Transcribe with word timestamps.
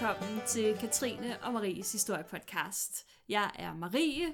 velkommen 0.00 0.40
til 0.48 0.76
Katrine 0.80 1.42
og 1.42 1.52
Maries 1.52 1.92
historiepodcast. 1.92 3.06
Jeg 3.28 3.50
er 3.54 3.74
Marie. 3.74 4.26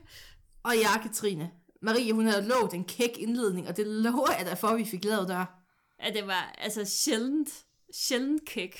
Og 0.63 0.73
jeg 0.75 0.97
er 0.99 1.03
Katrine. 1.03 1.51
Marie, 1.83 2.13
hun 2.13 2.27
havde 2.27 2.49
lovet 2.49 2.75
en 2.75 2.85
kæk 2.85 3.19
indledning, 3.19 3.69
og 3.69 3.77
det 3.77 3.87
lover 3.87 4.33
jeg 4.39 4.47
dig 4.47 4.59
for, 4.59 4.69
at 4.69 4.79
vi 4.79 4.85
fik 4.85 5.05
lavet 5.05 5.29
der. 5.29 5.45
Ja, 6.03 6.11
det 6.13 6.27
var 6.27 6.55
altså 6.59 6.85
sjældent, 6.85 7.65
sjældent 7.95 8.45
kæk. 8.45 8.77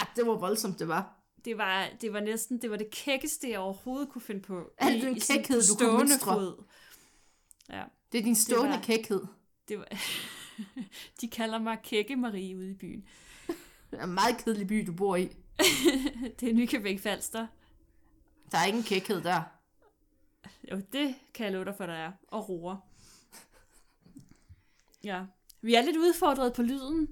Ah, 0.00 0.06
det 0.16 0.26
var 0.26 0.34
voldsomt, 0.38 0.78
det 0.78 0.88
var. 0.88 1.16
Det 1.44 1.58
var, 1.58 1.88
det 2.00 2.12
var 2.12 2.20
næsten, 2.20 2.62
det 2.62 2.70
var 2.70 2.76
det 2.76 2.90
kækkeste, 2.90 3.50
jeg 3.50 3.58
overhovedet 3.58 4.08
kunne 4.08 4.22
finde 4.22 4.42
på. 4.42 4.70
Al 4.78 5.00
den 5.02 5.14
kækhed, 5.20 5.62
du 5.62 5.74
kunne 5.84 5.98
mønstre. 5.98 6.34
fod. 6.34 6.64
Ja, 7.70 7.82
Det 8.12 8.18
er 8.18 8.22
din 8.22 8.36
stående 8.36 8.70
var- 8.76 8.82
kækhed. 8.82 9.22
det 9.68 9.78
var... 9.78 9.88
De 11.20 11.28
kalder 11.28 11.58
mig 11.58 11.78
Kække 11.82 12.16
Marie 12.16 12.56
ude 12.56 12.70
i 12.70 12.74
byen. 12.74 13.04
Det 13.90 13.98
er 14.00 14.04
en 14.04 14.12
meget 14.14 14.44
kedelig 14.44 14.66
by, 14.66 14.84
du 14.86 14.92
bor 14.92 15.16
i. 15.16 15.28
Det 16.40 16.50
er 16.50 16.54
Nykøbing 16.54 17.00
Falster. 17.00 17.46
Der 18.52 18.58
er 18.58 18.64
ingen 18.64 18.82
kækhed 18.82 19.20
der. 19.20 19.42
Jo, 20.72 20.80
det 20.92 21.14
kan 21.34 21.44
jeg 21.44 21.52
love 21.52 21.64
dig 21.64 21.74
for, 21.76 21.86
der 21.86 21.92
er. 21.92 22.12
Og 22.28 22.48
roer. 22.48 22.76
Ja. 25.04 25.22
Vi 25.62 25.74
er 25.74 25.82
lidt 25.82 25.96
udfordret 25.96 26.52
på 26.52 26.62
lyden. 26.62 27.08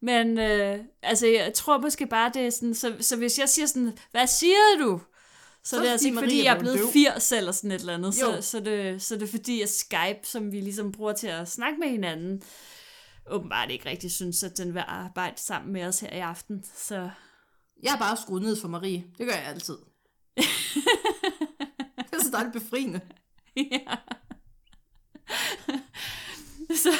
Men 0.00 0.38
øh, 0.38 0.78
altså, 1.02 1.26
jeg 1.26 1.54
tror 1.54 1.78
måske 1.78 2.06
bare, 2.06 2.30
det 2.34 2.46
er 2.46 2.50
sådan, 2.50 2.74
så, 2.74 2.96
så 3.00 3.16
hvis 3.16 3.38
jeg 3.38 3.48
siger 3.48 3.66
sådan, 3.66 3.98
hvad 4.10 4.26
siger 4.26 4.54
du? 4.80 5.00
Så, 5.62 5.70
Så 5.70 5.80
det 5.80 5.88
er 5.88 5.92
altså 5.92 6.06
ikke, 6.06 6.18
fordi, 6.18 6.44
jeg 6.44 6.54
er 6.54 6.58
blevet 6.58 6.76
blevet 6.76 6.92
80 6.92 7.32
eller 7.32 7.52
sådan 7.52 7.70
et 7.70 7.80
eller 7.80 7.94
andet. 7.94 8.14
Så, 8.14 8.38
så, 8.40 8.60
det, 8.60 9.02
så 9.02 9.14
det 9.14 9.22
er 9.22 9.26
fordi, 9.26 9.62
at 9.62 9.68
Skype, 9.68 10.20
som 10.22 10.52
vi 10.52 10.60
ligesom 10.60 10.92
bruger 10.92 11.12
til 11.12 11.26
at 11.26 11.48
snakke 11.48 11.80
med 11.80 11.88
hinanden, 11.88 12.42
åbenbart 13.26 13.70
ikke 13.70 13.88
rigtig 13.88 14.12
synes, 14.12 14.42
at 14.42 14.58
den 14.58 14.74
vil 14.74 14.82
arbejde 14.86 15.40
sammen 15.40 15.72
med 15.72 15.84
os 15.84 16.00
her 16.00 16.16
i 16.16 16.20
aften. 16.20 16.64
Så 16.76 17.10
Jeg 17.82 17.94
er 17.94 17.98
bare 17.98 18.16
skruet 18.16 18.42
ned 18.42 18.60
for 18.60 18.68
Marie. 18.68 19.04
Det 19.18 19.26
gør 19.26 19.34
jeg 19.34 19.44
altid. 19.44 19.76
det 21.96 22.12
er 22.12 22.22
så 22.24 22.30
dejligt 22.32 22.52
befriende. 22.52 23.00
Ja. 23.56 23.96
så, 26.74 26.90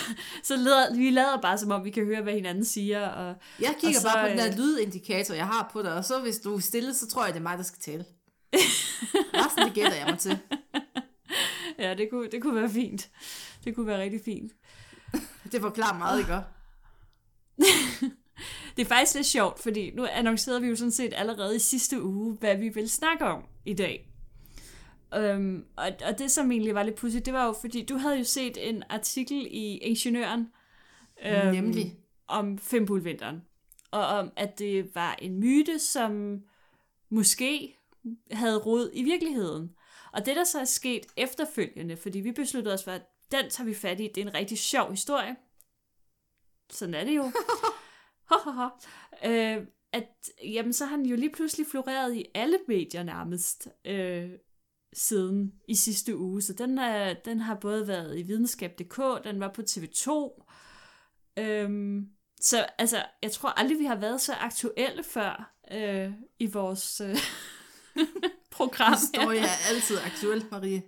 så 0.43 0.57
lader, 0.57 0.95
vi 0.95 1.11
lader 1.11 1.41
bare, 1.41 1.59
som 1.59 1.71
om 1.71 1.85
vi 1.85 1.91
kan 1.91 2.05
høre, 2.05 2.23
hvad 2.23 2.33
hinanden 2.33 2.65
siger. 2.65 3.09
Og, 3.09 3.37
Jeg 3.61 3.75
kigger 3.81 3.99
Og 3.99 4.03
så, 4.03 4.09
bare 4.15 4.25
på 4.25 4.29
den 4.29 4.39
der 4.39 4.47
øh, 4.49 4.57
lydindikator, 4.59 5.35
jeg 5.35 5.47
har 5.47 5.71
på 5.73 5.83
dig, 5.83 5.95
og 5.95 6.05
så 6.05 6.21
hvis 6.21 6.39
du 6.39 6.55
er 6.57 6.61
stille, 6.61 6.95
så 6.95 7.09
tror 7.09 7.25
jeg, 7.25 7.35
det 7.35 7.39
er 7.39 7.43
mig, 7.43 7.59
der 7.59 7.65
skal 7.65 7.81
tale. 7.81 8.05
Resten, 9.35 9.65
det 9.65 9.75
gætter 9.75 9.97
jeg 9.97 10.07
mig 10.07 10.19
til. 10.19 10.39
ja, 11.79 11.95
det 11.95 12.11
kunne, 12.11 12.31
det 12.31 12.43
kunne 12.43 12.55
være 12.55 12.71
fint. 12.71 13.11
Det 13.65 13.75
kunne 13.75 13.87
være 13.87 14.01
rigtig 14.01 14.21
fint. 14.25 14.53
Det 15.53 15.61
forklarer 15.61 15.99
meget, 15.99 16.19
ikke? 16.19 16.41
Det 18.77 18.83
er 18.83 18.87
faktisk 18.87 19.15
lidt 19.15 19.27
sjovt, 19.27 19.59
fordi 19.59 19.91
nu 19.91 20.07
annoncerede 20.13 20.61
vi 20.61 20.69
jo 20.69 20.77
sådan 20.77 20.93
set 20.93 21.15
allerede 21.17 21.57
i 21.57 21.59
sidste 21.59 22.03
uge, 22.03 22.37
hvad 22.41 22.57
vi 22.57 22.69
vil 22.69 22.91
snakke 22.91 23.25
om 23.25 23.45
i 23.65 23.75
dag. 23.75 24.11
Um, 25.17 25.65
og, 25.77 25.89
og 26.07 26.19
det, 26.19 26.31
som 26.31 26.53
egentlig 26.53 26.75
var 26.75 26.83
lidt 26.83 26.97
pudsigt, 26.97 27.27
det 27.27 27.35
var 27.35 27.47
jo, 27.47 27.55
fordi 27.61 27.85
du 27.85 27.97
havde 27.97 28.19
jo 28.19 28.25
set 28.25 28.69
en 28.69 28.83
artikel 28.91 29.47
i 29.51 29.77
Ingeniøren 29.77 30.49
øhm, 31.25 31.55
Nemlig. 31.55 31.97
om 32.29 32.59
Fimbulvinteren. 32.59 33.43
Og 33.91 34.07
om, 34.07 34.33
at 34.37 34.59
det 34.59 34.95
var 34.95 35.15
en 35.23 35.41
myte, 35.41 35.79
som 35.79 36.41
måske 37.09 37.77
havde 38.33 38.59
rod 38.59 38.91
i 38.93 39.03
virkeligheden. 39.03 39.71
Og 40.13 40.27
det, 40.27 40.37
der 40.37 40.45
så 40.45 40.61
er 40.61 40.65
sket 40.65 41.07
efterfølgende, 41.17 41.97
fordi 41.97 42.21
vi 42.21 42.33
besluttede 42.33 42.75
os 42.75 42.85
for, 42.85 42.91
at 42.91 43.03
den 43.33 43.51
tager 43.51 43.69
vi 43.69 43.75
fat 43.75 44.01
i, 44.01 44.11
det 44.15 44.19
er 44.19 44.27
en 44.27 44.35
rigtig 44.35 44.59
sjov 44.59 44.91
historie. 44.91 45.37
Sådan 46.71 46.95
er 46.95 47.05
det 47.05 47.17
jo. 47.17 47.23
øh, 49.27 49.67
at 49.93 50.09
jamen, 50.45 50.73
så 50.73 50.87
har 50.87 50.97
den 50.97 51.07
jo 51.07 51.17
lige 51.17 51.33
pludselig 51.33 51.67
floreret 51.71 52.15
i 52.15 52.25
alle 52.35 52.59
medier 52.69 53.03
nærmest 53.03 53.69
øh, 53.85 54.31
siden 54.93 55.53
i 55.69 55.75
sidste 55.75 56.17
uge. 56.17 56.43
Så 56.43 56.53
den, 56.53 56.79
er, 56.79 57.15
den 57.25 57.41
har 57.41 57.55
både 57.55 57.89
været 57.89 58.19
i 58.19 58.23
videnskab.dk, 58.23 59.25
den 59.25 59.41
var 59.41 59.49
på 59.49 59.63
TV2. 59.63 60.11
Øhm, 61.39 62.09
så 62.41 62.67
altså, 62.79 63.05
jeg 63.23 63.33
tror 63.33 63.49
aldrig, 63.49 63.79
vi 63.79 63.85
har 63.85 63.97
været 63.97 64.21
så 64.21 64.33
aktuelle 64.35 65.03
før 65.05 65.55
øh, 65.73 66.13
i 66.39 66.47
vores 66.47 67.01
øh, 67.01 67.17
program. 68.53 68.93
Historie 68.93 69.41
er 69.41 69.69
altid 69.75 69.97
aktuelt, 70.05 70.51
Marie. 70.51 70.83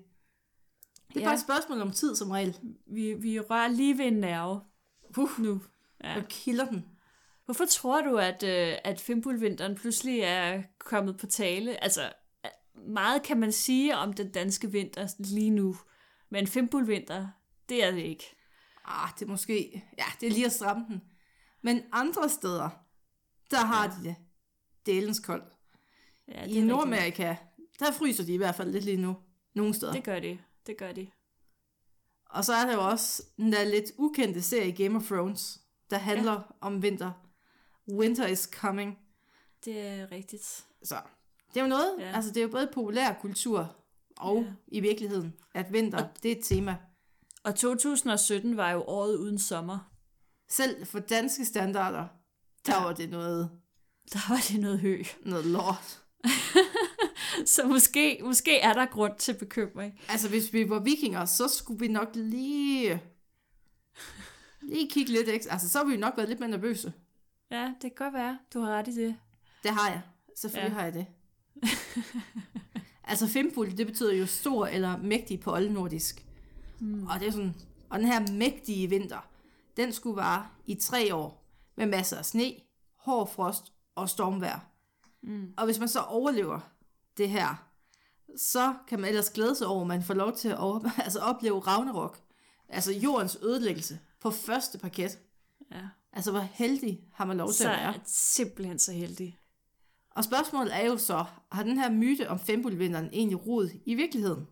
Det 1.08 1.16
er 1.16 1.20
Ja. 1.20 1.24
bare 1.26 1.34
et 1.34 1.40
spørgsmål 1.40 1.80
om 1.80 1.90
tid, 1.90 2.16
som 2.16 2.30
regel. 2.30 2.56
Vi, 2.86 3.14
vi 3.14 3.40
rører 3.40 3.68
lige 3.68 3.98
ved 3.98 4.04
en 4.04 4.12
nerve 4.12 4.60
Uh, 5.18 5.38
nu. 5.38 5.60
Ja. 6.04 6.16
og 6.16 6.28
kilder 6.28 6.64
den. 6.66 6.84
Hvorfor 7.44 7.64
tror 7.64 8.02
du, 8.02 8.16
at, 8.16 8.42
øh, 8.42 8.78
at 8.84 9.00
Fimbulvinteren 9.00 9.74
pludselig 9.74 10.20
er 10.20 10.62
kommet 10.78 11.16
på 11.16 11.26
tale? 11.26 11.84
Altså, 11.84 12.12
meget 12.74 13.22
kan 13.22 13.40
man 13.40 13.52
sige 13.52 13.96
om 13.96 14.12
den 14.12 14.30
danske 14.30 14.72
vinter 14.72 15.08
lige 15.18 15.50
nu, 15.50 15.76
men 16.30 16.46
Fimbulvinter, 16.46 17.28
det 17.68 17.84
er 17.84 17.90
det 17.90 18.02
ikke. 18.02 18.36
Ah, 18.84 19.08
det 19.18 19.22
er 19.22 19.30
måske... 19.30 19.84
Ja, 19.98 20.04
det 20.20 20.26
er 20.26 20.30
lige 20.30 20.46
at 20.46 20.52
stramme 20.52 20.84
den. 20.88 21.02
Men 21.62 21.82
andre 21.92 22.28
steder, 22.28 22.70
der 23.50 23.64
har 23.64 23.86
de 23.86 24.08
det. 24.08 24.16
Dælens 24.86 25.20
koldt. 25.20 25.44
Ja, 26.28 26.32
I 26.32 26.36
er 26.36 26.42
rigtigt. 26.42 26.66
Nordamerika, 26.66 27.36
der 27.78 27.92
fryser 27.92 28.24
de 28.24 28.34
i 28.34 28.36
hvert 28.36 28.54
fald 28.54 28.72
lidt 28.72 28.84
lige 28.84 28.96
nu. 28.96 29.16
Nogle 29.54 29.74
steder. 29.74 29.92
Det 29.92 30.04
gør 30.04 30.20
de. 30.20 30.38
Det 30.66 30.76
gør 30.76 30.92
de. 30.92 31.10
Og 32.26 32.44
så 32.44 32.52
er 32.52 32.66
der 32.66 32.74
jo 32.74 32.88
også 32.88 33.22
den 33.36 33.52
der 33.52 33.64
lidt 33.64 33.92
ukendte 33.98 34.42
serie 34.42 34.72
Game 34.72 34.96
of 34.96 35.06
Thrones, 35.06 35.60
der 35.90 35.98
handler 35.98 36.32
ja. 36.32 36.38
om 36.60 36.82
vinter. 36.82 37.12
Winter 37.88 38.26
is 38.26 38.40
coming. 38.52 38.98
Det 39.64 39.80
er 39.80 40.12
rigtigt. 40.12 40.64
Så 40.84 40.96
det 41.54 41.60
er 41.60 41.62
jo 41.64 41.68
noget, 41.68 41.94
Ja. 41.98 42.04
ja. 42.08 42.12
altså 42.16 42.30
det 42.30 42.36
er 42.36 42.42
jo 42.42 42.48
både 42.48 42.70
populær 42.74 43.12
kultur 43.20 43.76
og 44.16 44.36
Ja. 44.36 44.42
ja. 44.48 44.52
i 44.68 44.80
virkeligheden, 44.80 45.32
at 45.54 45.72
vinter, 45.72 46.08
det 46.22 46.32
er 46.32 46.36
et 46.36 46.44
tema. 46.44 46.76
Og 47.44 47.54
2017 47.56 48.56
var 48.56 48.70
jo 48.70 48.82
året 48.86 49.16
uden 49.16 49.38
sommer. 49.38 49.78
Selv 50.48 50.86
for 50.86 50.98
danske 50.98 51.44
standarder, 51.44 52.06
der 52.66 52.82
var 52.84 52.92
det 52.92 53.10
noget, 53.10 53.50
Der 54.12 54.18
var 54.28 54.40
det 54.48 54.60
noget 54.60 54.78
hø. 54.80 55.02
noget 55.24 55.46
lort. 55.46 56.02
Så 57.46 57.66
måske, 57.66 58.20
måske 58.24 58.58
er 58.58 58.72
der 58.72 58.86
grund 58.86 59.18
til 59.18 59.34
bekymring. 59.34 60.00
Altså 60.08 60.28
hvis 60.28 60.52
vi 60.52 60.68
var 60.70 60.78
vikinger, 60.80 61.24
så 61.24 61.48
skulle 61.48 61.80
vi 61.80 61.88
nok 61.88 62.08
lige, 62.14 63.02
lige 64.62 64.90
kigge 64.90 65.12
lidt 65.12 65.28
ekstra. 65.28 65.52
Altså 65.52 65.68
så 65.68 65.84
ville 65.84 65.96
vi 65.96 66.00
nok 66.00 66.16
været 66.16 66.28
lidt 66.28 66.40
mere 66.40 66.50
nervøse. 66.50 66.92
Ja, 67.52 67.64
det 67.82 67.94
kan 67.94 68.04
godt 68.06 68.14
være. 68.14 68.38
Du 68.54 68.60
har 68.60 68.70
ret 68.72 68.88
i 68.88 68.92
det. 69.04 69.16
Det 69.62 69.70
har 69.70 69.88
jeg. 69.88 70.02
Selvfølgelig 70.36 70.72
Ja. 70.72 70.78
har 70.78 70.84
jeg 70.84 70.94
det. 70.94 71.06
altså 73.04 73.28
fimpul, 73.28 73.76
det 73.76 73.86
betyder 73.86 74.12
jo 74.14 74.26
stor 74.26 74.66
eller 74.66 74.96
mægtig 74.96 75.40
på 75.40 75.52
oldnordisk. 75.52 76.26
Mm. 76.80 77.06
Og 77.06 77.20
det 77.20 77.28
er 77.28 77.32
sådan, 77.32 77.54
og 77.90 77.98
den 77.98 78.06
her 78.06 78.32
mægtige 78.32 78.88
vinter, 78.88 79.28
den 79.76 79.92
skulle 79.92 80.16
vare 80.16 80.46
i 80.66 80.74
tre 80.74 81.14
år, 81.14 81.38
med 81.76 81.86
masser 81.86 82.16
af 82.18 82.24
sne, 82.24 82.54
hård 82.96 83.30
frost 83.34 83.72
og 83.94 84.08
stormvejr. 84.08 84.60
Mm. 85.22 85.54
Og 85.56 85.64
hvis 85.64 85.78
man 85.78 85.88
så 85.88 86.00
overlever 86.00 86.60
det 87.16 87.28
her, 87.30 87.68
så 88.36 88.74
kan 88.88 89.00
man 89.00 89.08
ellers 89.08 89.30
glæde 89.30 89.54
sig 89.54 89.66
over, 89.66 89.80
at 89.80 89.86
man 89.86 90.02
får 90.02 90.14
lov 90.14 90.36
til 90.36 90.48
at 90.48 90.58
over, 90.58 90.90
altså 91.04 91.18
opleve 91.18 91.60
Ragnarok, 91.60 92.18
altså 92.68 92.92
jordens 92.92 93.38
ødelæggelse, 93.42 93.98
på 94.20 94.30
første 94.30 94.78
parket. 94.78 95.18
Ja. 95.70 95.80
Altså 96.12 96.30
hvor 96.30 96.40
heldig 96.40 97.00
har 97.12 97.24
man 97.24 97.36
lov 97.36 97.48
til 97.48 97.56
Så 97.56 97.64
at 97.64 97.70
være. 97.70 97.80
er 97.80 97.92
jeg 97.92 98.00
simpelthen 98.06 98.78
så 98.78 98.92
heldig. 98.92 99.38
Og 100.10 100.24
spørgsmålet 100.24 100.76
er 100.76 100.86
jo 100.86 100.96
så, 100.96 101.24
har 101.52 101.62
den 101.62 101.78
her 101.78 101.90
myte 101.90 102.28
om 102.28 102.38
fembulvinteren 102.38 103.08
egentlig 103.12 103.46
rod 103.46 103.70
i 103.84 103.94
virkeligheden? 103.94 104.46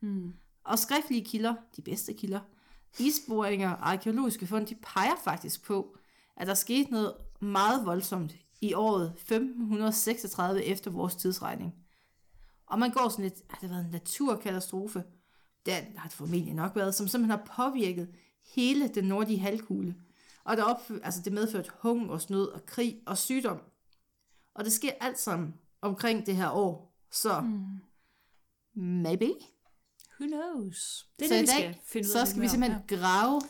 Hmm. 0.00 0.32
Og 0.64 0.78
skriftlige 0.78 1.24
kilder, 1.24 1.54
de 1.76 1.82
bedste 1.82 2.12
kilder, 2.12 2.40
isboringer 2.98 3.70
og 3.70 3.90
arkeologiske 3.90 4.46
fund, 4.46 4.66
de 4.66 4.74
peger 4.74 5.16
faktisk 5.24 5.64
på, 5.64 5.96
at 6.36 6.46
der 6.46 6.54
skete 6.54 6.90
noget 6.90 7.14
meget 7.40 7.86
voldsomt 7.86 8.36
i 8.60 8.74
året 8.74 9.12
1536 9.16 10.64
efter 10.64 10.90
vores 10.90 11.14
tidsregning. 11.14 11.74
Og 12.66 12.78
man 12.78 12.90
går 12.90 13.08
sådan 13.08 13.24
lidt, 13.24 13.34
at 13.50 13.56
det 13.60 13.68
har 13.68 13.76
været 13.76 13.84
en 13.84 13.90
naturkatastrofe. 13.90 15.04
Det 15.66 15.74
har 15.74 16.08
det 16.08 16.16
formentlig 16.16 16.54
nok 16.54 16.76
været, 16.76 16.94
som 16.94 17.08
simpelthen 17.08 17.38
har 17.38 17.70
påvirket 17.70 18.08
hele 18.54 18.88
den 18.88 19.04
nordlige 19.04 19.38
halvkugle. 19.38 19.94
Og 20.44 20.56
der 20.56 20.64
op, 20.64 20.90
altså 21.02 21.20
det 21.22 21.32
medførte 21.32 21.70
hungersnød 21.80 22.48
og 22.48 22.66
krig 22.66 23.02
og 23.06 23.18
sygdom. 23.18 23.60
Og 24.54 24.64
det 24.64 24.72
sker 24.72 24.92
alt 25.00 25.18
sammen 25.18 25.54
omkring 25.80 26.26
det 26.26 26.36
her 26.36 26.50
år. 26.50 26.98
Så 27.10 27.40
mm. 27.40 28.82
maybe. 28.82 29.30
Who 30.20 30.26
knows? 30.26 31.08
Det 31.18 31.24
er 31.24 31.28
så 31.28 31.34
det, 31.34 31.38
i 31.38 31.42
vi 31.42 31.46
dag, 31.46 31.74
skal 31.74 31.78
finde 31.84 32.06
ud 32.06 32.12
så 32.12 32.20
af 32.20 32.28
skal 32.28 32.42
vi 32.42 32.48
simpelthen 32.48 32.80
om. 32.80 32.86
grave 32.86 33.40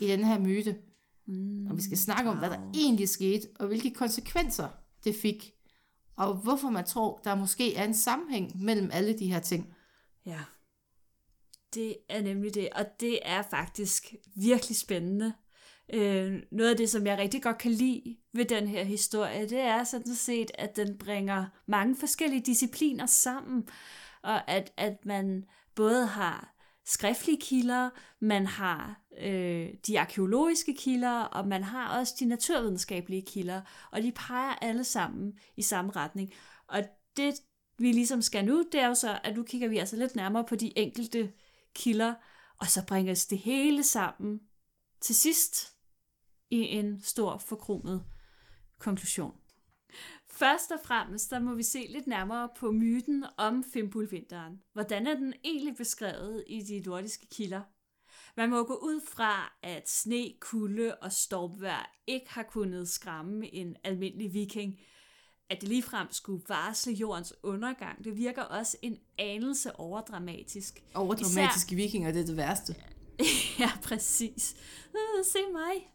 i 0.00 0.06
den 0.06 0.24
her 0.24 0.38
myte. 0.38 0.78
Mm, 1.26 1.66
Og 1.66 1.76
vi 1.76 1.82
skal 1.82 1.98
snakke 1.98 2.30
om, 2.30 2.38
hvad 2.38 2.50
der 2.50 2.70
egentlig 2.74 3.08
skete, 3.08 3.48
og 3.58 3.66
hvilke 3.66 3.90
konsekvenser 3.94 4.68
det 5.04 5.16
fik. 5.22 5.54
Og 6.16 6.34
hvorfor 6.34 6.70
man 6.70 6.84
tror, 6.84 7.20
der 7.24 7.34
måske 7.34 7.74
er 7.74 7.84
en 7.84 7.94
sammenhæng 7.94 8.62
mellem 8.62 8.90
alle 8.92 9.18
de 9.18 9.32
her 9.32 9.40
ting. 9.40 9.74
Ja. 10.26 10.40
Det 11.74 11.96
er 12.08 12.22
nemlig 12.22 12.54
det, 12.54 12.68
og 12.72 12.86
det 13.00 13.18
er 13.22 13.42
faktisk 13.50 14.14
virkelig 14.34 14.76
spændende. 14.76 15.32
Øh, 15.92 16.42
noget 16.52 16.70
af 16.70 16.76
det, 16.76 16.90
som 16.90 17.06
jeg 17.06 17.18
rigtig 17.18 17.42
godt 17.42 17.58
kan 17.58 17.70
lide 17.70 18.16
ved 18.32 18.44
den 18.44 18.68
her 18.68 18.84
historie, 18.84 19.48
det 19.48 19.58
er 19.58 19.84
sådan 19.84 20.14
set, 20.14 20.50
at 20.54 20.76
den 20.76 20.98
bringer 20.98 21.46
mange 21.66 21.96
forskellige 21.96 22.42
discipliner 22.42 23.06
sammen, 23.06 23.68
og 24.22 24.50
at, 24.50 24.72
at 24.76 25.06
man 25.06 25.44
både 25.74 26.06
har 26.06 26.54
skriftlige 26.84 27.40
kilder, 27.40 27.90
man 28.20 28.46
har 28.46 29.00
øh, 29.20 29.68
de 29.86 30.00
arkeologiske 30.00 30.74
kilder, 30.74 31.20
og 31.20 31.48
man 31.48 31.62
har 31.62 31.98
også 31.98 32.14
de 32.20 32.24
naturvidenskabelige 32.24 33.22
kilder, 33.22 33.60
og 33.90 34.02
de 34.02 34.12
peger 34.12 34.54
alle 34.54 34.84
sammen 34.84 35.38
i 35.56 35.62
samme 35.62 35.90
retning. 35.90 36.32
Og 36.66 36.84
det, 37.16 37.34
vi 37.78 37.92
ligesom 37.92 38.22
skal 38.22 38.44
nu, 38.44 38.64
det 38.72 38.80
er 38.80 38.86
jo 38.86 38.94
så, 38.94 39.20
at 39.24 39.36
nu 39.36 39.42
kigger 39.42 39.68
vi 39.68 39.78
altså 39.78 39.96
lidt 39.96 40.16
nærmere 40.16 40.44
på 40.44 40.56
de 40.56 40.78
enkelte 40.78 41.32
kilder, 41.74 42.14
og 42.58 42.66
så 42.66 42.86
bringes 42.86 43.26
det 43.26 43.38
hele 43.38 43.82
sammen 43.82 44.40
til 45.00 45.14
sidst 45.14 45.71
i 46.52 46.60
en 46.60 47.00
stor 47.02 47.36
forkromet 47.36 48.04
konklusion. 48.78 49.34
Først 50.30 50.70
og 50.70 50.78
fremmest, 50.84 51.30
der 51.30 51.38
må 51.38 51.54
vi 51.54 51.62
se 51.62 51.86
lidt 51.90 52.06
nærmere 52.06 52.48
på 52.58 52.70
myten 52.70 53.24
om 53.36 53.64
Fimbulvinteren. 53.72 54.60
Hvordan 54.72 55.06
er 55.06 55.14
den 55.14 55.34
egentlig 55.44 55.76
beskrevet 55.76 56.44
i 56.46 56.60
de 56.62 56.80
nordiske 56.80 57.26
kilder? 57.34 57.62
Man 58.36 58.50
må 58.50 58.64
gå 58.64 58.74
ud 58.74 59.00
fra, 59.08 59.58
at 59.62 59.90
sne, 59.90 60.32
kulde 60.40 60.94
og 60.94 61.12
stormvejr 61.12 61.90
ikke 62.06 62.30
har 62.30 62.42
kunnet 62.42 62.88
skræmme 62.88 63.54
en 63.54 63.76
almindelig 63.84 64.32
viking. 64.32 64.80
At 65.50 65.60
det 65.60 65.68
ligefrem 65.68 66.06
skulle 66.10 66.42
varsle 66.48 66.92
jordens 66.92 67.34
undergang, 67.42 68.04
det 68.04 68.16
virker 68.16 68.42
også 68.42 68.76
en 68.82 68.98
anelse 69.18 69.76
overdramatisk. 69.76 70.82
Overdramatiske 70.94 71.74
Især... 71.74 71.76
vikinger, 71.76 72.12
det 72.12 72.20
er 72.20 72.26
det 72.26 72.36
værste. 72.36 72.76
ja, 73.62 73.70
præcis. 73.82 74.56
Uh, 74.94 75.24
se 75.24 75.38
mig. 75.52 75.92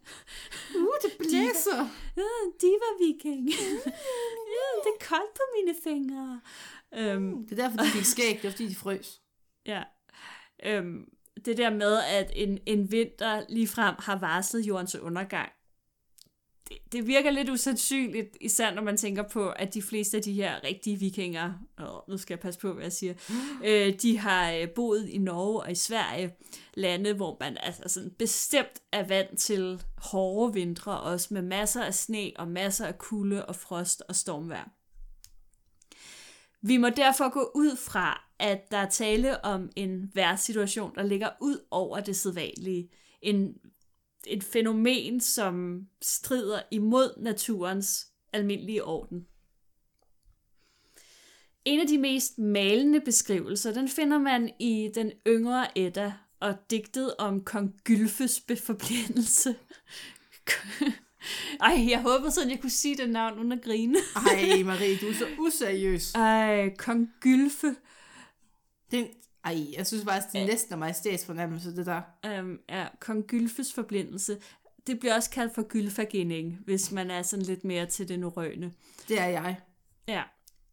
Uh, 0.76 0.94
det 1.04 1.12
blæser. 1.18 1.90
Diva, 2.16 2.28
uh, 2.28 2.54
diva 2.62 2.90
viking. 3.02 3.48
uh, 3.50 4.84
det 4.84 4.92
er 4.96 5.06
koldt 5.10 5.34
på 5.34 5.42
mine 5.56 5.76
fingre. 5.84 6.42
Um, 6.92 7.48
det 7.48 7.60
er 7.60 7.64
derfor, 7.64 7.78
de 7.78 7.90
fik 7.90 8.06
skæg. 8.06 8.40
Det 8.42 8.48
er 8.48 8.52
fordi, 8.52 8.68
de 8.68 8.76
frøs. 8.76 9.22
Ja. 9.66 9.84
Um, 10.80 11.08
det 11.46 11.58
der 11.58 11.70
med, 11.70 12.04
at 12.04 12.32
en, 12.36 12.60
en 12.66 12.92
vinter 12.92 13.46
ligefrem 13.50 13.96
har 14.00 14.20
varslet 14.20 14.62
jordens 14.62 14.96
undergang, 14.96 15.52
det, 16.70 16.78
det 16.92 17.08
virker 17.08 17.32
lidt 17.32 17.50
usandsynligt, 17.50 18.38
især 18.42 18.74
når 18.74 18.82
man 18.82 18.98
tænker 18.98 19.24
på, 19.24 19.50
at 19.50 19.74
de 19.74 19.82
fleste 19.82 20.18
af 20.18 20.24
de 20.24 20.34
her 20.34 20.64
rigtige 20.64 21.00
vikinger, 21.00 21.54
åh, 21.80 22.10
nu 22.10 22.18
skal 22.18 22.34
jeg 22.34 22.40
passe 22.40 22.60
på, 22.60 22.74
hvad 22.74 22.84
jeg 22.84 22.92
siger, 22.92 23.14
øh, 23.66 23.94
de 24.02 24.18
har 24.18 24.52
øh, 24.52 24.70
boet 24.70 25.10
i 25.10 25.18
Norge 25.18 25.62
og 25.62 25.72
i 25.72 25.76
Sverige, 25.76 26.36
lande, 26.74 27.14
hvor 27.14 27.38
man 27.40 27.58
altså 27.60 27.84
sådan 27.88 28.12
bestemt 28.20 28.82
er 28.92 29.08
vant 29.08 29.40
til 29.40 29.84
hårde 29.98 30.54
vintre, 30.54 31.02
også 31.02 31.34
med 31.34 31.42
masser 31.42 31.84
af 31.84 31.94
sne 31.94 32.32
og 32.36 32.48
masser 32.48 32.86
af 32.86 32.98
kulde 32.98 33.46
og 33.46 33.56
frost 33.56 34.04
og 34.10 34.16
stormvær. 34.16 34.72
Vi 36.62 36.78
må 36.78 36.90
derfor 36.90 37.30
gå 37.30 37.52
ud 37.56 37.78
fra, 37.78 38.24
at 38.40 38.72
der 38.72 38.78
er 38.78 38.90
tale 38.90 39.46
om 39.46 39.70
en 39.76 40.12
værtssituation, 40.14 40.96
der 40.96 41.04
ligger 41.04 41.30
ud 41.42 41.66
over 41.72 42.00
det 42.00 42.16
sædvanlige. 42.16 42.90
En 43.22 43.54
et 44.28 44.44
fænomen, 44.44 45.22
som 45.22 45.88
strider 46.02 46.62
imod 46.72 47.22
naturens 47.22 48.08
almindelige 48.34 48.84
orden. 48.84 49.28
En 51.66 51.80
af 51.80 51.88
de 51.88 51.98
mest 51.98 52.38
malende 52.38 53.02
beskrivelser, 53.02 53.74
den 53.74 53.90
finder 53.90 54.18
man 54.18 54.52
i 54.60 54.92
den 54.96 55.12
yngre 55.28 55.78
Edda 55.78 56.14
og 56.40 56.56
digtet 56.70 57.16
om 57.18 57.44
kong 57.44 57.76
Gylfes 57.84 58.40
beforblændelse. 58.40 59.56
Ej, 61.62 61.86
jeg 61.90 62.02
håber 62.02 62.30
sådan, 62.30 62.52
jeg 62.52 62.62
kunne 62.62 62.70
sige 62.70 62.98
det 62.98 63.10
navn 63.10 63.40
uden 63.40 63.52
at 63.52 63.62
grine. 63.62 63.98
Ej, 64.16 64.64
Marie, 64.64 64.98
du 64.98 65.08
er 65.08 65.14
så 65.14 65.28
useriøs. 65.40 66.14
Ej, 66.14 66.76
kong 66.78 67.10
Gylfe. 67.20 67.76
Det, 68.92 69.08
ej, 69.48 69.74
jeg 69.78 69.88
synes 69.88 70.04
faktisk, 70.04 70.34
det 70.34 70.42
er 70.42 70.46
næsten 70.46 70.74
af 70.74 70.80
majestætsfornemmelse, 70.80 71.76
det 71.76 71.86
der. 71.86 72.02
Um, 72.40 72.60
ja, 72.70 72.88
kong 73.00 73.28
Gylfes 73.28 73.74
forblindelse. 73.74 74.38
Det 74.88 75.00
bliver 75.00 75.16
også 75.16 75.30
kaldt 75.30 75.56
for 75.56 75.68
gylfagening, 75.68 76.60
hvis 76.66 76.92
man 76.92 77.12
er 77.12 77.22
sådan 77.22 77.46
lidt 77.46 77.64
mere 77.64 77.86
til 77.86 78.08
det 78.08 78.20
norrøne. 78.20 78.74
Det 79.08 79.20
er 79.20 79.26
jeg. 79.26 79.60
Ja. 80.08 80.24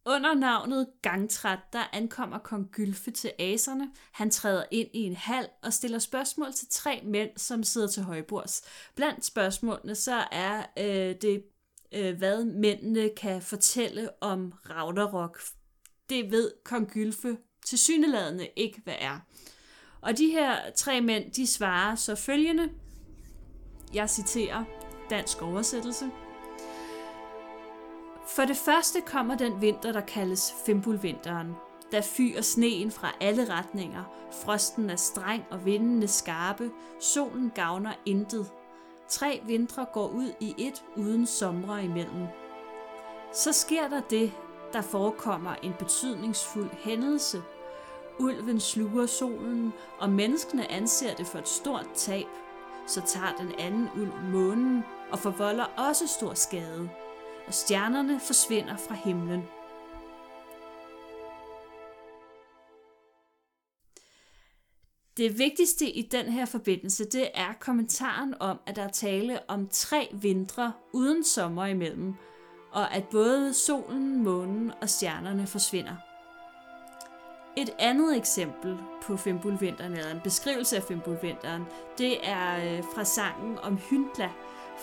Under 0.05 0.33
navnet 0.33 0.87
Gangtræt, 1.01 1.59
der 1.73 1.89
ankommer 1.93 2.37
kong 2.37 2.69
Gylfe 2.71 3.11
til 3.11 3.31
aserne. 3.39 3.91
Han 4.11 4.31
træder 4.31 4.63
ind 4.71 4.89
i 4.93 4.99
en 4.99 5.15
hal 5.15 5.49
og 5.63 5.73
stiller 5.73 5.99
spørgsmål 5.99 6.53
til 6.53 6.67
tre 6.71 7.01
mænd, 7.03 7.29
som 7.37 7.63
sidder 7.63 7.87
til 7.87 8.03
højbords. 8.03 8.61
Blandt 8.95 9.25
spørgsmålene 9.25 9.95
så 9.95 10.27
er 10.31 10.65
øh, 10.79 11.15
det, 11.21 11.43
øh, 11.91 12.17
hvad 12.17 12.45
mændene 12.45 13.09
kan 13.17 13.41
fortælle 13.41 14.23
om 14.23 14.53
Ragnarok. 14.69 15.41
Det 16.09 16.31
ved 16.31 16.51
kong 16.63 16.91
Gylfe 16.91 17.37
tilsyneladende 17.65 18.49
ikke, 18.55 18.81
hvad 18.83 18.95
er. 18.99 19.19
Og 20.01 20.17
de 20.17 20.27
her 20.27 20.55
tre 20.75 21.01
mænd, 21.01 21.31
de 21.31 21.47
svarer 21.47 21.95
så 21.95 22.15
følgende. 22.15 22.69
Jeg 23.93 24.09
citerer 24.09 24.63
dansk 25.09 25.41
oversættelse. 25.41 26.11
For 28.27 28.45
det 28.45 28.57
første 28.57 29.01
kommer 29.01 29.35
den 29.37 29.61
vinter, 29.61 29.91
der 29.91 30.01
kaldes 30.01 30.53
Fimbulvinteren. 30.65 31.53
Der 31.91 32.01
fyrer 32.01 32.41
sneen 32.41 32.91
fra 32.91 33.11
alle 33.21 33.49
retninger. 33.49 34.03
Frosten 34.31 34.89
er 34.89 34.95
streng 34.95 35.43
og 35.51 35.65
vindene 35.65 36.07
skarpe. 36.07 36.71
Solen 36.99 37.51
gavner 37.55 37.93
intet. 38.05 38.47
Tre 39.09 39.41
vintre 39.47 39.85
går 39.93 40.07
ud 40.07 40.31
i 40.39 40.55
et 40.57 40.83
uden 40.95 41.25
somre 41.25 41.83
imellem. 41.83 42.27
Så 43.33 43.51
sker 43.51 43.87
der 43.87 44.01
det, 44.09 44.31
der 44.73 44.81
forekommer 44.81 45.55
en 45.55 45.73
betydningsfuld 45.79 46.69
hændelse– 46.83 47.41
Ulven 48.19 48.59
sluger 48.59 49.05
solen, 49.05 49.73
og 49.99 50.09
menneskene 50.09 50.71
anser 50.71 51.15
det 51.15 51.27
for 51.27 51.39
et 51.39 51.47
stort 51.47 51.87
tab. 51.95 52.27
Så 52.87 53.01
tager 53.01 53.35
den 53.35 53.51
anden 53.59 53.89
ulv 53.95 54.13
månen 54.31 54.83
og 55.11 55.19
forvolder 55.19 55.63
også 55.63 56.07
stor 56.07 56.33
skade, 56.33 56.89
og 57.47 57.53
stjernerne 57.53 58.19
forsvinder 58.19 58.77
fra 58.77 58.95
himlen. 58.95 59.43
Det 65.17 65.39
vigtigste 65.39 65.89
i 65.89 66.01
den 66.01 66.25
her 66.25 66.45
forbindelse, 66.45 67.05
det 67.05 67.29
er 67.33 67.53
kommentaren 67.59 68.33
om, 68.39 68.59
at 68.65 68.75
der 68.75 68.83
er 68.83 68.91
tale 68.91 69.49
om 69.49 69.67
tre 69.67 70.09
vintre 70.13 70.73
uden 70.93 71.23
sommer 71.23 71.65
imellem, 71.65 72.13
og 72.71 72.93
at 72.93 73.03
både 73.11 73.53
solen, 73.53 74.23
månen 74.23 74.71
og 74.81 74.89
stjernerne 74.89 75.47
forsvinder. 75.47 75.95
Et 77.57 77.69
andet 77.79 78.17
eksempel 78.17 78.77
på 79.01 79.17
Fimbulvinteren, 79.17 79.93
eller 79.93 80.11
en 80.11 80.21
beskrivelse 80.23 80.75
af 80.75 80.83
Fimbulvinteren, 80.83 81.65
det 81.97 82.27
er 82.29 82.77
øh, 82.77 82.83
fra 82.95 83.03
sangen 83.03 83.59
om 83.59 83.77
Hyndla 83.77 84.29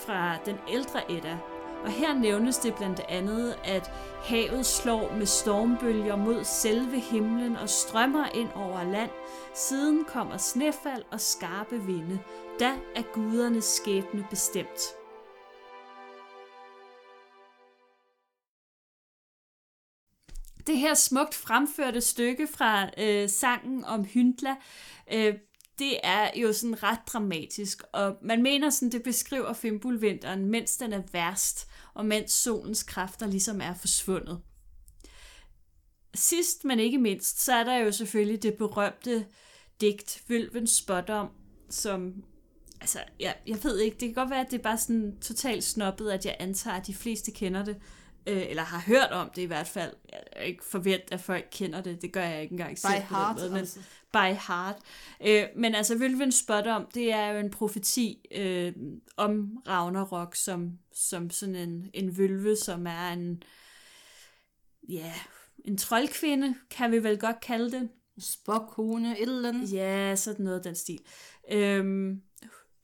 fra 0.07 0.37
den 0.47 0.57
ældre 0.69 1.13
Edda. 1.13 1.39
Og 1.85 1.91
her 1.91 2.15
nævnes 2.15 2.59
det 2.59 2.75
blandt 2.75 3.01
andet, 3.09 3.57
at 3.65 3.91
havet 4.25 4.67
slår 4.67 5.13
med 5.19 5.27
stormbølger 5.27 6.17
mod 6.17 6.45
selve 6.45 7.01
himlen 7.01 7.57
og 7.57 7.69
strømmer 7.69 8.25
ind 8.35 8.49
over 8.55 8.85
land. 8.85 9.11
Siden 9.55 10.05
kommer 10.05 10.37
snefald 10.37 11.03
og 11.11 11.21
skarpe 11.21 11.83
vinde. 11.83 12.19
Da 12.61 12.73
er 12.97 13.03
gudernes 13.15 13.65
skæbne 13.65 14.27
bestemt. 14.31 15.02
Det 20.67 20.79
her 20.79 20.95
smukt 20.95 21.35
fremførte 21.35 22.01
stykke 22.01 22.47
fra 22.47 22.91
øh, 22.99 23.29
sangen 23.29 23.85
om 23.85 24.05
Hyndla, 24.05 24.55
øh, 25.13 25.35
det 25.79 25.99
er 26.03 26.31
jo 26.41 26.53
sådan 26.53 26.83
ret 26.83 26.99
dramatisk, 27.07 27.83
og 27.93 28.17
man 28.23 28.43
mener 28.43 28.71
sådan, 28.71 28.93
det 28.93 29.03
beskriver 29.03 29.53
Fimbulvinteren, 29.53 30.47
mens 30.47 30.77
den 30.77 30.93
er 30.93 31.03
værst, 31.13 31.69
og 31.95 32.07
mens 32.07 32.33
solens 32.33 32.83
kræfter 32.83 33.27
ligesom 33.27 33.61
er 33.61 33.75
forsvundet. 33.75 34.41
Sidst, 36.15 36.65
men 36.65 36.81
ikke 36.81 36.99
mindst, 36.99 37.43
så 37.43 37.53
er 37.53 37.65
der 37.65 37.77
jo 37.77 37.93
selvfølgelig 37.93 38.43
det 38.43 38.55
berømte 38.55 39.27
digt, 39.81 40.23
Vølvens 40.29 40.71
Spådom, 40.71 41.29
som 41.71 42.25
altså, 42.81 42.99
jeg, 43.21 43.37
jeg 43.47 43.65
ved 43.65 43.79
ikke, 43.79 43.97
det 44.01 44.09
kan 44.09 44.15
godt 44.15 44.31
være, 44.31 44.41
at 44.41 44.51
det 44.51 44.59
er 44.59 44.63
bare 44.63 44.79
sådan 44.79 45.19
totalt 45.21 45.65
snobbet, 45.65 46.11
at 46.11 46.27
jeg 46.27 46.37
antager, 46.41 46.77
at 46.77 46.87
de 46.87 46.95
fleste 46.95 47.31
kender 47.31 47.65
det 47.65 47.77
øh, 48.27 48.51
eller 48.51 48.63
har 48.63 48.83
hørt 48.87 49.11
om 49.11 49.31
det 49.37 49.43
i 49.43 49.47
hvert 49.47 49.67
fald. 49.67 49.95
Jeg 50.13 50.21
er 50.33 50.43
ikke 50.43 50.65
forvent, 50.65 51.13
at 51.13 51.21
folk 51.21 51.49
kender 51.51 51.81
det. 51.81 52.03
Det 52.03 52.13
gør 52.13 52.25
jeg 52.25 52.43
ikke 52.43 52.53
engang 52.53 52.79
selv. 52.79 52.93
By 52.93 53.15
heart, 53.15 53.37
måde, 53.37 53.51
men 53.51 53.59
altså. 53.59 53.81
By 54.13 54.35
heart. 54.49 54.77
Øh, 55.27 55.45
men 55.57 55.75
altså, 55.75 55.99
Vølven 55.99 56.33
spot 56.33 56.67
om, 56.67 56.89
det 56.95 57.13
er 57.13 57.27
jo 57.27 57.39
en 57.39 57.51
profeti 57.51 58.29
øh, 58.35 58.73
om 59.17 59.59
Ragnarok, 59.69 60.35
som, 60.35 60.79
som 60.95 61.31
sådan 61.31 61.57
en, 61.57 61.91
en 61.95 62.19
vølve, 62.19 62.57
som 62.57 62.87
er 62.87 63.09
en, 63.13 63.43
ja, 64.89 65.13
en 65.65 65.77
troldkvinde, 65.77 66.55
kan 66.71 66.93
vi 66.93 67.03
vel 67.03 67.19
godt 67.19 67.41
kalde 67.41 67.71
det. 67.71 67.89
Spokkone, 68.19 69.19
et 69.19 69.23
eller 69.23 69.49
andet. 69.49 69.73
Ja, 69.73 70.17
sådan 70.17 70.45
noget 70.45 70.57
af 70.57 70.63
den 70.63 70.75
stil. 70.75 70.99
Øh, 71.53 72.17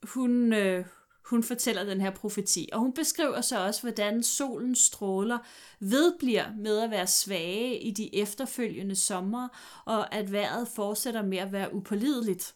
hun, 0.03 0.53
øh, 0.53 0.85
hun 1.29 1.43
fortæller 1.43 1.83
den 1.83 2.01
her 2.01 2.09
profeti. 2.11 2.69
Og 2.73 2.79
hun 2.79 2.93
beskriver 2.93 3.41
så 3.41 3.65
også, 3.65 3.81
hvordan 3.81 4.23
solens 4.23 4.79
stråler 4.79 5.37
vedbliver 5.79 6.45
med 6.57 6.79
at 6.79 6.91
være 6.91 7.07
svage 7.07 7.79
i 7.79 7.91
de 7.91 8.15
efterfølgende 8.15 8.95
sommer, 8.95 9.47
og 9.85 10.13
at 10.15 10.31
vejret 10.31 10.67
fortsætter 10.67 11.21
med 11.23 11.37
at 11.37 11.51
være 11.51 11.73
upålideligt. 11.75 12.55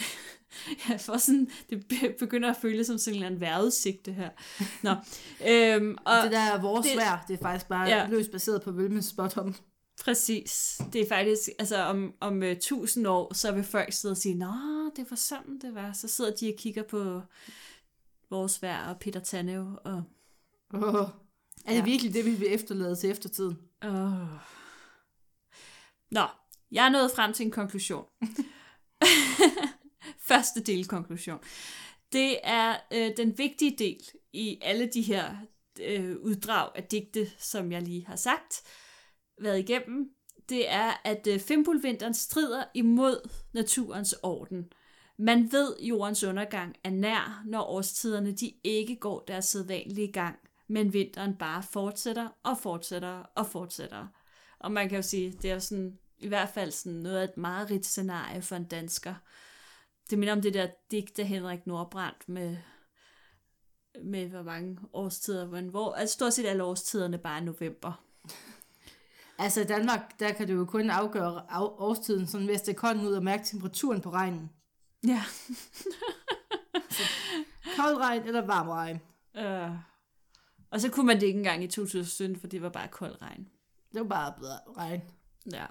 Jeg 0.88 1.00
får 1.00 1.16
sådan, 1.16 1.50
det 1.70 1.86
be- 1.88 2.14
begynder 2.18 2.50
at 2.50 2.56
føles 2.56 2.86
som 2.86 2.98
sådan 2.98 3.12
en 3.12 3.16
eller 3.16 3.26
anden 3.26 3.40
vejrudsigt, 3.40 4.06
det 4.06 4.14
her. 4.14 4.30
Nå, 4.82 4.90
øhm, 5.50 5.96
og 6.04 6.22
det 6.22 6.32
der 6.32 6.38
er 6.38 6.60
vores 6.62 6.86
det- 6.86 6.92
det, 6.96 7.00
vejr, 7.00 7.24
det 7.28 7.34
er 7.38 7.42
faktisk 7.42 7.68
bare 7.68 7.88
Ja. 7.88 7.96
ja. 7.98 8.06
løst 8.08 8.30
baseret 8.30 8.62
på 8.62 8.70
Wilmens 8.70 9.06
Spottom. 9.06 9.54
præcis, 10.04 10.80
det 10.92 11.00
er 11.00 11.08
faktisk, 11.08 11.48
altså 11.58 11.76
om, 11.82 12.12
om 12.20 12.42
uh, 12.42 12.48
tusind 12.60 13.06
år, 13.06 13.34
så 13.34 13.52
vil 13.52 13.64
folk 13.64 13.92
sidde 13.92 14.12
og 14.12 14.16
sige, 14.16 14.34
nå, 14.34 14.52
det 14.96 15.06
var 15.10 15.16
sådan, 15.16 15.58
det 15.62 15.74
var. 15.74 15.92
Så 15.92 16.08
sidder 16.08 16.30
de 16.40 16.48
og 16.48 16.54
kigger 16.58 16.82
på 16.82 17.22
vores 18.30 18.62
vejr 18.62 18.88
og 18.88 18.98
Peter 19.00 19.20
Tanev, 19.20 19.78
og 19.84 20.04
Oh. 20.74 21.08
Er 21.64 21.70
det 21.70 21.78
ja. 21.78 21.84
virkelig 21.84 22.14
det, 22.14 22.24
vi 22.24 22.30
vil 22.30 22.54
efterlade 22.54 22.96
til 22.96 23.10
eftertiden? 23.10 23.58
Oh. 23.82 24.38
Nå, 26.10 26.26
jeg 26.70 26.86
er 26.86 26.88
nået 26.88 27.10
frem 27.16 27.32
til 27.32 27.46
en 27.46 27.50
konklusion. 27.50 28.04
Første 30.28 30.60
del 30.60 30.86
konklusion. 30.86 31.38
Det 32.12 32.38
er 32.42 32.76
øh, 32.92 33.16
den 33.16 33.38
vigtige 33.38 33.76
del 33.78 34.00
i 34.32 34.58
alle 34.62 34.86
de 34.86 35.02
her 35.02 35.36
øh, 35.80 36.16
uddrag 36.16 36.70
af 36.74 36.82
digte, 36.84 37.30
som 37.38 37.72
jeg 37.72 37.82
lige 37.82 38.06
har 38.06 38.16
sagt, 38.16 38.62
været 39.40 39.58
igennem. 39.58 40.10
Det 40.48 40.70
er, 40.70 40.92
at 41.04 41.26
øh, 41.26 41.40
Fimbulvinteren 41.40 42.14
strider 42.14 42.64
imod 42.74 43.28
naturens 43.52 44.14
orden. 44.22 44.72
Man 45.22 45.52
ved, 45.52 45.76
jordens 45.80 46.24
undergang 46.24 46.74
er 46.84 46.90
nær, 46.90 47.42
når 47.46 47.62
årstiderne 47.62 48.32
de 48.32 48.52
ikke 48.64 48.96
går 48.96 49.24
deres 49.28 49.44
sædvanlige 49.44 50.12
gang, 50.12 50.38
men 50.68 50.92
vinteren 50.92 51.36
bare 51.36 51.62
fortsætter 51.62 52.28
og 52.42 52.58
fortsætter 52.58 53.22
og 53.34 53.46
fortsætter. 53.46 54.06
Og 54.58 54.72
man 54.72 54.88
kan 54.88 54.96
jo 54.96 55.02
sige, 55.02 55.32
det 55.42 55.50
er 55.50 55.58
sådan, 55.58 55.98
i 56.18 56.28
hvert 56.28 56.48
fald 56.48 56.70
sådan 56.70 56.98
noget 56.98 57.18
af 57.18 57.24
et 57.24 57.36
meget 57.36 57.70
rigt 57.70 57.86
scenarie 57.86 58.42
for 58.42 58.56
en 58.56 58.64
dansker. 58.64 59.14
Det 60.10 60.18
minder 60.18 60.34
om 60.34 60.42
det 60.42 60.54
der 60.54 60.68
digt 60.90 61.18
af 61.18 61.26
Henrik 61.26 61.66
Nordbrandt 61.66 62.28
med, 62.28 62.56
med 64.04 64.28
hvor 64.28 64.42
mange 64.42 64.78
årstider, 64.92 65.48
men 65.48 65.68
hvor 65.68 65.92
altså 65.92 66.12
stort 66.12 66.32
set 66.32 66.46
alle 66.46 66.64
årstiderne 66.64 67.18
bare 67.18 67.40
er 67.40 67.44
november. 67.44 68.04
Altså 69.38 69.60
i 69.60 69.64
Danmark, 69.64 70.20
der 70.20 70.32
kan 70.32 70.48
du 70.48 70.52
jo 70.54 70.64
kun 70.64 70.90
afgøre 70.90 71.42
af- 71.48 71.74
årstiden, 71.78 72.26
sådan 72.26 72.46
ved 72.46 72.54
at 72.54 72.60
stikke 72.60 72.80
hånden 72.80 73.06
ud 73.06 73.12
og 73.12 73.24
mærke 73.24 73.44
temperaturen 73.44 74.00
på 74.00 74.10
regnen. 74.10 74.50
Ja. 75.06 75.22
Kold 77.76 77.96
regn 77.96 78.22
eller 78.22 78.46
varm 78.46 78.68
regn. 78.68 79.00
Øh. 79.36 79.70
Og 80.70 80.80
så 80.80 80.90
kunne 80.90 81.06
man 81.06 81.20
det 81.20 81.26
ikke 81.26 81.38
engang 81.38 81.64
i 81.64 81.66
2017, 81.66 82.40
for 82.40 82.46
det 82.46 82.62
var 82.62 82.68
bare 82.68 82.88
kold 82.88 83.22
regn. 83.22 83.48
Det 83.92 84.00
var 84.00 84.06
bare 84.06 84.34
bedre 84.38 84.58
regn. 84.76 85.02
Ja. 85.52 85.66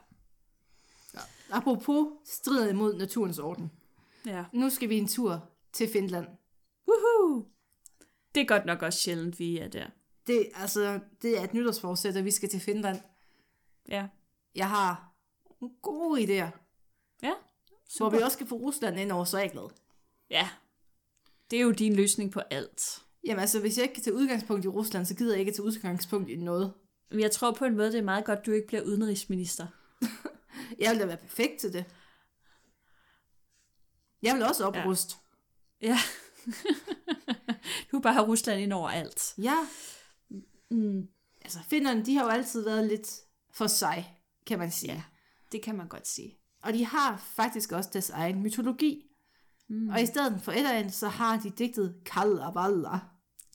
Apropos 1.52 2.08
strider 2.26 2.70
imod 2.70 2.98
naturens 2.98 3.40
orden. 3.40 3.72
Ja. 4.26 4.46
Nu 4.54 4.70
skal 4.70 4.90
vi 4.90 4.98
en 4.98 5.08
tur 5.08 5.50
til 5.74 5.90
Finland. 5.92 6.28
Woohoo! 6.88 7.46
Det 8.36 8.42
er 8.42 8.46
godt 8.46 8.66
nok 8.66 8.82
også 8.82 9.00
sjældent, 9.00 9.40
vi 9.40 9.58
er 9.58 9.68
der. 9.68 9.88
Det, 10.28 10.50
altså, 10.56 11.00
det 11.22 11.40
er 11.40 11.44
et 11.44 11.54
nytårsforsæt, 11.54 12.16
at 12.16 12.26
vi 12.26 12.32
skal 12.32 12.50
til 12.50 12.60
Finland. 12.60 13.02
Ja. 13.88 14.08
Jeg 14.56 14.70
har 14.70 15.14
nogle 15.62 15.76
gode 15.82 16.22
idéer, 16.22 16.50
Ja. 17.24 17.34
Hvor 17.98 18.10
vi 18.10 18.18
også 18.18 18.36
skal 18.36 18.48
få 18.48 18.56
Rusland 18.56 19.00
ind 19.00 19.12
over, 19.12 19.26
så 19.26 19.38
er 19.38 19.42
jeg 19.42 19.52
glad. 19.52 19.70
Ja. 20.30 20.50
Det 21.52 21.60
er 21.60 21.64
jo 21.64 21.72
din 21.72 21.96
løsning 21.96 22.32
på 22.32 22.40
alt. 22.40 23.02
Jamen 23.24 23.40
altså, 23.40 23.60
hvis 23.60 23.78
jeg 23.78 23.84
ikke 23.84 23.94
kan 23.94 24.04
tage 24.04 24.16
udgangspunkt 24.16 24.66
i 24.66 24.68
Rusland, 24.68 25.06
så 25.06 25.16
gider 25.16 25.34
jeg 25.34 25.40
ikke 25.40 25.52
tage 25.52 25.64
udgangspunkt 25.64 26.30
i 26.30 26.36
noget. 26.36 26.74
Men 27.12 27.20
jeg 27.20 27.32
tror 27.32 27.52
på 27.52 27.66
en 27.66 27.78
måde, 27.78 27.92
det 27.92 27.98
er 27.98 28.04
meget 28.04 28.26
godt, 28.26 28.46
du 28.46 28.52
ikke 28.52 28.68
bliver 28.68 28.82
udenrigsminister. 28.82 29.68
Jeg 30.80 30.92
vil 30.92 31.00
da 31.00 31.06
være 31.06 31.18
perfekt 31.18 31.60
til 31.60 31.74
det. 31.74 31.86
Jeg 34.22 34.36
vil 34.36 34.44
også 34.44 34.66
opruste. 34.66 35.16
Ja. 35.82 35.98
du 37.92 37.98
vil 37.98 38.02
bare 38.02 38.14
have 38.14 38.28
Rusland 38.28 38.62
ind 38.62 38.74
over 38.74 38.90
alt. 38.90 39.34
Ja. 39.38 39.56
Mm. 40.72 41.08
Altså, 41.42 41.60
finnerne, 41.70 42.06
de 42.06 42.16
har 42.16 42.24
jo 42.24 42.30
altid 42.30 42.64
været 42.64 42.88
lidt 42.88 43.10
for 43.54 43.68
sig, 43.68 44.22
kan 44.46 44.60
man 44.60 44.72
sige. 44.72 44.94
Ja. 44.94 45.04
Det 45.52 45.62
kan 45.62 45.76
man 45.76 45.88
godt 45.88 46.08
sige. 46.08 46.39
Og 46.64 46.74
de 46.74 46.86
har 46.86 47.24
faktisk 47.36 47.72
også 47.72 47.90
deres 47.94 48.10
egen 48.10 48.44
mytologi. 48.44 49.06
Mm. 49.70 49.90
Og 49.90 50.02
i 50.02 50.06
stedet 50.06 50.42
for 50.44 50.52
et 50.52 50.94
så 50.94 51.08
har 51.08 51.40
de 51.40 51.50
digtet 51.50 51.96
Kallaballa. 52.06 53.00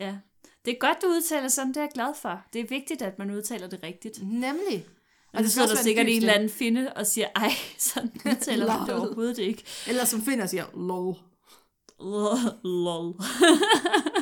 Ja. 0.01 0.17
Det 0.65 0.73
er 0.73 0.79
godt, 0.79 1.03
du 1.03 1.07
udtaler 1.07 1.49
sådan, 1.49 1.69
det 1.69 1.77
er 1.77 1.81
jeg 1.81 1.91
glad 1.95 2.15
for. 2.23 2.43
Det 2.53 2.61
er 2.61 2.67
vigtigt, 2.69 3.03
at 3.03 3.19
man 3.19 3.31
udtaler 3.31 3.67
det 3.67 3.83
rigtigt. 3.83 4.23
Nemlig. 4.23 4.87
Og 5.33 5.43
det 5.43 5.53
sidder 5.53 5.69
der 5.69 5.77
sikkert 5.77 6.07
en 6.09 6.17
eller 6.17 6.33
anden 6.33 6.51
finde 6.51 6.93
og 6.97 7.07
siger, 7.07 7.27
ej, 7.37 7.51
sådan 7.79 8.11
udtaler 8.27 8.67
man 8.67 8.87
det 8.87 8.95
overhovedet 8.95 9.39
ikke. 9.39 9.65
Eller 9.89 10.05
som 10.05 10.23
finder 10.23 10.47
siger, 10.47 10.65
lol. 10.75 11.17
Lol. 12.65 13.15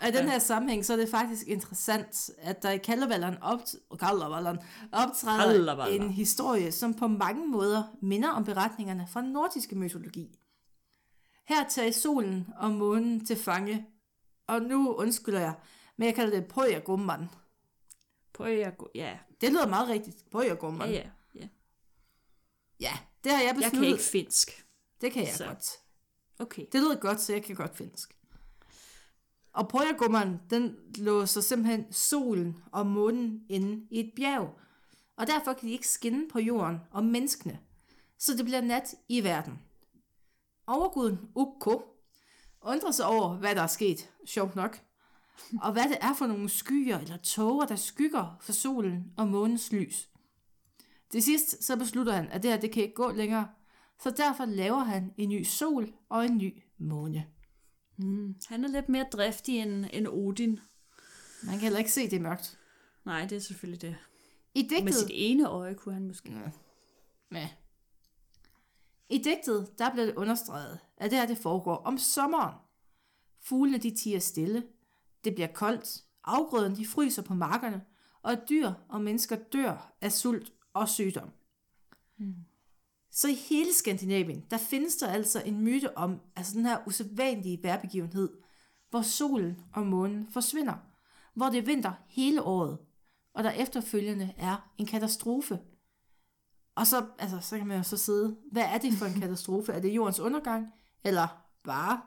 Og 0.00 0.08
i 0.08 0.10
den 0.10 0.28
her 0.28 0.38
sammenhæng, 0.38 0.84
så 0.86 0.92
er 0.92 0.96
det 0.96 1.08
faktisk 1.08 1.46
interessant, 1.48 2.30
at 2.38 2.62
der 2.62 2.70
i 2.70 2.78
Kallaballeren 2.78 3.34
opt- 3.42 3.96
Kallaballeren 3.98 4.58
optræder 4.92 5.44
Kallaballa. 5.52 5.96
en 5.96 6.10
historie, 6.10 6.72
som 6.72 6.94
på 6.94 7.06
mange 7.08 7.46
måder 7.48 7.82
minder 8.02 8.28
om 8.30 8.44
beretningerne 8.44 9.06
fra 9.12 9.22
den 9.22 9.30
nordiske 9.32 9.76
mytologi. 9.76 10.38
Her 11.48 11.68
tager 11.68 11.92
solen 11.92 12.46
og 12.56 12.70
månen 12.70 13.26
til 13.26 13.36
fange, 13.36 13.86
og 14.46 14.62
nu 14.62 14.92
undskylder 14.94 15.40
jeg, 15.40 15.54
men 15.96 16.06
jeg 16.06 16.14
kalder 16.14 16.40
det 16.40 16.48
Pøjergumman. 16.48 17.28
Gå. 18.32 18.90
Ja, 18.94 19.18
Det 19.40 19.50
lyder 19.52 19.68
meget 19.68 19.88
rigtigt, 19.88 20.16
ja, 20.16 20.30
Pøjergumman. 20.32 20.90
ja. 20.90 21.02
ja. 21.34 21.48
ja, 22.80 22.92
det 23.24 23.32
har 23.32 23.38
jeg 23.38 23.46
Jeg 23.46 23.54
besluttet. 23.54 23.80
kan 23.80 23.84
ikke 23.88 24.02
finsk. 24.04 24.66
Det 25.00 25.12
kan 25.12 25.24
jeg 25.26 25.34
Så. 25.34 25.44
godt. 25.46 25.66
Okay. 26.38 26.66
Det 26.72 26.80
lyder 26.80 27.00
godt, 27.00 27.20
så 27.20 27.32
jeg 27.32 27.42
kan 27.44 27.56
godt 27.56 27.76
finsk. 27.76 28.16
Og 29.52 29.68
Pøjergummeren, 29.68 30.40
den 30.50 30.76
låser 30.98 31.40
simpelthen 31.40 31.92
solen 31.92 32.56
og 32.72 32.86
månen 32.86 33.42
inde 33.48 33.86
i 33.90 34.00
et 34.00 34.12
bjerg. 34.16 34.58
Og 35.16 35.26
derfor 35.26 35.52
kan 35.52 35.68
de 35.68 35.72
ikke 35.72 35.88
skinne 35.88 36.28
på 36.28 36.38
jorden 36.38 36.78
og 36.90 37.04
menneskene. 37.04 37.58
Så 38.18 38.36
det 38.36 38.44
bliver 38.44 38.60
nat 38.60 38.94
i 39.08 39.24
verden. 39.24 39.58
Overguden 40.66 41.18
Ukko 41.34 41.82
undrer 42.62 42.90
sig 42.90 43.06
over, 43.06 43.36
hvad 43.36 43.54
der 43.54 43.62
er 43.62 43.66
sket, 43.66 44.10
sjovt 44.26 44.56
nok. 44.56 44.80
Og 45.62 45.72
hvad 45.72 45.88
det 45.88 45.98
er 46.00 46.14
for 46.14 46.26
nogle 46.26 46.48
skyer 46.48 46.98
eller 46.98 47.16
tåger, 47.16 47.66
der 47.66 47.76
skygger 47.76 48.36
for 48.40 48.52
solen 48.52 49.12
og 49.16 49.28
månens 49.28 49.72
lys. 49.72 50.08
Til 51.10 51.22
sidst 51.22 51.64
så 51.64 51.76
beslutter 51.76 52.12
han, 52.12 52.28
at 52.28 52.42
det 52.42 52.50
her 52.50 52.60
det 52.60 52.72
kan 52.72 52.82
ikke 52.82 52.94
gå 52.94 53.12
længere, 53.12 53.48
så 54.02 54.10
derfor 54.10 54.44
laver 54.44 54.78
han 54.78 55.14
en 55.16 55.28
ny 55.28 55.42
sol 55.42 55.92
og 56.08 56.24
en 56.24 56.36
ny 56.36 56.62
måne. 56.78 57.26
Mm. 58.02 58.36
Han 58.46 58.64
er 58.64 58.68
lidt 58.68 58.88
mere 58.88 59.06
driftig 59.12 59.58
end, 59.58 59.86
end 59.92 60.08
Odin. 60.08 60.60
Man 61.42 61.52
kan 61.52 61.60
heller 61.60 61.78
ikke 61.78 61.92
se 61.92 62.10
det 62.10 62.16
er 62.16 62.20
mørkt. 62.20 62.58
Nej, 63.04 63.26
det 63.26 63.36
er 63.36 63.40
selvfølgelig 63.40 63.82
det. 63.82 63.96
I 64.54 64.62
Med 64.62 64.68
digtet, 64.68 64.94
sit 64.94 65.10
ene 65.10 65.48
øje 65.48 65.74
kunne 65.74 65.94
han 65.94 66.06
måske. 66.06 66.30
ja. 67.32 67.50
I 69.08 69.18
digtet, 69.18 69.78
der 69.78 69.90
bliver 69.92 70.06
det 70.06 70.14
understreget, 70.16 70.78
at 70.96 71.10
det 71.10 71.18
her 71.18 71.26
det 71.26 71.38
foregår 71.38 71.76
om 71.76 71.98
sommeren. 71.98 72.54
Fuglene 73.40 73.78
de 73.78 73.96
tiger 73.96 74.18
stille, 74.18 74.66
det 75.24 75.34
bliver 75.34 75.52
koldt, 75.52 76.04
afgrøden 76.24 76.76
de 76.76 76.86
fryser 76.86 77.22
på 77.22 77.34
markerne, 77.34 77.82
og 78.22 78.36
dyr 78.48 78.72
og 78.88 79.02
mennesker 79.02 79.36
dør 79.36 79.92
af 80.00 80.12
sult 80.12 80.52
og 80.74 80.88
sygdom. 80.88 81.30
Så 83.10 83.28
i 83.28 83.34
hele 83.34 83.74
Skandinavien, 83.74 84.44
der 84.50 84.58
findes 84.58 84.96
der 84.96 85.08
altså 85.08 85.42
en 85.44 85.60
myte 85.60 85.98
om, 85.98 86.20
altså 86.36 86.54
den 86.54 86.66
her 86.66 86.78
usædvanlige 86.86 87.62
vejrbegivenhed, 87.62 88.30
hvor 88.90 89.02
solen 89.02 89.64
og 89.74 89.86
månen 89.86 90.28
forsvinder, 90.30 90.74
hvor 91.34 91.46
det 91.46 91.58
er 91.58 91.62
vinter 91.62 91.92
hele 92.08 92.42
året, 92.42 92.78
og 93.34 93.44
der 93.44 93.50
efterfølgende 93.50 94.34
er 94.36 94.70
en 94.78 94.86
katastrofe. 94.86 95.60
Og 96.74 96.86
så, 96.86 97.06
altså, 97.18 97.40
så 97.40 97.58
kan 97.58 97.66
man 97.66 97.76
jo 97.76 97.82
så 97.82 97.96
sidde, 97.96 98.36
hvad 98.52 98.62
er 98.62 98.78
det 98.78 98.92
for 98.92 99.06
en 99.06 99.20
katastrofe? 99.22 99.72
Er 99.72 99.80
det 99.80 99.94
jordens 99.94 100.20
undergang, 100.20 100.72
eller 101.04 101.28
bare 101.64 102.02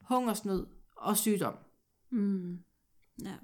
hungersnød 0.00 0.66
og 0.96 1.16
sygdom? 1.16 1.54
Mm. 2.10 2.58
Ja. 3.22 3.34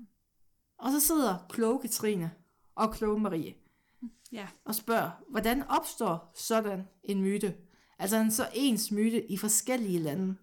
Og 0.79 0.93
så 0.93 1.01
sidder 1.01 1.47
kloge 1.49 1.81
Katrine 1.81 2.31
og 2.75 2.95
kloge 2.95 3.21
Marie 3.21 3.55
ja. 4.33 4.47
og 4.65 4.75
spørger, 4.75 5.11
hvordan 5.31 5.63
opstår 5.69 6.33
sådan 6.35 6.89
en 7.05 7.23
myte? 7.23 7.55
Altså 7.99 8.17
en 8.17 8.31
så 8.31 8.49
ens 8.55 8.91
myte 8.91 9.31
i 9.31 9.37
forskellige 9.37 9.99
lande. 9.99 10.37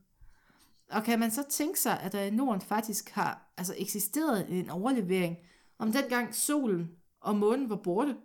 Og 0.89 1.03
kan 1.03 1.19
man 1.19 1.31
så 1.31 1.43
tænke 1.49 1.79
sig, 1.79 1.99
at 1.99 2.11
der 2.11 2.21
i 2.21 2.29
Norden 2.29 2.61
faktisk 2.61 3.09
har 3.09 3.53
altså 3.57 3.75
eksisteret 3.77 4.59
en 4.59 4.69
overlevering 4.69 5.37
om 5.79 5.91
dengang 5.91 6.35
solen 6.35 6.91
og 7.21 7.35
månen 7.35 7.69
var 7.69 7.75
borte, 7.75 8.15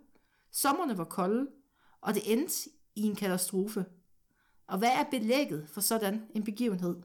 sommerne 0.51 0.97
var 0.97 1.03
kolde, 1.03 1.47
og 2.01 2.13
det 2.13 2.33
endte 2.33 2.69
i 2.95 3.01
en 3.01 3.15
katastrofe? 3.15 3.85
Og 4.67 4.77
hvad 4.77 4.89
er 4.89 5.03
belægget 5.11 5.69
for 5.69 5.81
sådan 5.81 6.21
en 6.35 6.43
begivenhed? 6.43 6.95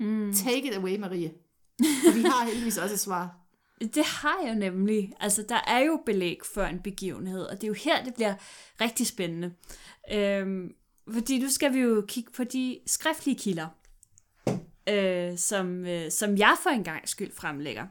Mm. 0.00 0.32
Take 0.32 0.68
it 0.68 0.74
away, 0.76 0.98
Marie. 0.98 1.34
Og 1.78 2.14
vi 2.16 2.22
har 2.22 2.44
heldigvis 2.44 2.78
også 2.78 2.94
et 2.94 3.00
svar. 3.00 3.39
Det 3.80 4.04
har 4.04 4.38
jeg 4.44 4.54
nemlig. 4.54 5.12
Altså, 5.20 5.44
der 5.48 5.60
er 5.66 5.78
jo 5.78 6.02
belæg 6.06 6.38
for 6.54 6.62
en 6.62 6.80
begivenhed, 6.80 7.42
og 7.42 7.56
det 7.56 7.64
er 7.64 7.68
jo 7.68 7.74
her, 7.74 8.04
det 8.04 8.14
bliver 8.14 8.34
rigtig 8.80 9.06
spændende. 9.06 9.54
Øhm, 10.12 10.74
fordi 11.12 11.38
nu 11.38 11.48
skal 11.48 11.74
vi 11.74 11.78
jo 11.78 12.04
kigge 12.08 12.30
på 12.30 12.44
de 12.44 12.78
skriftlige 12.86 13.38
kilder, 13.38 13.68
øh, 14.88 15.38
som, 15.38 15.86
øh, 15.86 16.10
som 16.10 16.36
jeg 16.36 16.56
for 16.62 16.70
en 16.70 16.84
gang 16.84 17.08
skyld 17.08 17.32
fremlægger. 17.32 17.86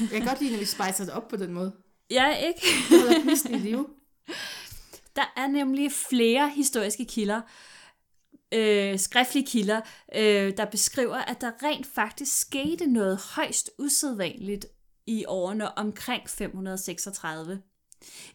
Jeg 0.00 0.08
kan 0.10 0.24
godt 0.24 0.40
lide, 0.40 0.52
når 0.52 0.58
vi 0.58 0.64
spicer 0.64 1.04
det 1.04 1.10
op 1.10 1.28
på 1.28 1.36
den 1.36 1.52
måde. 1.52 1.72
Ja, 2.10 2.36
ikke? 2.36 2.60
Det 2.90 3.00
holder 3.00 3.50
i 3.50 3.58
live. 3.58 3.86
Der 5.16 5.32
er 5.36 5.46
nemlig 5.46 5.92
flere 5.92 6.50
historiske 6.50 7.04
kilder, 7.04 7.40
øh, 8.54 8.98
skriftlige 8.98 9.46
kilder, 9.46 9.80
øh, 10.14 10.56
der 10.56 10.64
beskriver, 10.64 11.16
at 11.16 11.40
der 11.40 11.50
rent 11.62 11.86
faktisk 11.86 12.40
skete 12.40 12.86
noget 12.86 13.20
højst 13.36 13.70
usædvanligt 13.78 14.66
i 15.06 15.24
årene 15.28 15.78
omkring 15.78 16.30
536. 16.30 17.62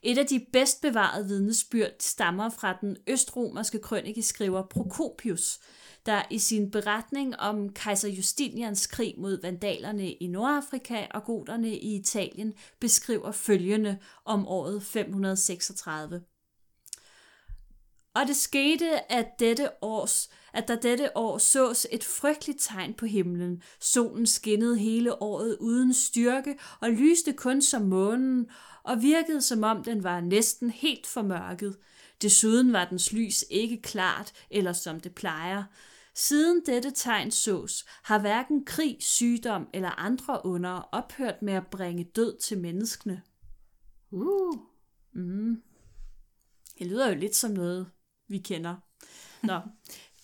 Et 0.01 0.17
af 0.17 0.25
de 0.25 0.45
bedst 0.53 0.81
bevarede 0.81 1.27
vidnesbyrd 1.27 1.91
stammer 1.99 2.49
fra 2.49 2.77
den 2.81 2.97
østromerske 3.07 3.79
krønikeskriver 3.79 4.63
Procopius, 4.69 5.59
der 6.05 6.21
i 6.31 6.39
sin 6.39 6.71
beretning 6.71 7.39
om 7.39 7.73
kejser 7.73 8.09
Justinians 8.09 8.87
krig 8.87 9.15
mod 9.17 9.41
vandalerne 9.41 10.11
i 10.11 10.27
Nordafrika 10.27 11.05
og 11.11 11.23
goterne 11.23 11.77
i 11.77 11.95
Italien 11.95 12.53
beskriver 12.79 13.31
følgende 13.31 13.97
om 14.25 14.47
året 14.47 14.83
536. 14.83 16.21
Og 18.15 18.27
det 18.27 18.35
skete, 18.35 19.11
at 19.11 19.27
dette 19.39 19.69
års, 19.83 20.29
at 20.53 20.67
der 20.67 20.75
dette 20.75 21.17
år 21.17 21.37
sås 21.37 21.87
et 21.91 22.03
frygteligt 22.03 22.59
tegn 22.61 22.93
på 22.93 23.05
himlen. 23.05 23.61
Solen 23.79 24.25
skinnede 24.25 24.77
hele 24.77 25.21
året 25.21 25.57
uden 25.59 25.93
styrke 25.93 26.59
og 26.81 26.89
lyste 26.89 27.33
kun 27.33 27.61
som 27.61 27.81
månen 27.81 28.47
og 28.83 29.01
virkede 29.01 29.41
som 29.41 29.63
om 29.63 29.83
den 29.83 30.03
var 30.03 30.21
næsten 30.21 30.69
helt 30.69 31.07
formørket. 31.07 31.77
Desuden 32.21 32.73
var 32.73 32.85
dens 32.85 33.13
lys 33.13 33.45
ikke 33.49 33.81
klart 33.81 34.33
eller 34.51 34.73
som 34.73 34.99
det 34.99 35.15
plejer. 35.15 35.63
Siden 36.15 36.61
dette 36.65 36.91
tegn 36.91 37.31
sås, 37.31 37.85
har 38.03 38.19
hverken 38.19 38.65
krig, 38.65 38.97
sygdom 38.99 39.67
eller 39.73 39.89
andre 39.89 40.41
under 40.45 40.71
ophørt 40.91 41.41
med 41.41 41.53
at 41.53 41.67
bringe 41.67 42.03
død 42.03 42.39
til 42.39 42.57
menneskene. 42.57 43.21
Uh. 44.11 44.57
Mm. 45.13 45.61
Det 46.79 46.87
lyder 46.87 47.09
jo 47.09 47.15
lidt 47.15 47.35
som 47.35 47.51
noget, 47.51 47.91
vi 48.29 48.37
kender. 48.37 48.75
Nå. 49.43 49.59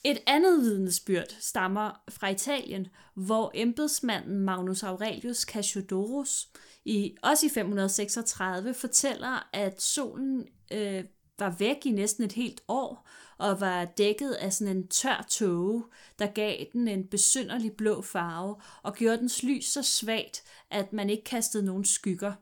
Et 0.03 0.17
andet 0.27 0.61
vidnesbyrd 0.61 1.35
stammer 1.39 2.01
fra 2.09 2.29
Italien, 2.29 2.87
hvor 3.13 3.51
embedsmanden 3.53 4.39
Magnus 4.39 4.83
Aurelius 4.83 5.37
Cassiodorus 5.37 6.47
i, 6.85 7.15
også 7.23 7.45
i 7.45 7.49
536 7.49 8.73
fortæller, 8.73 9.49
at 9.53 9.81
solen 9.81 10.47
øh, 10.73 11.03
var 11.39 11.55
væk 11.59 11.85
i 11.85 11.91
næsten 11.91 12.23
et 12.23 12.31
helt 12.31 12.61
år, 12.67 13.07
og 13.37 13.61
var 13.61 13.85
dækket 13.85 14.31
af 14.31 14.53
sådan 14.53 14.77
en 14.77 14.87
tør 14.87 15.25
tåge, 15.29 15.83
der 16.19 16.27
gav 16.27 16.65
den 16.73 16.87
en 16.87 17.07
besynderlig 17.07 17.73
blå 17.73 18.01
farve, 18.01 18.55
og 18.83 18.95
gjorde 18.95 19.17
dens 19.17 19.43
lys 19.43 19.65
så 19.65 19.81
svagt, 19.81 20.43
at 20.71 20.93
man 20.93 21.09
ikke 21.09 21.23
kastede 21.23 21.65
nogen 21.65 21.85
skygger. 21.85 22.33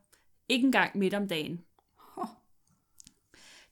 Ikke 0.49 0.65
engang 0.65 0.97
midt 0.97 1.13
om 1.13 1.27
dagen. 1.27 1.59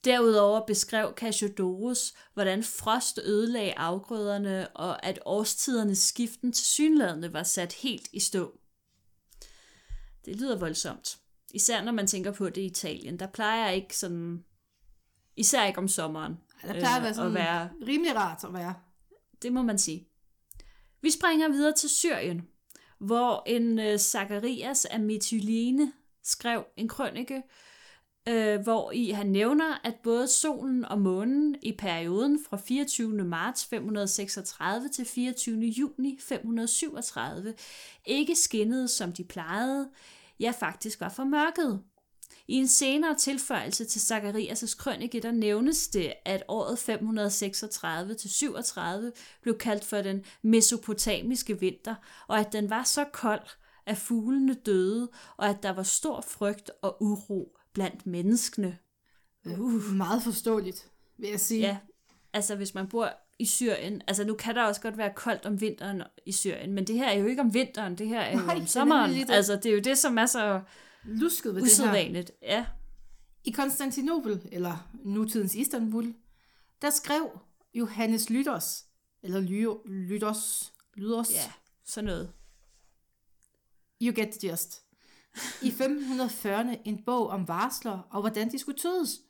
Derudover 0.04 0.66
beskrev 0.66 1.14
Cassiodorus, 1.16 2.14
hvordan 2.34 2.64
frost 2.64 3.20
ødelagde 3.24 3.74
afgrøderne, 3.78 4.68
og 4.68 5.06
at 5.06 5.20
årstidernes 5.26 6.00
skiften 6.00 6.52
til 6.52 6.66
synladende 6.66 7.34
var 7.34 7.44
sat 7.44 7.74
helt 7.74 8.08
i 8.14 8.20
stå. 8.20 8.60
Det 10.26 10.36
lyder 10.36 10.60
voldsomt. 10.60 11.18
Især 11.54 11.84
når 11.84 11.92
man 11.92 12.08
tænker 12.08 12.32
på 12.32 12.50
det 12.50 12.62
i 12.62 12.66
Italien. 12.66 13.20
Der 13.20 13.28
plejer 13.28 13.70
ikke 13.70 13.98
sådan... 13.98 14.44
Især 15.36 15.66
ikke 15.66 15.80
om 15.80 15.88
sommeren. 15.88 16.34
Der 16.62 16.74
plejer 16.74 16.98
at 16.98 17.04
være, 17.04 17.14
sådan 17.14 17.32
at 17.32 17.34
være 17.34 17.70
rimelig 17.88 18.16
rart 18.16 18.44
at 18.44 18.54
være. 18.54 18.74
Det 19.42 19.54
må 19.54 19.62
man 19.62 19.78
sige. 19.78 20.08
Vi 21.02 21.12
springer 21.12 21.50
videre 21.50 21.74
til 21.74 21.90
Syrien, 21.90 22.48
hvor 23.00 23.44
en 23.48 23.80
uh, 23.80 23.98
Zacharias 23.98 24.86
af 24.86 25.00
Mytilene 25.00 25.94
skrev 26.24 26.66
en 26.78 26.88
krønike, 26.88 27.44
øh, 28.30 28.60
hvor 28.62 28.92
i 28.92 29.10
han 29.10 29.28
nævner, 29.28 29.82
at 29.84 29.96
både 30.04 30.28
solen 30.28 30.86
og 30.86 31.02
månen 31.02 31.56
i 31.62 31.72
perioden 31.72 32.40
fra 32.50 32.58
24. 32.58 33.24
marts 33.24 33.66
536 33.66 34.90
til 34.90 35.06
24. 35.06 35.66
juni 35.66 36.20
537 36.22 37.54
ikke 38.06 38.36
skinnede, 38.36 38.88
som 38.88 39.14
de 39.14 39.24
plejede, 39.24 39.90
ja 40.40 40.54
faktisk 40.60 41.02
var 41.02 41.10
formørket. 41.10 41.82
I 42.48 42.54
en 42.54 42.68
senere 42.68 43.16
tilføjelse 43.16 43.86
til 43.86 44.00
Zacharias' 44.00 44.78
krønike, 44.78 45.20
der 45.20 45.32
nævnes 45.32 45.88
det, 45.88 46.14
at 46.26 46.44
året 46.48 46.78
536-37 49.10 49.40
blev 49.42 49.58
kaldt 49.58 49.86
for 49.86 50.02
den 50.02 50.24
mesopotamiske 50.42 51.60
vinter, 51.60 51.96
og 52.28 52.40
at 52.40 52.54
den 52.54 52.70
var 52.70 52.84
så 52.84 53.06
kold, 53.14 53.48
at 53.86 53.98
fuglene 53.98 54.54
døde, 54.54 55.10
og 55.38 55.50
at 55.50 55.64
der 55.64 55.70
var 55.70 55.84
stor 55.84 56.22
frygt 56.22 56.72
og 56.82 56.98
uro 57.04 57.58
blandt 57.74 58.06
menneskene. 58.06 58.78
Uh. 59.46 59.84
Meget 59.84 60.24
forståeligt, 60.24 60.92
vil 61.18 61.30
jeg 61.30 61.40
sige. 61.40 61.62
Ja, 61.62 61.78
altså 62.34 62.56
hvis 62.56 62.74
man 62.74 62.88
bor 62.88 63.14
i 63.40 63.46
Syrien, 63.46 64.02
altså 64.08 64.24
nu 64.24 64.36
kan 64.36 64.56
der 64.56 64.64
også 64.64 64.82
godt 64.82 64.98
være 64.98 65.14
koldt 65.16 65.46
om 65.46 65.62
vinteren 65.62 66.04
i 66.26 66.32
Syrien, 66.32 66.74
men 66.74 66.88
det 66.88 66.96
her 66.96 67.10
er 67.10 67.14
jo 67.14 67.26
ikke 67.26 67.42
om 67.42 67.54
vinteren, 67.54 67.98
det 67.98 68.08
her 68.08 68.20
er 68.20 68.32
jo 68.32 68.46
Nej, 68.46 68.56
om 68.56 68.68
sommeren. 68.68 69.12
Det 69.12 69.30
altså 69.30 69.56
det 69.56 69.66
er 69.66 69.74
jo 69.74 69.80
det, 69.80 69.98
som 69.98 70.18
er 70.18 70.26
så 70.26 70.62
lusket 71.04 71.56
ved 71.56 71.62
usædvanligt. 71.62 72.28
Det 72.28 72.36
her. 72.42 72.58
Ja. 72.58 72.66
I 73.44 73.52
Konstantinopel, 73.52 74.50
eller 74.52 74.92
nutidens 75.04 75.56
Istanbul, 75.56 76.16
der 76.82 76.90
skrev 76.90 77.40
Johannes 77.74 78.30
Lytos, 78.30 78.86
eller 79.24 79.40
Lytos, 79.86 80.74
Lytos. 80.96 81.32
Ja, 81.32 81.52
sådan 81.86 82.06
noget. 82.06 82.34
You 84.02 84.14
get 84.16 84.30
the 84.32 84.50
gist 84.50 84.84
i 85.62 85.70
1540'erne 85.70 86.78
en 86.86 87.04
bog 87.06 87.28
om 87.28 87.48
varsler 87.48 88.00
og 88.10 88.22
hvordan 88.22 88.52
de 88.52 88.60
skulle 88.60 88.78
tydes. 88.78 89.22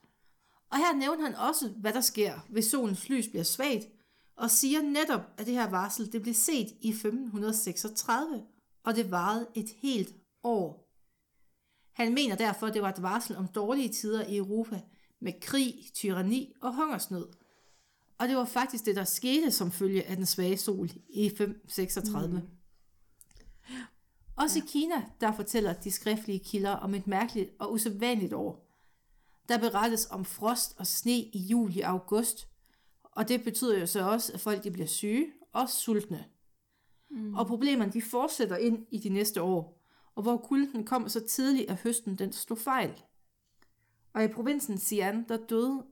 Og 0.72 0.78
her 0.78 0.96
nævner 0.96 1.24
han 1.24 1.36
også, 1.36 1.70
hvad 1.70 1.94
der 1.94 2.02
sker, 2.02 2.40
hvis 2.50 2.66
solens 2.66 3.10
lys 3.10 3.28
bliver 3.28 3.44
svagt, 3.44 3.88
og 4.36 4.52
siger 4.52 4.82
netop, 4.82 5.22
at 5.38 5.46
det 5.46 5.54
her 5.54 5.70
varsel 5.70 6.12
det 6.12 6.22
blev 6.22 6.34
set 6.34 6.68
i 6.82 6.90
1536, 6.90 8.44
og 8.84 8.96
det 8.96 9.12
varede 9.12 9.48
et 9.56 9.70
helt 9.82 10.16
år. 10.44 10.92
Han 11.94 12.14
mener 12.14 12.36
derfor, 12.36 12.68
at 12.68 12.74
det 12.74 12.82
var 12.82 12.90
et 12.90 13.02
varsel 13.02 13.36
om 13.36 13.48
dårlige 13.48 13.90
tider 13.90 14.26
i 14.26 14.38
Europa, 14.38 14.82
med 15.22 15.34
krig, 15.42 15.76
tyranni 15.94 16.54
og 16.62 16.76
hungersnød. 16.76 17.28
Og 18.18 18.28
det 18.28 18.36
var 18.36 18.46
faktisk 18.46 18.86
det, 18.86 18.96
der 18.96 19.04
skete 19.04 19.52
som 19.52 19.72
følge 19.72 20.04
af 20.04 20.16
den 20.16 20.26
svage 20.26 20.58
sol 20.58 20.90
i 21.10 21.26
1536. 21.26 22.40
Mm. 22.40 22.48
Også 24.36 24.60
ja. 24.60 24.64
i 24.64 24.68
Kina, 24.68 25.06
der 25.22 25.32
fortæller 25.32 25.74
de 25.74 25.92
skriftlige 25.92 26.40
kilder 26.40 26.72
om 26.72 26.94
et 26.94 27.08
mærkeligt 27.08 27.52
og 27.60 27.74
usædvanligt 27.74 28.34
år. 28.34 28.68
Der 29.50 29.58
berettes 29.58 30.08
om 30.12 30.26
frost 30.26 30.76
og 30.78 30.88
sne 30.88 31.12
i 31.12 31.48
juli 31.50 31.80
og 31.80 31.90
august, 31.90 32.48
og 33.04 33.28
det 33.28 33.44
betyder 33.44 33.80
jo 33.80 33.86
så 33.86 34.10
også, 34.10 34.34
at 34.34 34.40
folk 34.40 34.64
de 34.64 34.72
bliver 34.72 34.88
syge 34.88 35.28
og 35.54 35.70
sultne. 35.70 36.26
Mm. 37.10 37.34
Og 37.36 37.48
problemerne 37.48 37.92
de 37.92 38.02
fortsætter 38.02 38.58
ind 38.58 38.86
i 38.92 39.00
de 39.00 39.10
næste 39.10 39.42
år, 39.42 39.82
og 40.16 40.24
hvor 40.24 40.38
kulden 40.38 40.86
kom 40.86 41.10
så 41.10 41.28
tidligt, 41.28 41.70
at 41.70 41.78
høsten 41.78 42.16
den 42.16 42.32
slog 42.32 42.58
fejl. 42.58 43.04
Og 44.14 44.24
i 44.24 44.28
provinsen 44.28 44.76
Xi'an, 44.76 45.28
der 45.28 45.38
døde 45.50 45.84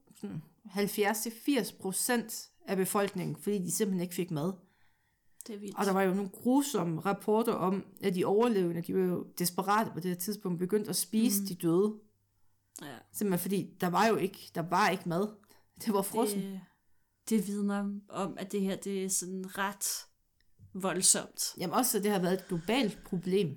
70-80 0.66 1.78
procent 1.80 2.50
af 2.66 2.78
befolkningen, 2.78 3.36
fordi 3.36 3.58
de 3.58 3.72
simpelthen 3.72 4.02
ikke 4.02 4.16
fik 4.16 4.32
mad. 4.32 4.54
Det 5.50 5.56
er 5.56 5.60
vildt. 5.60 5.78
Og 5.78 5.86
der 5.86 5.92
var 5.92 6.02
jo 6.02 6.14
nogle 6.14 6.30
grusomme 6.30 7.02
rapporter 7.02 7.54
om, 7.54 7.86
at 8.04 8.16
de 8.16 8.26
overlevende, 8.26 8.82
de 8.82 8.94
var 8.94 9.00
jo 9.00 9.28
desperate 9.40 9.92
på 9.92 10.00
det 10.00 10.12
her 10.12 10.16
tidspunkt, 10.16 10.60
begyndt 10.60 10.90
at 10.90 10.96
spise 10.96 11.42
mm. 11.42 11.48
de 11.48 11.56
døde. 11.56 11.94
Ja. 12.82 12.98
Simpelthen 13.14 13.40
fordi, 13.40 13.78
der 13.82 13.88
var 13.88 14.08
jo 14.08 14.16
ikke, 14.16 14.52
der 14.56 14.62
var 14.62 14.90
ikke 14.90 15.10
mad. 15.10 15.28
Det 15.86 15.94
var 15.94 16.02
frossen. 16.02 16.42
Det, 16.42 16.62
det 17.30 17.48
vidner 17.48 18.00
om, 18.10 18.38
at 18.38 18.52
det 18.52 18.62
her, 18.62 18.76
det 18.76 19.04
er 19.04 19.10
sådan 19.10 19.58
ret 19.58 19.86
voldsomt. 20.74 21.44
Jamen 21.58 21.74
også, 21.74 21.98
at 21.98 22.04
det 22.04 22.12
har 22.12 22.20
været 22.20 22.34
et 22.34 22.48
globalt 22.48 23.04
problem. 23.04 23.56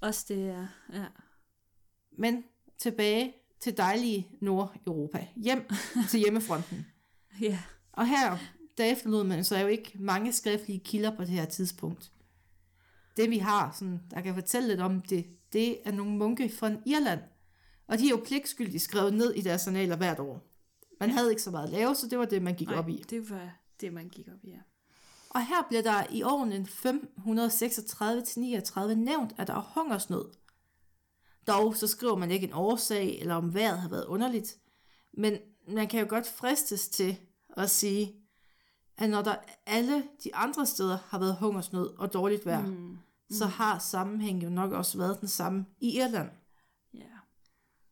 Også 0.00 0.24
det, 0.28 0.46
ja. 0.46 0.66
ja. 0.92 1.06
Men 2.18 2.44
tilbage 2.78 3.34
til 3.60 3.76
dejlige 3.76 4.28
Nordeuropa. 4.40 5.26
Hjem 5.36 5.68
til 6.10 6.20
hjemmefronten. 6.20 6.86
ja. 7.40 7.58
Og 7.92 8.06
her 8.06 8.38
der 8.78 8.84
efterlod 8.84 9.24
man 9.24 9.44
så 9.44 9.58
jo 9.58 9.66
ikke 9.66 9.92
mange 9.94 10.32
skriftlige 10.32 10.80
kilder 10.84 11.16
på 11.16 11.22
det 11.22 11.30
her 11.30 11.44
tidspunkt. 11.44 12.12
Det 13.16 13.30
vi 13.30 13.38
har, 13.38 13.72
sådan, 13.78 14.00
der 14.10 14.20
kan 14.20 14.34
fortælle 14.34 14.68
lidt 14.68 14.80
om 14.80 15.00
det, 15.02 15.26
det 15.52 15.78
er 15.84 15.92
nogle 15.92 16.16
munke 16.16 16.48
fra 16.48 16.70
Irland. 16.86 17.20
Og 17.86 17.98
de 17.98 18.06
er 18.06 18.10
jo 18.10 18.22
pligtskyldigt 18.26 18.82
skrevet 18.82 19.14
ned 19.14 19.34
i 19.34 19.40
deres 19.40 19.66
journaler 19.66 19.96
hvert 19.96 20.20
år. 20.20 20.40
Man 21.00 21.10
havde 21.10 21.30
ikke 21.30 21.42
så 21.42 21.50
meget 21.50 21.64
at 21.66 21.72
lave, 21.72 21.94
så 21.94 22.08
det 22.08 22.18
var 22.18 22.24
det, 22.24 22.42
man 22.42 22.54
gik 22.54 22.68
Nej, 22.68 22.78
op 22.78 22.88
i. 22.88 23.04
det 23.10 23.30
var 23.30 23.50
det, 23.80 23.92
man 23.92 24.08
gik 24.08 24.28
op 24.28 24.44
i, 24.44 24.50
ja. 24.50 24.58
Og 25.30 25.46
her 25.46 25.66
bliver 25.68 25.82
der 25.82 26.06
i 26.10 26.22
årene 26.22 26.66
536-39 28.90 28.94
nævnt, 28.94 29.34
at 29.36 29.46
der 29.46 29.54
er 29.54 29.72
hungersnød. 29.74 30.24
Dog 31.46 31.76
så 31.76 31.86
skriver 31.86 32.16
man 32.16 32.30
ikke 32.30 32.46
en 32.46 32.52
årsag, 32.52 33.18
eller 33.20 33.34
om 33.34 33.54
vejret 33.54 33.78
har 33.78 33.88
været 33.88 34.04
underligt. 34.04 34.58
Men 35.12 35.38
man 35.68 35.88
kan 35.88 36.00
jo 36.00 36.06
godt 36.08 36.26
fristes 36.26 36.88
til 36.88 37.16
at 37.56 37.70
sige, 37.70 38.14
at 38.98 39.10
når 39.10 39.22
der 39.22 39.36
alle 39.66 40.04
de 40.24 40.34
andre 40.34 40.66
steder 40.66 40.98
har 41.08 41.18
været 41.18 41.36
hungersnød 41.36 41.98
og 41.98 42.12
dårligt 42.12 42.46
vejr, 42.46 42.66
mm. 42.66 42.98
så 43.30 43.46
har 43.46 43.78
sammenhængen 43.78 44.42
jo 44.42 44.48
nok 44.48 44.72
også 44.72 44.98
været 44.98 45.20
den 45.20 45.28
samme 45.28 45.66
i 45.80 45.98
Irland. 45.98 46.30
Ja. 46.94 47.00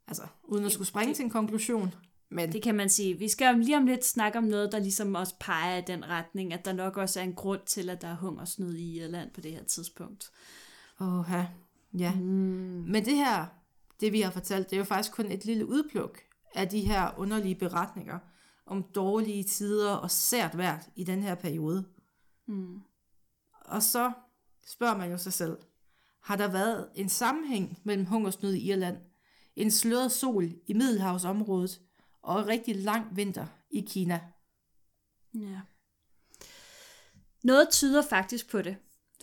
Altså, 0.09 0.23
uden 0.45 0.65
at 0.65 0.73
skulle 0.73 0.89
springe 0.89 1.15
til 1.15 1.25
en 1.25 1.31
konklusion. 1.31 1.95
Men 2.31 2.53
Det 2.53 2.63
kan 2.63 2.75
man 2.75 2.91
sige. 2.91 3.19
Vi 3.19 3.29
skal 3.29 3.59
lige 3.59 3.77
om 3.77 3.87
lidt 3.87 4.05
snakke 4.05 4.39
om 4.39 4.45
noget, 4.45 4.73
der 4.73 4.79
ligesom 4.79 5.15
også 5.15 5.35
peger 5.41 5.77
i 5.77 5.83
den 5.87 6.09
retning, 6.09 6.53
at 6.53 6.65
der 6.65 6.73
nok 6.73 6.97
også 6.97 7.21
er 7.21 7.25
en 7.25 7.35
grund 7.35 7.61
til, 7.67 7.91
at 7.91 8.03
der 8.03 8.09
er 8.09 8.17
hungersnød 8.17 8.75
i 8.75 8.99
Irland 9.01 9.31
på 9.31 9.41
det 9.41 9.53
her 9.53 9.65
tidspunkt. 9.65 10.31
Åh, 11.01 11.25
ja. 11.99 12.13
Mm. 12.15 12.85
Men 12.89 13.05
det 13.05 13.17
her, 13.17 13.47
det 14.01 14.13
vi 14.13 14.21
har 14.21 14.31
fortalt, 14.31 14.71
det 14.71 14.77
er 14.77 14.79
jo 14.79 14.85
faktisk 14.85 15.15
kun 15.15 15.27
et 15.27 15.45
lille 15.45 15.67
udpluk 15.67 16.19
af 16.55 16.69
de 16.69 16.81
her 16.81 17.11
underlige 17.17 17.55
beretninger 17.55 18.19
om 18.67 18.83
dårlige 18.95 19.45
tider 19.45 19.91
og 19.93 20.11
sært 20.11 20.57
vejr 20.59 20.83
i 20.97 21.05
den 21.05 21.23
her 21.23 21.35
periode. 21.35 21.85
Mm. 22.49 22.81
Og 23.65 23.83
så 23.83 24.13
spørger 24.67 24.97
man 24.97 25.11
jo 25.11 25.19
sig 25.19 25.33
selv, 25.33 25.57
har 26.23 26.37
der 26.37 26.49
været 26.49 26.89
en 26.95 27.09
sammenhæng 27.09 27.79
mellem 27.85 28.07
hungersnød 28.07 28.53
i 28.55 28.71
Irland, 28.71 28.97
en 29.57 29.71
sløret 29.71 30.13
sol 30.13 30.45
i 30.67 30.73
Middelhavsområdet 30.73 31.81
og 32.23 32.41
en 32.41 32.47
rigtig 32.49 32.77
lang 32.77 33.17
vinter 33.17 33.47
i 33.71 33.81
Kina? 33.81 34.21
Ja. 35.35 35.61
Noget 37.45 37.69
tyder 37.71 38.03
faktisk 38.03 38.51
på 38.51 38.63
det. 38.63 38.77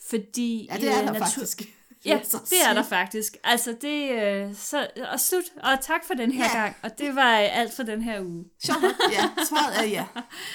Fordi 0.09 0.67
Ja, 0.71 0.75
det 0.77 0.89
er 0.91 1.01
øh, 1.01 1.07
der 1.07 1.13
natur- 1.13 1.25
faktisk. 1.25 1.61
Ja, 2.05 2.19
det 2.49 2.53
er 2.69 2.73
der 2.73 2.83
faktisk. 2.83 3.37
Altså, 3.43 3.77
det 3.81 4.11
øh, 4.11 4.55
så, 4.55 4.87
og 5.11 5.19
slut. 5.19 5.43
Og 5.63 5.81
tak 5.81 6.05
for 6.07 6.13
den 6.13 6.31
her 6.31 6.45
Ja. 6.53 6.61
gang. 6.61 6.75
Og 6.83 6.97
det 6.99 7.15
var 7.15 7.39
øh, 7.41 7.57
alt 7.59 7.73
for 7.73 7.83
den 7.83 8.01
her 8.01 8.21
uge. 8.21 8.45
Sjovt 8.65 8.83
ja. 9.11 9.43
Svaret 9.45 9.79
er 9.79 9.83
ja. 9.89 10.05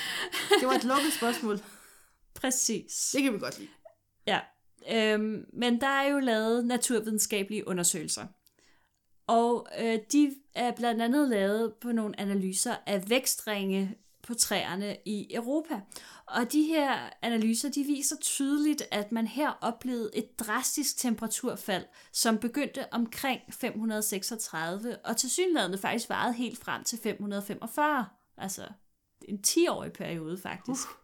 Det 0.61 0.69
var 0.69 0.75
et 0.75 0.85
lukket 0.85 1.13
spørgsmål. 1.13 1.59
Præcis. 2.35 3.11
Det 3.13 3.23
kan 3.23 3.33
vi 3.33 3.39
godt 3.39 3.59
lide. 3.59 3.69
Ja, 4.27 4.41
øhm, 4.91 5.45
men 5.53 5.81
der 5.81 5.87
er 5.87 6.09
jo 6.09 6.19
lavet 6.19 6.65
naturvidenskabelige 6.67 7.69
undersøgelser. 7.69 8.27
Og 9.27 9.67
øh, 9.79 9.99
de 10.13 10.35
er 10.55 10.71
blandt 10.73 11.03
andet 11.03 11.29
lavet 11.29 11.73
på 11.83 11.93
nogle 11.93 12.21
analyser 12.21 12.75
af 12.87 13.11
vækstringe 13.11 13.95
på 14.27 14.35
træerne 14.35 14.97
i 15.07 15.35
Europa. 15.35 15.81
Og 16.27 16.53
de 16.53 16.63
her 16.63 17.11
analyser, 17.23 17.71
de 17.71 17.85
viser 17.85 18.17
tydeligt, 18.21 18.83
at 18.91 19.13
man 19.13 19.27
her 19.27 19.59
oplevede 19.61 20.11
et 20.15 20.39
drastisk 20.39 20.97
temperaturfald, 20.99 21.85
som 22.13 22.39
begyndte 22.39 22.93
omkring 22.93 23.41
536, 23.51 24.97
og 25.05 25.17
til 25.17 25.31
synligheden 25.31 25.79
faktisk 25.79 26.09
varede 26.09 26.35
helt 26.35 26.59
frem 26.59 26.85
til 26.85 26.99
545. 27.03 28.07
Altså 28.39 28.67
en 29.29 29.39
10-årig 29.47 29.93
periode 29.93 30.39
faktisk. 30.39 30.89
Uh. 30.89 30.95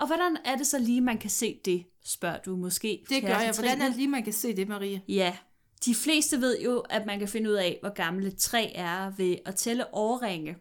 Og 0.00 0.06
hvordan 0.06 0.36
er 0.44 0.56
det 0.56 0.66
så 0.66 0.78
lige, 0.78 1.00
man 1.00 1.18
kan 1.18 1.30
se 1.30 1.60
det, 1.64 1.86
spørger 2.04 2.38
du 2.38 2.56
måske. 2.56 3.04
Det 3.08 3.22
gør 3.22 3.28
jeg. 3.28 3.52
Hvordan 3.58 3.80
er 3.80 3.86
det 3.86 3.96
lige, 3.96 4.08
man 4.08 4.24
kan 4.24 4.32
se 4.32 4.56
det, 4.56 4.68
Marie? 4.68 5.02
Ja, 5.08 5.36
de 5.84 5.94
fleste 5.94 6.40
ved 6.40 6.60
jo, 6.60 6.78
at 6.78 7.06
man 7.06 7.18
kan 7.18 7.28
finde 7.28 7.50
ud 7.50 7.54
af, 7.54 7.78
hvor 7.80 7.94
gammelt 7.94 8.26
et 8.26 8.38
træ 8.38 8.72
er 8.74 9.10
ved 9.10 9.36
at 9.46 9.54
tælle 9.54 9.94
årringe. 9.94 10.56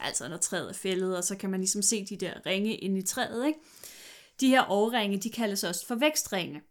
Altså 0.00 0.28
når 0.28 0.36
træet 0.36 0.68
er 0.68 0.72
fældet, 0.72 1.16
og 1.16 1.24
så 1.24 1.36
kan 1.36 1.50
man 1.50 1.60
ligesom 1.60 1.82
se 1.82 2.04
de 2.04 2.16
der 2.16 2.46
ringe 2.46 2.76
inde 2.76 2.98
i 2.98 3.02
træet. 3.02 3.46
Ikke? 3.46 3.58
De 4.40 4.48
her 4.48 4.70
årringe, 4.70 5.18
de 5.18 5.30
kaldes 5.30 5.64
også 5.64 5.86
for 5.86 5.94
vækstringe. 5.94 6.62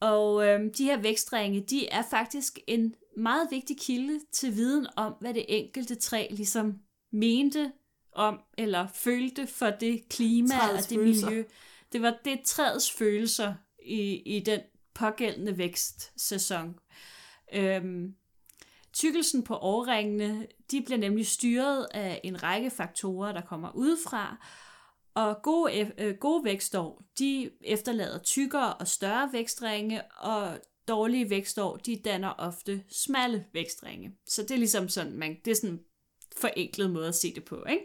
Og 0.00 0.46
øhm, 0.46 0.72
de 0.72 0.84
her 0.84 0.96
vækstringe, 0.96 1.60
de 1.60 1.88
er 1.88 2.02
faktisk 2.10 2.58
en 2.66 2.94
meget 3.16 3.48
vigtig 3.50 3.78
kilde 3.80 4.20
til 4.32 4.56
viden 4.56 4.86
om, 4.96 5.14
hvad 5.20 5.34
det 5.34 5.44
enkelte 5.48 5.94
træ 5.94 6.26
ligesom 6.30 6.78
mente 7.12 7.72
om, 8.12 8.40
eller 8.58 8.86
følte 8.94 9.46
for 9.46 9.70
det 9.70 10.08
klima 10.08 10.48
Træets 10.48 10.84
og 10.84 10.90
det 10.90 10.98
følelser. 10.98 11.26
miljø. 11.26 11.44
Det 11.92 12.02
var 12.02 12.18
det 12.24 12.40
træets 12.44 12.90
følelser 12.90 13.54
i, 13.84 14.22
i 14.36 14.40
den 14.40 14.60
pågældende 14.94 15.58
vækstsæson. 15.58 16.74
Øhm, 17.54 18.14
tykkelsen 18.92 19.42
på 19.42 19.56
årringene, 19.56 20.46
de 20.70 20.82
bliver 20.82 20.98
nemlig 20.98 21.26
styret 21.26 21.86
af 21.94 22.20
en 22.24 22.42
række 22.42 22.70
faktorer, 22.70 23.32
der 23.32 23.40
kommer 23.40 23.70
udefra, 23.74 24.46
og 25.14 25.42
gode, 25.42 25.80
øh, 25.80 25.90
øh, 25.98 26.14
gode 26.14 26.44
vækstår, 26.44 27.02
de 27.18 27.50
efterlader 27.60 28.18
tykkere 28.18 28.74
og 28.74 28.88
større 28.88 29.32
vækstringe, 29.32 30.02
og 30.02 30.58
dårlige 30.88 31.30
vækstår, 31.30 31.76
de 31.76 31.96
danner 32.04 32.28
ofte 32.38 32.84
smalle 32.88 33.46
vækstringe. 33.52 34.16
Så 34.26 34.42
det 34.42 34.50
er 34.50 34.58
ligesom 34.58 34.88
sådan, 34.88 35.12
man, 35.12 35.36
det 35.44 35.50
er 35.50 35.54
sådan 35.54 35.70
en 35.70 35.80
forenklet 36.36 36.90
måde 36.90 37.08
at 37.08 37.14
se 37.14 37.34
det 37.34 37.44
på, 37.44 37.64
ikke? 37.70 37.84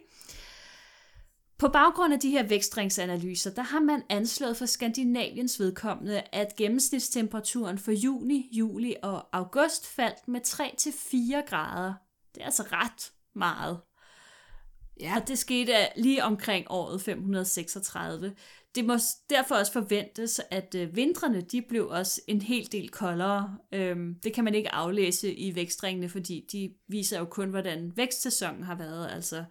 På 1.59 1.67
baggrund 1.67 2.13
af 2.13 2.19
de 2.19 2.29
her 2.29 2.43
vækstringsanalyser, 2.43 3.51
der 3.51 3.61
har 3.61 3.79
man 3.79 4.03
anslået 4.09 4.57
for 4.57 4.65
Skandinaviens 4.65 5.59
vedkommende, 5.59 6.23
at 6.31 6.55
gennemsnitstemperaturen 6.55 7.77
for 7.77 7.91
juni, 7.91 8.49
juli 8.51 8.95
og 9.03 9.37
august 9.37 9.87
faldt 9.87 10.27
med 10.27 10.41
3-4 10.47 11.49
grader. 11.49 11.93
Det 12.35 12.41
er 12.41 12.45
altså 12.45 12.63
ret 12.71 13.11
meget. 13.35 13.79
Ja, 14.99 15.15
Og 15.15 15.27
det 15.27 15.37
skete 15.37 15.73
lige 15.95 16.23
omkring 16.23 16.65
året 16.69 17.01
536. 17.01 18.35
Det 18.75 18.85
må 18.85 18.93
derfor 19.29 19.55
også 19.55 19.71
forventes, 19.71 20.41
at 20.51 20.75
øh, 20.75 20.95
vintrene 20.95 21.41
de 21.41 21.61
blev 21.61 21.87
også 21.87 22.21
en 22.27 22.41
hel 22.41 22.71
del 22.71 22.89
koldere. 22.89 23.57
Øhm, 23.73 24.15
det 24.23 24.33
kan 24.33 24.43
man 24.43 24.55
ikke 24.55 24.73
aflæse 24.73 25.33
i 25.33 25.55
vækstringene, 25.55 26.09
fordi 26.09 26.45
de 26.51 26.73
viser 26.87 27.19
jo 27.19 27.25
kun, 27.25 27.49
hvordan 27.49 27.91
vækstsæsonen 27.95 28.63
har 28.63 28.75
været, 28.75 29.11
altså 29.11 29.43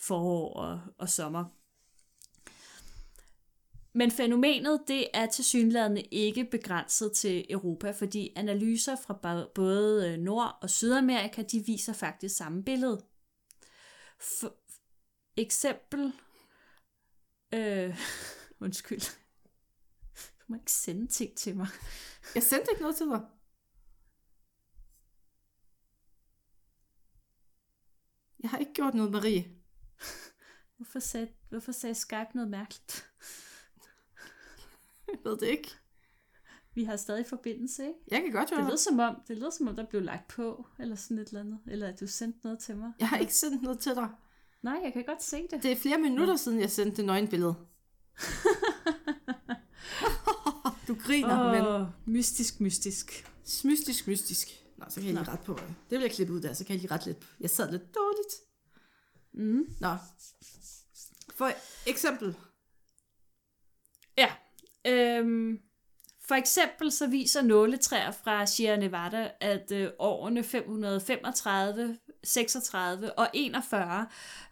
forår 0.00 0.54
og, 0.54 0.80
og 0.98 1.08
sommer. 1.08 1.44
Men 3.94 4.10
fænomenet 4.10 4.84
det 4.88 5.08
er 5.14 5.26
tilsyneladende 5.26 6.02
ikke 6.02 6.44
begrænset 6.44 7.12
til 7.12 7.46
Europa, 7.50 7.90
fordi 7.90 8.32
analyser 8.36 8.96
fra 8.96 9.46
både 9.54 10.12
øh, 10.12 10.18
Nord- 10.18 10.58
og 10.62 10.70
Sydamerika, 10.70 11.42
de 11.42 11.64
viser 11.66 11.92
faktisk 11.92 12.36
samme 12.36 12.64
billede. 12.64 13.04
For 14.20 14.56
eksempel... 15.36 16.12
Øh, 17.54 17.98
undskyld. 18.64 19.00
Du 20.40 20.44
må 20.48 20.54
ikke 20.54 20.72
sende 20.72 21.06
ting 21.06 21.36
til 21.36 21.56
mig. 21.56 21.66
jeg 22.34 22.42
sendte 22.42 22.70
ikke 22.70 22.82
noget 22.82 22.96
til 22.96 23.06
dig. 23.06 23.20
Jeg 28.42 28.50
har 28.50 28.58
ikke 28.58 28.72
gjort 28.72 28.94
noget, 28.94 29.12
Marie. 29.12 29.61
Hvorfor 30.82 30.98
sagde, 30.98 31.28
hvorfor 31.48 31.72
sagde 31.72 31.94
Skype 31.94 32.28
noget 32.34 32.50
mærkeligt? 32.50 33.06
Jeg 35.08 35.18
ved 35.24 35.36
det 35.36 35.46
ikke. 35.46 35.68
Vi 36.74 36.84
har 36.84 36.96
stadig 36.96 37.26
forbindelse, 37.26 37.82
ikke? 37.82 37.94
Jeg 38.10 38.22
kan 38.22 38.32
godt 38.32 38.48
Det 38.48 38.58
høre 38.58 38.68
lød 38.68 38.76
som 38.76 38.98
om, 38.98 39.16
det 39.28 39.38
lød 39.38 39.50
som 39.50 39.68
om, 39.68 39.76
der 39.76 39.86
blev 39.86 40.02
lagt 40.02 40.28
på, 40.28 40.66
eller 40.78 40.96
sådan 40.96 41.18
et 41.18 41.28
eller 41.28 41.40
andet. 41.40 41.58
Eller 41.66 41.88
at 41.88 42.00
du 42.00 42.06
sendte 42.06 42.38
noget 42.44 42.58
til 42.58 42.76
mig. 42.76 42.92
Jeg 43.00 43.08
har 43.08 43.18
ikke 43.18 43.34
sendt 43.34 43.62
noget 43.62 43.78
til 43.78 43.94
dig. 43.94 44.08
Nej, 44.62 44.80
jeg 44.84 44.92
kan 44.92 45.04
godt 45.04 45.22
se 45.22 45.48
det. 45.50 45.62
Det 45.62 45.72
er 45.72 45.76
flere 45.76 45.98
minutter 45.98 46.36
siden, 46.36 46.60
jeg 46.60 46.70
sendte 46.70 46.96
det 46.96 47.04
nøgenbillede. 47.04 47.54
du 50.88 50.94
griner, 50.94 51.44
oh. 51.44 51.52
men 51.52 51.86
mystisk, 52.14 52.60
mystisk. 52.60 53.30
mystisk, 53.64 54.06
mystisk. 54.06 54.48
Nå, 54.76 54.84
så 54.88 55.00
kan 55.00 55.04
jeg 55.04 55.14
lige 55.14 55.30
ret 55.32 55.40
på 55.40 55.52
det. 55.52 55.64
Det 55.90 55.98
vil 55.98 56.00
jeg 56.00 56.10
klippe 56.10 56.32
ud 56.32 56.40
der, 56.40 56.52
så 56.52 56.64
kan 56.64 56.74
jeg 56.74 56.80
lige 56.80 56.94
ret 56.94 57.06
lidt. 57.06 57.18
Jeg 57.40 57.50
sad 57.50 57.70
lidt 57.70 57.94
dårligt. 57.94 58.34
Mm. 59.34 59.74
Nå. 59.80 59.96
For 61.42 61.52
eksempel. 61.86 62.36
Ja. 64.18 64.32
Øhm, 64.86 65.58
for 66.20 66.34
eksempel 66.34 66.92
så 66.92 67.06
viser 67.06 67.42
nåletræer 67.42 68.10
fra 68.10 68.46
Sierra 68.46 68.76
Nevada, 68.76 69.30
at 69.40 69.72
øh, 69.72 69.90
årene 69.98 70.44
535, 70.44 71.98
36 72.24 73.18
og 73.18 73.28
41 73.34 74.08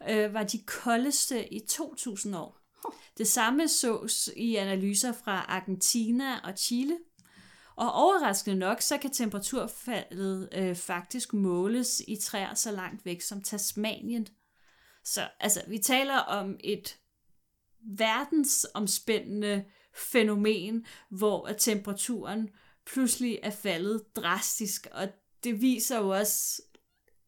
øh, 0.08 0.34
var 0.34 0.42
de 0.42 0.58
koldeste 0.66 1.54
i 1.54 1.60
2000 1.68 2.36
år. 2.36 2.60
Det 3.18 3.28
samme 3.28 3.68
sås 3.68 4.30
i 4.36 4.56
analyser 4.56 5.12
fra 5.12 5.44
Argentina 5.48 6.38
og 6.38 6.52
Chile. 6.58 6.98
Og 7.76 7.92
overraskende 7.92 8.58
nok, 8.58 8.80
så 8.80 8.98
kan 8.98 9.10
temperaturfaldet 9.10 10.48
øh, 10.52 10.76
faktisk 10.76 11.32
måles 11.32 12.02
i 12.08 12.16
træer 12.16 12.54
så 12.54 12.70
langt 12.70 13.04
væk 13.04 13.20
som 13.20 13.42
Tasmanien. 13.42 14.26
Så 15.04 15.28
altså, 15.40 15.62
vi 15.68 15.78
taler 15.78 16.16
om 16.16 16.56
et 16.64 16.98
verdensomspændende 17.80 19.64
fænomen, 19.94 20.86
hvor 21.08 21.46
at 21.46 21.56
temperaturen 21.58 22.50
pludselig 22.86 23.38
er 23.42 23.50
faldet 23.50 24.16
drastisk, 24.16 24.86
og 24.92 25.08
det 25.44 25.60
viser 25.60 25.98
jo 25.98 26.08
også 26.08 26.62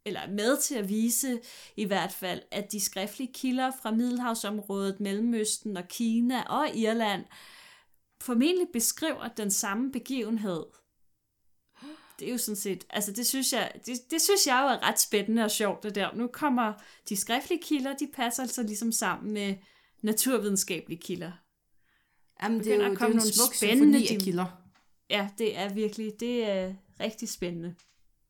eller 0.05 0.21
er 0.21 0.31
med 0.31 0.61
til 0.61 0.75
at 0.75 0.89
vise 0.89 1.41
i 1.77 1.85
hvert 1.85 2.13
fald, 2.13 2.43
at 2.51 2.73
de 2.73 2.81
skriftlige 2.81 3.33
kilder 3.33 3.71
fra 3.83 3.91
Middelhavsområdet, 3.91 5.01
Mellemøsten 5.01 5.77
og 5.77 5.89
Kina 5.89 6.43
og 6.43 6.77
Irland 6.77 7.25
formentlig 8.21 8.69
beskriver 8.73 9.29
den 9.29 9.51
samme 9.51 9.93
begivenhed. 9.93 10.65
Det 12.23 12.29
er 12.29 12.33
jo 12.33 12.39
sådan 12.39 12.57
set, 12.57 12.87
altså 12.91 13.13
det 13.13 13.27
synes 13.27 13.53
jeg, 13.53 13.73
det, 13.87 14.11
det 14.11 14.23
synes 14.23 14.47
jeg 14.47 14.61
jo 14.63 14.67
er 14.67 14.89
ret 14.89 15.01
spændende 15.01 15.45
og 15.45 15.51
sjovt 15.51 15.83
det 15.83 15.95
der. 15.95 16.15
Nu 16.15 16.27
kommer 16.27 16.73
de 17.09 17.17
skriftlige 17.17 17.63
kilder, 17.63 17.97
de 17.97 18.11
passer 18.15 18.43
altså 18.43 18.63
ligesom 18.63 18.93
sammen 18.93 19.33
med 19.33 19.55
naturvidenskabelige 20.03 21.01
kilder. 21.01 21.33
Jamen, 22.43 22.59
det 22.59 22.67
er 22.67 22.75
jo, 22.75 22.81
at 22.81 22.85
det 22.85 22.87
er 22.87 22.91
jo 22.91 22.97
komme 22.97 23.17
nogle 23.17 23.33
smuk 23.33 23.55
spændende 23.55 23.99
af 23.99 24.19
kilder. 24.21 24.47
Ja, 25.11 25.29
det 25.39 25.59
er 25.59 25.75
virkelig, 25.75 26.13
det 26.21 26.51
er 26.51 26.75
rigtig 27.01 27.29
spændende. 27.29 27.75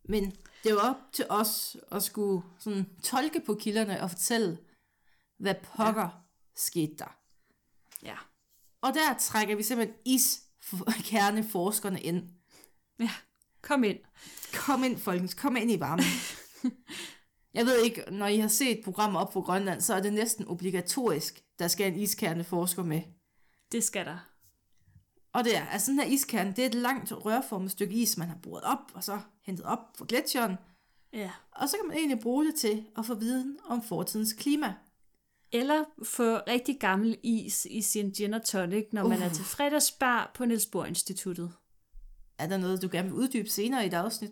Men 0.05 0.31
det 0.63 0.71
er 0.71 0.75
jo 0.75 0.79
op 0.79 0.97
til 1.13 1.27
os 1.29 1.77
at 1.91 2.03
skulle 2.03 2.43
sådan 2.59 2.87
tolke 3.03 3.41
på 3.47 3.55
kilderne 3.55 4.03
og 4.03 4.11
fortælle, 4.11 4.59
hvad 5.39 5.55
pokker 5.55 6.03
ja. 6.03 6.09
skete 6.57 6.95
der. 6.99 7.17
Ja. 8.03 8.17
Og 8.81 8.95
der 8.95 9.19
trækker 9.19 9.57
vi 9.57 9.63
simpelthen 9.63 9.97
iskerneforskerne 10.05 12.01
ind. 12.11 12.29
Ja, 12.99 13.11
kom 13.63 13.85
ind. 13.85 13.99
Kom 14.55 14.85
ind, 14.85 14.99
folkens. 14.99 15.35
Kom 15.35 15.57
ind 15.57 15.71
i 15.71 15.81
varmen. 15.81 16.05
Jeg 17.55 17.67
ved 17.67 17.83
ikke, 17.83 18.05
når 18.11 18.27
I 18.27 18.39
har 18.39 18.49
set 18.49 18.81
programmer 18.85 19.21
op 19.21 19.33
på 19.33 19.41
Grønland, 19.41 19.81
så 19.81 19.95
er 19.95 20.01
det 20.01 20.13
næsten 20.13 20.49
obligatorisk, 20.49 21.43
der 21.59 21.69
skal 21.69 21.93
en 21.93 21.99
iskerneforsker 21.99 22.83
med. 22.83 23.03
Det 23.73 23.85
skal 23.85 24.07
der. 24.07 24.19
Og 25.33 25.45
det 25.45 25.57
er, 25.57 25.67
altså 25.67 25.91
den 25.91 26.01
her 26.01 26.07
iskerne, 26.07 26.53
det 26.57 26.63
er 26.63 26.67
et 26.67 26.75
langt 26.75 27.13
rørformet 27.13 27.71
stykke 27.71 27.95
is, 27.95 28.17
man 28.17 28.29
har 28.29 28.39
boret 28.43 28.65
op, 28.65 28.79
og 28.95 29.05
så 29.05 29.21
hentet 29.43 29.65
op 29.65 29.79
fra 29.99 30.05
gletsjeren. 30.09 30.57
Ja. 31.13 31.31
Og 31.53 31.69
så 31.69 31.77
kan 31.77 31.89
man 31.89 31.97
egentlig 31.97 32.21
bruge 32.21 32.47
det 32.47 32.55
til 32.55 32.85
at 32.99 33.07
få 33.07 33.15
viden 33.15 33.59
om 33.65 33.83
fortidens 33.83 34.33
klima. 34.33 34.75
Eller 35.53 35.85
få 36.03 36.37
rigtig 36.37 36.81
gammel 36.81 37.19
is 37.23 37.67
i 37.71 37.83
sin 37.83 38.11
gin 38.11 38.35
og 38.35 38.45
tonic, 38.45 38.87
når 38.93 39.03
uh. 39.03 39.09
man 39.09 39.23
er 39.23 39.29
Uh. 39.29 39.35
til 39.35 39.45
fredagsbar 39.45 40.31
på 40.35 40.45
Niels 40.45 40.67
Bohr 40.67 40.85
Instituttet. 40.85 41.53
Er 42.43 42.47
der 42.47 42.57
noget, 42.57 42.83
du 42.83 42.89
gerne 42.93 43.09
vil 43.09 43.19
uddybe 43.19 43.49
senere 43.49 43.85
i 43.85 43.87
et 43.87 43.95
afsnit? 43.95 44.31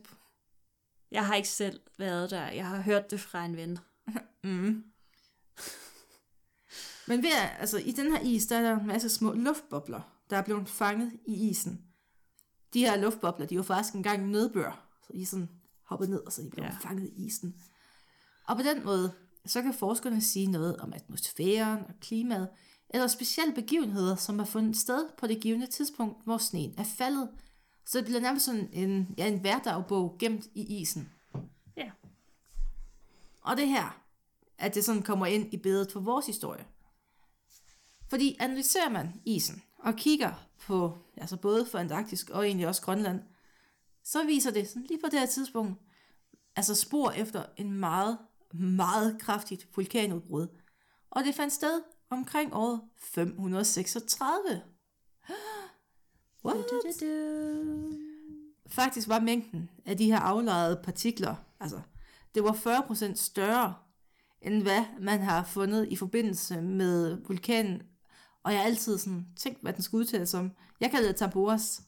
Jeg 1.11 1.27
har 1.27 1.35
ikke 1.35 1.49
selv 1.49 1.81
været 1.99 2.31
der. 2.31 2.47
Jeg 2.49 2.67
har 2.67 2.81
hørt 2.81 3.11
det 3.11 3.21
fra 3.21 3.45
en 3.45 3.57
ven. 3.57 3.79
Mm. 4.45 4.85
Men 7.07 7.23
ved, 7.23 7.31
altså, 7.59 7.79
i 7.79 7.93
den 7.93 8.13
her 8.17 8.21
is, 8.21 8.47
der 8.47 8.57
er 8.57 8.63
der 8.63 8.81
en 8.81 8.87
masse 8.87 9.09
små 9.09 9.33
luftbobler, 9.33 10.01
der 10.31 10.37
er 10.37 10.43
blevet 10.43 10.69
fanget 10.69 11.13
i 11.27 11.49
isen. 11.51 11.85
De 12.75 12.81
her 12.81 12.97
luftbobler, 12.97 13.47
de 13.47 13.57
var 13.57 13.63
faktisk 13.63 13.95
engang 13.95 14.31
nedbør, 14.31 14.87
så 15.07 15.13
de 15.13 15.27
sådan 15.27 15.49
hoppet 15.87 16.11
ned, 16.11 16.21
og 16.27 16.33
så 16.33 16.43
de 16.43 16.51
blevet 16.51 16.69
Ja. 16.69 16.73
ja. 16.83 16.89
fanget 16.89 17.09
i 17.09 17.27
isen. 17.27 17.55
Og 18.47 18.57
på 18.57 18.63
den 18.63 18.85
måde, 18.85 19.13
så 19.47 19.63
kan 19.63 19.75
forskerne 19.75 20.21
sige 20.23 20.47
noget 20.47 20.77
om 20.77 20.93
atmosfæren 20.93 21.79
og 21.89 21.95
klimaet, 22.01 22.49
eller 22.91 23.07
specielle 23.07 23.55
begivenheder, 23.55 24.17
som 24.17 24.41
er 24.41 24.45
fundet 24.45 24.77
sted 24.77 25.09
på 25.19 25.27
det 25.27 25.41
givende 25.41 25.67
tidspunkt, 25.67 26.25
hvor 26.25 26.39
sneen 26.39 26.75
er 26.79 26.85
faldet. 26.85 27.29
Så 27.85 27.99
det 27.99 28.05
bliver 28.05 28.21
nærmest 28.21 28.45
sådan 28.45 28.69
en, 28.73 29.15
ja, 29.19 29.29
en 29.29 29.41
hverdagbog 29.41 30.17
gemt 30.19 30.47
i 30.55 30.81
isen. 30.81 31.13
Ja. 31.77 31.91
Og 33.43 33.57
det 33.57 33.69
her, 33.69 34.01
at 34.59 34.75
det 34.75 34.85
sådan 34.85 35.03
kommer 35.03 35.27
ind 35.27 35.55
i 35.55 35.57
billedet 35.57 35.93
for 35.93 36.01
vores 36.01 36.27
historie. 36.27 36.67
Fordi 38.09 38.37
analyserer 38.41 38.89
man 38.89 39.21
isen 39.25 39.63
og 39.79 39.95
kigger 39.95 40.33
på, 40.67 40.99
altså 41.17 41.37
både 41.37 41.67
for 41.67 41.79
Antarktis 41.79 42.25
og 42.25 42.47
egentlig 42.47 42.69
også 42.69 42.83
Grønland, 42.83 43.23
så 44.05 44.25
viser 44.25 44.51
det 44.51 44.69
sådan 44.69 44.83
lige 44.83 45.01
på 45.01 45.09
det 45.11 45.19
her 45.19 45.27
tidspunkt, 45.27 45.81
altså 46.57 46.75
spor 46.75 47.11
efter 47.11 47.45
en 47.57 47.73
meget, 47.73 48.19
meget 48.53 49.21
kraftigt 49.21 49.77
vulkanudbrud. 49.77 50.47
Og 51.11 51.25
det 51.25 51.35
fandt 51.35 51.53
sted 51.53 51.83
omkring 52.11 52.55
året 52.55 52.81
536. 52.99 54.63
What? 56.45 56.57
Faktisk 58.69 59.09
var 59.09 59.21
mængden 59.21 59.71
af 59.87 59.97
de 59.97 60.07
her 60.07 60.19
aflejrede 60.19 60.81
partikler, 60.85 61.35
altså 61.61 61.81
det 62.35 62.45
var 62.45 62.53
40% 62.53 63.15
større, 63.15 63.75
end 64.43 64.63
hvad 64.63 64.85
man 65.01 65.21
har 65.21 65.45
fundet 65.45 65.89
i 65.89 65.97
forbindelse 65.97 66.63
med 66.63 67.19
vulkanen. 67.27 67.83
Og 68.43 68.53
jeg 68.53 68.61
har 68.61 68.67
altid 68.67 68.99
sådan 68.99 69.27
tænkt, 69.37 69.63
hvad 69.63 69.73
den 69.73 69.83
skulle 69.83 70.01
udtales 70.01 70.29
som. 70.29 70.53
Jeg 70.81 70.91
kalder 70.91 71.09
det 71.09 71.17
Tamboras. 71.17 71.83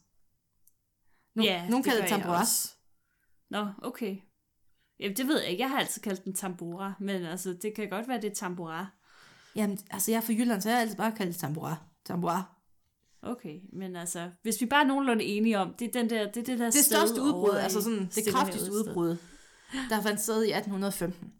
No, 1.35 1.43
Ja, 1.43 1.69
nogen 1.69 1.83
det 1.83 1.85
kalder 1.85 2.01
det 2.01 2.09
Tamboras. 2.09 2.77
Nå, 3.49 3.67
okay. 3.81 4.17
Jamen, 4.99 5.17
det 5.17 5.27
ved 5.27 5.39
jeg 5.41 5.49
ikke. 5.49 5.61
Jeg 5.61 5.69
har 5.69 5.79
altid 5.79 6.01
kaldt 6.01 6.23
den 6.23 6.33
tambora, 6.33 6.93
men 6.99 7.23
altså, 7.23 7.57
det 7.61 7.75
kan 7.75 7.89
godt 7.89 8.07
være, 8.07 8.21
det 8.21 8.31
er 8.31 8.35
tambora. 8.35 8.87
Jamen, 9.55 9.79
altså 9.89 10.11
jeg 10.11 10.17
er 10.17 10.21
fra 10.21 10.33
Jylland, 10.33 10.61
så 10.61 10.69
jeg 10.69 10.75
har 10.77 10.81
altid 10.81 10.97
bare 10.97 11.11
kaldt 11.11 11.33
det 11.33 11.41
Tambora. 11.41 11.75
Tambora. 12.05 12.43
Okay, 13.25 13.59
men 13.73 13.95
altså, 13.95 14.31
hvis 14.41 14.61
vi 14.61 14.65
bare 14.65 14.83
er 14.83 14.87
nogenlunde 14.87 15.23
enige 15.23 15.59
om, 15.59 15.73
det 15.73 15.87
er 15.87 15.91
den 15.91 16.09
der, 16.09 16.31
det, 16.31 16.37
er 16.37 16.43
det 16.43 16.59
der 16.59 16.71
Det 16.71 16.85
største 16.85 17.21
udbrud, 17.21 17.55
altså 17.55 17.81
sådan 17.81 18.09
det 18.15 18.33
kraftigste 18.33 18.71
udbrud, 18.71 19.17
der 19.89 20.01
fandt 20.01 20.21
sted 20.21 20.43
i 20.43 20.51
1815. 20.51 21.33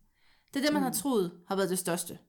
Det 0.54 0.60
er 0.60 0.64
det, 0.64 0.74
man 0.74 0.82
Mm. 0.82 0.84
har 0.86 0.94
troet 0.94 1.42
har 1.48 1.56
været 1.56 1.70
det 1.70 1.80
største. 1.80 2.20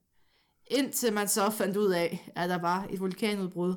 Indtil 0.66 1.12
man 1.12 1.28
så 1.28 1.50
fandt 1.50 1.76
ud 1.76 1.90
af, 1.92 2.32
at 2.36 2.50
der 2.50 2.58
var 2.58 2.86
et 2.90 3.00
vulkanudbrud, 3.00 3.74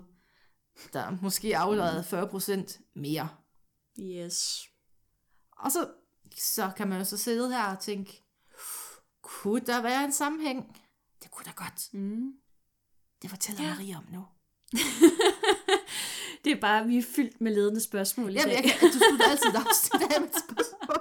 der 0.93 1.17
måske 1.21 1.57
aflejrede 1.57 2.03
40% 2.03 2.79
mere. 2.95 3.29
Yes. 3.99 4.61
Og 5.57 5.71
så, 5.71 5.89
så 6.37 6.71
kan 6.77 6.87
man 6.87 6.97
jo 6.99 7.05
så 7.05 7.17
sidde 7.17 7.49
her 7.51 7.63
og 7.63 7.79
tænke, 7.79 8.23
kunne 9.21 9.61
der 9.65 9.81
være 9.81 10.05
en 10.05 10.13
sammenhæng? 10.13 10.77
Det 11.23 11.31
kunne 11.31 11.45
der 11.45 11.51
godt. 11.51 11.93
Mm. 11.93 12.31
Det 13.21 13.29
fortæller 13.29 13.63
Ja. 13.63 13.69
Maria 13.73 13.97
om 13.97 14.05
nu. 14.11 14.25
Det 16.47 16.55
er 16.55 16.62
bare, 16.62 16.86
vi 16.88 16.97
er 16.97 17.03
fyldt 17.15 17.41
med 17.41 17.51
ledende 17.55 17.81
spørgsmål 17.81 18.29
i 18.29 18.33
Jamen, 18.33 18.55
dag. 18.55 18.63
jeg 18.63 18.73
kan, 18.73 18.88
du 18.91 18.99
slutter 19.07 19.25
altid 19.29 19.49
afsnit 19.67 20.01
af 20.15 20.21
med 20.21 20.29
et 20.29 20.36
spørgsmål. 20.49 20.97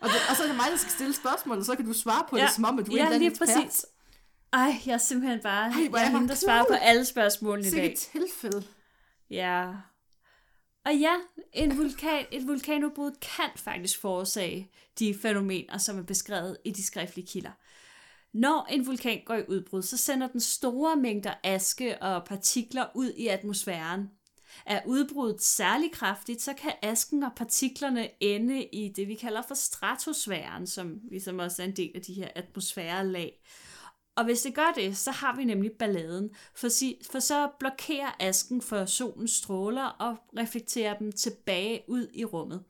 Og, 0.00 0.08
det, 0.08 0.16
og 0.30 0.36
så 0.36 0.42
er 0.42 0.46
det 0.46 0.56
mig, 0.56 0.66
der 0.70 0.76
skal 0.76 0.92
stille 0.92 1.14
spørgsmål, 1.14 1.58
og 1.58 1.64
så 1.64 1.76
kan 1.76 1.84
du 1.86 1.92
svare 1.92 2.24
på 2.30 2.36
ja. 2.36 2.42
det, 2.44 2.52
som 2.52 2.64
om, 2.64 2.78
at 2.78 2.86
du 2.86 2.90
er 2.90 2.94
en 2.94 2.98
ja, 2.98 3.04
eller 3.04 3.14
anden 3.14 3.20
lige 3.20 3.30
ekspert. 3.30 3.48
præcis. 3.64 3.86
Ej, 4.52 4.74
jeg 4.86 4.92
er 4.92 4.98
simpelthen 4.98 5.40
bare, 5.42 5.64
Ej, 5.72 5.88
hvor 5.88 5.98
jeg 5.98 6.04
er 6.04 6.06
er 6.06 6.10
jeg 6.10 6.18
hende, 6.18 6.28
der 6.28 6.34
svarer 6.34 6.62
på 6.62 6.66
klog. 6.66 6.82
alle 6.84 7.04
spørgsmålene 7.04 7.66
i 7.66 7.70
Sikke 7.70 7.86
dag. 7.86 7.92
et 7.92 7.98
tilfælde. 7.98 8.62
Ja. 9.30 9.66
Og 10.84 10.94
ja, 10.96 11.14
en 11.52 11.78
vulkan, 11.78 12.26
et 12.30 12.46
vulkanudbrud 12.46 13.12
kan 13.20 13.50
faktisk 13.56 14.00
forårsage 14.00 14.70
de 14.98 15.14
fænomener, 15.22 15.78
som 15.78 15.98
er 15.98 16.02
beskrevet 16.02 16.56
i 16.64 16.70
de 16.70 16.86
skriftlige 16.86 17.26
kilder. 17.26 17.50
Når 18.34 18.66
en 18.70 18.86
vulkan 18.86 19.20
går 19.26 19.34
i 19.34 19.44
udbrud, 19.48 19.82
så 19.82 19.96
sender 19.96 20.28
den 20.28 20.40
store 20.40 20.96
mængder 20.96 21.34
aske 21.44 22.02
og 22.02 22.24
partikler 22.24 22.86
ud 22.94 23.12
i 23.16 23.28
atmosfæren. 23.28 24.10
Er 24.66 24.80
udbruddet 24.86 25.42
særlig 25.42 25.92
kraftigt, 25.92 26.42
så 26.42 26.52
kan 26.52 26.72
asken 26.82 27.22
og 27.22 27.30
partiklerne 27.36 28.08
ende 28.20 28.64
i 28.64 28.88
det, 28.88 29.08
vi 29.08 29.14
kalder 29.14 29.42
for 29.48 29.54
stratosfæren, 29.54 30.66
som 30.66 31.00
ligesom 31.10 31.38
også 31.38 31.62
er 31.62 31.66
en 31.66 31.76
del 31.76 31.90
af 31.94 32.02
de 32.02 32.14
her 32.14 32.28
atmosfærelag. 32.34 33.42
Og 34.16 34.24
hvis 34.24 34.42
det 34.42 34.54
gør 34.54 34.72
det, 34.76 34.96
så 34.96 35.10
har 35.10 35.36
vi 35.36 35.44
nemlig 35.44 35.72
balladen, 35.72 36.30
for, 36.54 36.68
si, 36.68 37.00
for 37.10 37.18
så 37.18 37.50
blokerer 37.58 38.16
asken 38.20 38.62
for 38.62 38.84
solens 38.84 39.30
stråler 39.30 39.84
og 39.84 40.16
reflekterer 40.38 40.98
dem 40.98 41.12
tilbage 41.12 41.82
ud 41.88 42.08
i 42.14 42.24
rummet. 42.24 42.64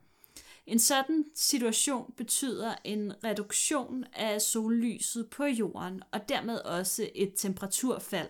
En 0.67 0.79
sådan 0.79 1.25
situation 1.35 2.13
betyder 2.17 2.75
en 2.83 3.13
reduktion 3.23 4.03
af 4.13 4.41
sollyset 4.41 5.29
på 5.29 5.43
jorden, 5.43 6.01
og 6.11 6.29
dermed 6.29 6.57
også 6.59 7.09
et 7.15 7.33
temperaturfald. 7.37 8.29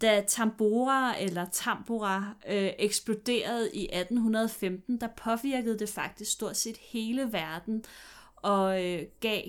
Da 0.00 0.24
Tambora 0.28 1.20
eller 1.20 1.46
Tambora 1.52 2.34
øh, 2.48 2.70
eksploderede 2.78 3.70
i 3.74 3.84
1815, 3.84 5.00
der 5.00 5.08
påvirkede 5.16 5.78
det 5.78 5.88
faktisk 5.88 6.32
stort 6.32 6.56
set 6.56 6.76
hele 6.76 7.32
verden 7.32 7.84
og 8.36 8.84
øh, 8.86 9.02
gav 9.20 9.42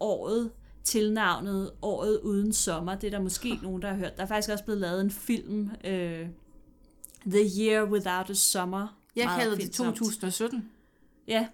året 0.00 0.52
tilnavnet 0.84 1.70
Året 1.82 2.20
uden 2.20 2.52
sommer. 2.52 2.94
Det 2.94 3.06
er 3.06 3.10
der 3.10 3.20
måske 3.20 3.54
nogen, 3.62 3.82
der 3.82 3.88
har 3.88 3.96
hørt. 3.96 4.16
Der 4.16 4.22
er 4.22 4.26
faktisk 4.26 4.50
også 4.50 4.64
blevet 4.64 4.80
lavet 4.80 5.00
en 5.00 5.10
film, 5.10 5.70
øh, 5.84 6.28
The 7.26 7.50
Year 7.60 7.84
Without 7.84 8.30
a 8.30 8.34
Summer. 8.34 9.03
Jeg 9.16 9.24
Meget 9.24 9.38
kalder 9.38 9.54
det 9.56 9.62
opfindsomt. 9.64 9.96
2017. 9.96 10.70
Ja, 11.28 11.48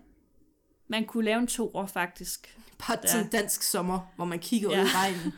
man 0.89 1.05
kunne 1.07 1.25
lave 1.25 1.39
en 1.39 1.47
toer 1.47 1.87
faktisk. 1.87 2.59
Bare 2.87 2.97
til 3.11 3.21
en 3.21 3.29
dansk 3.29 3.63
sommer, 3.63 4.01
hvor 4.17 4.25
man 4.25 4.39
kigger 4.39 4.71
Ja. 4.71 4.83
ud 4.83 4.87
i 4.87 4.91
regnen. 4.91 5.33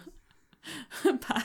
bare 1.28 1.42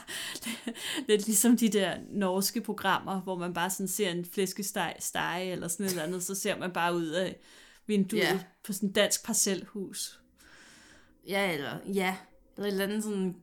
lidt 1.08 1.26
ligesom 1.26 1.58
de 1.58 1.70
der 1.70 1.98
norske 2.10 2.62
programmer, 2.62 3.22
hvor 3.22 3.36
man 3.38 3.54
bare 3.54 3.70
sådan 3.70 3.88
ser 3.88 4.10
en 4.10 4.26
flæskesteg 4.26 4.96
stege 5.00 5.52
eller 5.52 5.68
sådan 5.68 5.86
et 5.86 5.90
eller 5.90 6.04
andet, 6.04 6.24
så 6.24 6.36
ser 6.36 6.58
man 6.58 6.72
bare 6.72 6.96
ud 6.96 7.06
af 7.08 7.40
vinduet 7.88 8.20
Ja. 8.22 8.40
på 8.64 8.74
sådan 8.74 8.90
et 8.90 8.96
dansk 8.96 9.26
parcelhus. 9.26 10.20
Ja, 11.28 11.54
eller 11.54 11.78
ja. 11.94 12.16
Eller 12.58 12.68
et 12.68 12.72
eller 12.72 12.86
andet 12.86 13.04
sådan... 13.04 13.36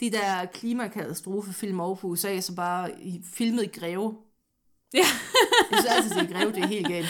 De 0.00 0.10
der 0.10 0.44
klimakatastrofefilm 0.46 1.80
over 1.80 1.94
på 1.96 2.06
USA, 2.06 2.40
så 2.40 2.54
bare 2.54 3.02
i, 3.02 3.22
filmet 3.32 3.62
i 3.62 3.66
Greve. 3.80 4.16
Ja. 4.94 4.98
Jeg 5.70 5.78
synes 5.80 5.86
altid, 5.86 6.16
at 6.16 6.30
i 6.30 6.32
Greve, 6.32 6.52
det 6.52 6.62
er 6.62 6.66
helt 6.66 6.88
galt. 6.88 7.08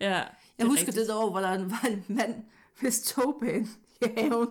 Ja, 0.00 0.08
Jeg 0.10 0.28
Jeg 0.58 0.64
er 0.64 0.68
husker 0.68 0.86
rigtigt. 0.88 1.06
det 1.08 1.14
år, 1.16 1.30
hvor 1.30 1.40
der 1.40 1.48
var 1.68 1.86
en 1.90 2.04
mand, 2.08 2.34
hvis 2.80 3.00
togbane 3.02 3.66
i 4.02 4.06
haven 4.16 4.48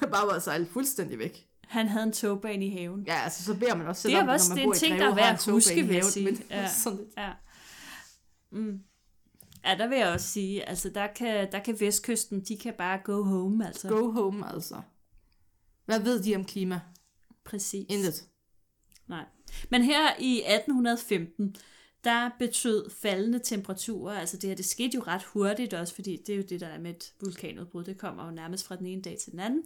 bare 0.00 0.26
var 0.26 0.38
sejlet 0.38 0.68
fuldstændig 0.68 1.18
væk. 1.18 1.46
Han 1.64 1.88
havde 1.88 2.04
en 2.06 2.12
togbane 2.12 2.66
i 2.66 2.70
haven. 2.70 3.04
Ja, 3.06 3.14
altså 3.24 3.44
så 3.44 3.54
beder 3.54 3.74
man 3.74 3.86
også 3.86 4.02
selv 4.02 4.10
Det 4.12 4.16
er 4.18 4.20
om, 4.20 4.26
når 4.26 4.32
også 4.34 4.48
man 4.50 4.58
det 4.58 4.64
bor 4.64 4.72
en 4.72 4.76
i 4.76 4.78
ting, 4.80 4.90
Greve, 4.92 5.04
der 5.04 5.10
er 5.10 5.14
værd 5.14 5.34
at 5.34 5.44
huske, 5.50 5.76
i 5.76 5.82
vil 5.82 5.94
jeg 5.94 6.04
sige. 6.04 6.24
Men 6.24 6.42
Ja. 6.50 6.68
sådan 6.84 6.98
lidt. 6.98 7.10
Ja. 7.16 7.32
Mm. 8.52 8.80
Ja, 9.64 9.74
der 9.78 9.86
vil 9.88 9.98
jeg 9.98 10.08
også 10.08 10.26
sige, 10.26 10.68
altså 10.68 10.88
der 10.88 11.06
kan, 11.06 11.52
der 11.52 11.58
kan 11.58 11.80
vestkysten, 11.80 12.40
de 12.40 12.58
kan 12.58 12.74
bare 12.78 12.98
go 13.04 13.22
home, 13.22 13.66
altså. 13.66 13.88
Go 13.88 14.10
home, 14.10 14.52
altså. 14.54 14.80
Hvad 15.84 16.00
ved 16.00 16.22
de 16.22 16.36
om 16.36 16.44
klima? 16.44 16.80
Præcis. 17.44 17.86
Intet. 17.88 18.24
Nej. 19.08 19.24
Men 19.70 19.82
her 19.82 20.08
i 20.18 20.42
1815, 20.46 21.56
der 22.04 22.30
betød 22.38 22.90
faldende 22.90 23.38
temperaturer, 23.38 24.20
altså 24.20 24.36
det 24.36 24.48
her, 24.48 24.56
det 24.56 24.64
skete 24.64 24.94
jo 24.94 25.02
ret 25.06 25.22
hurtigt 25.22 25.74
også, 25.74 25.94
fordi 25.94 26.16
det 26.26 26.32
er 26.32 26.36
jo 26.36 26.42
det, 26.42 26.60
der 26.60 26.66
er 26.66 26.78
med 26.78 26.90
et 26.90 27.12
vulkanudbrud, 27.20 27.84
det 27.84 27.98
kommer 27.98 28.24
jo 28.24 28.30
nærmest 28.30 28.66
fra 28.66 28.76
den 28.76 28.86
ene 28.86 29.02
dag 29.02 29.18
til 29.18 29.32
den 29.32 29.40
anden. 29.40 29.64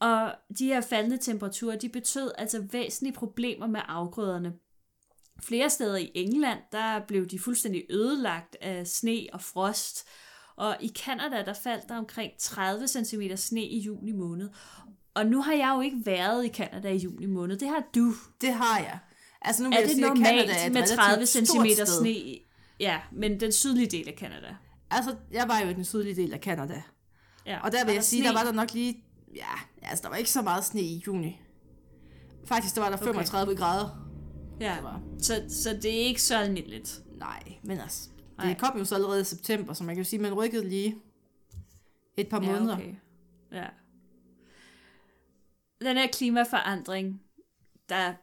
Og 0.00 0.34
de 0.58 0.66
her 0.66 0.80
faldende 0.80 1.16
temperaturer, 1.16 1.76
de 1.76 1.88
betød 1.88 2.30
altså 2.38 2.66
væsentlige 2.72 3.14
problemer 3.14 3.66
med 3.66 3.80
afgrøderne. 3.88 4.52
Flere 5.42 5.70
steder 5.70 5.96
i 5.96 6.10
England, 6.14 6.58
der 6.72 7.00
blev 7.06 7.26
de 7.26 7.38
fuldstændig 7.38 7.86
ødelagt 7.90 8.56
af 8.60 8.86
sne 8.86 9.26
og 9.32 9.40
frost. 9.40 10.08
Og 10.56 10.76
i 10.80 10.86
Kanada, 10.86 11.44
der 11.44 11.52
faldt 11.52 11.88
der 11.88 11.96
omkring 11.96 12.32
30 12.38 12.88
cm 12.88 13.22
sne 13.36 13.62
i 13.62 13.78
juni 13.78 14.12
måned. 14.12 14.50
Og 15.14 15.26
nu 15.26 15.42
har 15.42 15.52
jeg 15.52 15.72
jo 15.76 15.80
ikke 15.80 16.06
været 16.06 16.44
i 16.44 16.48
Kanada 16.48 16.88
i 16.88 16.96
juni 16.96 17.26
måned. 17.26 17.56
Det 17.56 17.68
har 17.68 17.84
du. 17.94 18.12
Det 18.40 18.52
har 18.52 18.78
jeg. 18.78 18.98
Altså 19.44 19.62
nu 19.62 19.68
vil 19.68 19.76
Er 19.76 19.80
jeg 19.80 19.88
det 19.88 19.96
sige, 19.96 20.06
normalt 20.06 20.26
Canada 20.26 20.66
er 20.66 20.70
med 20.70 20.76
relativt 20.76 20.98
30 20.98 21.26
stort 21.26 21.46
cm 21.46 21.84
sne? 21.86 22.38
Ja, 22.80 23.00
men 23.12 23.40
den 23.40 23.52
sydlige 23.52 23.86
del 23.86 24.08
af 24.08 24.14
Kanada. 24.14 24.56
Altså, 24.90 25.16
jeg 25.30 25.48
var 25.48 25.60
jo 25.60 25.68
i 25.68 25.74
den 25.74 25.84
sydlige 25.84 26.16
del 26.16 26.32
af 26.32 26.38
Canada. 26.40 26.82
Ja. 27.46 27.60
Og 27.60 27.72
der 27.72 27.84
vil 27.84 27.94
jeg 27.94 28.04
sige, 28.04 28.22
sne? 28.22 28.28
der 28.28 28.38
var 28.38 28.44
der 28.44 28.52
nok 28.52 28.74
lige... 28.74 29.04
Ja, 29.34 29.54
altså 29.82 30.02
der 30.02 30.08
var 30.08 30.16
ikke 30.16 30.30
så 30.30 30.42
meget 30.42 30.64
sne 30.64 30.80
i 30.80 31.02
juni. 31.06 31.40
Faktisk, 32.44 32.74
der 32.74 32.80
var 32.80 32.90
der 32.90 32.96
35 32.96 33.56
grader. 33.56 34.08
Ja, 34.60 34.76
så, 35.18 35.44
så 35.48 35.78
det 35.82 36.02
er 36.02 36.06
ikke 36.06 36.22
så 36.22 36.36
almindeligt. 36.36 37.02
Nej, 37.18 37.42
men 37.62 37.80
altså... 37.80 38.08
Nej. 38.38 38.46
Det 38.46 38.58
kom 38.58 38.78
jo 38.78 38.84
så 38.84 38.94
allerede 38.94 39.20
i 39.20 39.24
september, 39.24 39.72
så 39.74 39.84
man 39.84 39.94
kan 39.94 40.04
jo 40.04 40.08
sige, 40.08 40.18
at 40.18 40.22
man 40.22 40.34
rykkede 40.34 40.68
lige 40.68 40.96
et 42.16 42.28
par 42.28 42.40
måneder. 42.40 42.78
Ja, 42.78 42.84
okay. 42.84 42.94
ja. 43.52 43.66
Den 45.80 45.96
her 45.96 46.06
klimaforandring, 46.06 47.22
der 47.88 48.14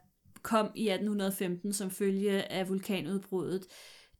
kom 0.41 0.71
i 0.75 0.89
1815 0.89 1.73
som 1.73 1.91
følge 1.91 2.51
af 2.51 2.69
vulkanudbruddet, 2.69 3.65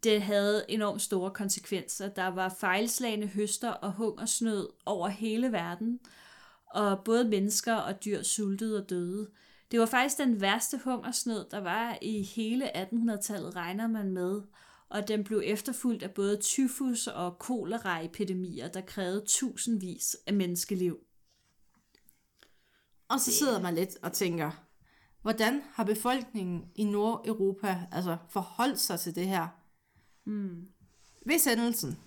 det 0.03 0.21
havde 0.21 0.65
enormt 0.69 1.01
store 1.01 1.31
konsekvenser. 1.31 2.09
Der 2.09 2.27
var 2.27 2.55
fejlslagende 2.59 3.27
høster 3.27 3.69
og 3.69 3.93
hungersnød 3.93 4.69
over 4.85 5.07
hele 5.07 5.51
verden, 5.51 5.99
og 6.73 7.03
både 7.05 7.25
mennesker 7.25 7.75
og 7.75 8.05
dyr 8.05 8.23
sultede 8.23 8.83
og 8.83 8.89
døde. 8.89 9.29
Det 9.71 9.79
var 9.79 9.85
faktisk 9.85 10.17
den 10.17 10.41
værste 10.41 10.79
hungersnød, 10.83 11.45
der 11.51 11.59
var 11.59 11.97
i 12.01 12.23
hele 12.23 12.77
1800-tallet, 12.77 13.55
regner 13.55 13.87
man 13.87 14.11
med, 14.11 14.41
og 14.89 15.07
den 15.07 15.23
blev 15.23 15.41
efterfulgt 15.45 16.03
af 16.03 16.11
både 16.11 16.37
tyfus 16.37 17.07
og 17.07 17.39
koleraepidemier, 17.39 18.67
der 18.67 18.81
krævede 18.81 19.25
tusindvis 19.27 20.17
af 20.27 20.33
menneskeliv. 20.33 20.99
Og 23.07 23.19
så 23.19 23.31
sidder 23.31 23.61
man 23.61 23.75
lidt 23.75 23.97
og 24.01 24.13
tænker, 24.13 24.68
hvordan 25.21 25.61
har 25.73 25.83
befolkningen 25.83 26.63
i 26.75 26.83
Nordeuropa 26.83 27.77
altså 27.91 28.17
forholdt 28.29 28.79
sig 28.79 28.99
til 28.99 29.15
det 29.15 29.27
her? 29.27 29.47
Mm. 30.25 30.67
Hvis 31.25 31.45
hændelsen 31.45 31.97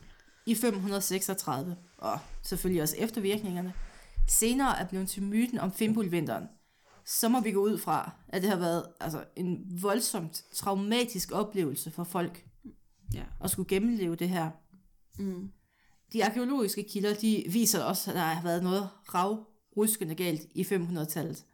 i 0.46 0.54
536, 0.54 1.76
og 1.98 2.18
selvfølgelig 2.42 2.82
også 2.82 2.96
eftervirkningerne, 2.98 3.74
senere 4.28 4.80
er 4.80 4.88
blevet 4.88 5.08
til 5.08 5.22
myten 5.22 5.58
om 5.58 5.72
Fimbulvinteren, 5.72 6.48
så 7.06 7.28
må 7.28 7.40
vi 7.40 7.52
gå 7.52 7.60
ud 7.60 7.78
fra, 7.78 8.10
at 8.28 8.42
det 8.42 8.50
har 8.50 8.58
været 8.58 8.86
altså, 9.00 9.24
en 9.36 9.82
voldsomt 9.82 10.44
traumatisk 10.54 11.32
oplevelse 11.32 11.90
for 11.90 12.04
folk 12.04 12.46
Ja. 13.14 13.24
at 13.44 13.50
skulle 13.50 13.68
gennemleve 13.68 14.16
det 14.16 14.28
her. 14.28 14.50
Mm. 15.18 15.50
De 16.12 16.24
arkeologiske 16.24 16.86
kilder 16.92 17.14
de 17.14 17.44
viser 17.52 17.82
også, 17.82 18.10
at 18.10 18.16
der 18.16 18.22
har 18.22 18.42
været 18.42 18.62
noget 18.62 18.88
ravruskende 19.14 20.14
galt 20.14 20.40
i 20.54 20.62
500-tallet. 20.62 21.44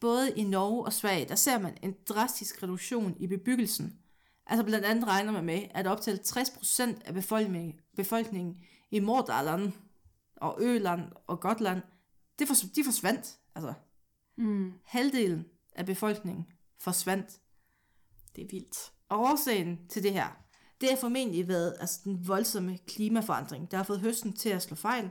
Både 0.00 0.30
i 0.36 0.44
Norge 0.44 0.84
og 0.84 0.92
Sverige, 0.92 1.28
der 1.28 1.34
ser 1.34 1.58
man 1.58 1.76
en 1.82 1.94
drastisk 2.08 2.62
reduktion 2.62 3.16
i 3.20 3.26
bebyggelsen. 3.26 3.98
Altså 4.46 4.64
blandt 4.64 4.86
andet 4.86 5.06
regner 5.06 5.32
man 5.32 5.44
med, 5.44 5.62
at 5.70 5.86
op 5.86 6.00
til 6.00 6.20
60% 6.26 6.82
af 7.04 7.14
befolkningen, 7.14 7.80
befolkningen 7.96 8.56
i 8.90 9.00
Mordaland 9.00 9.72
og 10.36 10.56
Øland 10.60 11.02
og 11.26 11.40
Gotland, 11.40 11.82
det 12.38 12.48
fors- 12.50 12.72
de 12.76 12.84
forsvandt. 12.84 13.38
Altså 13.54 13.74
Mm. 14.36 14.72
halvdelen 14.84 15.44
af 15.76 15.86
befolkningen 15.86 16.46
forsvandt. 16.80 17.40
Det 18.36 18.44
er 18.44 18.48
vildt. 18.50 18.92
Og 19.08 19.20
årsagen 19.20 19.78
til 19.88 20.02
det 20.02 20.12
her, 20.12 20.28
det 20.80 20.88
har 20.88 20.96
formentlig 20.96 21.48
været 21.48 21.76
altså, 21.80 22.00
den 22.04 22.28
voldsomme 22.28 22.78
klimaforandring, 22.86 23.70
der 23.70 23.76
har 23.76 23.84
fået 23.84 24.00
høsten 24.00 24.32
til 24.32 24.48
at 24.48 24.62
slå 24.62 24.76
fejl, 24.76 25.10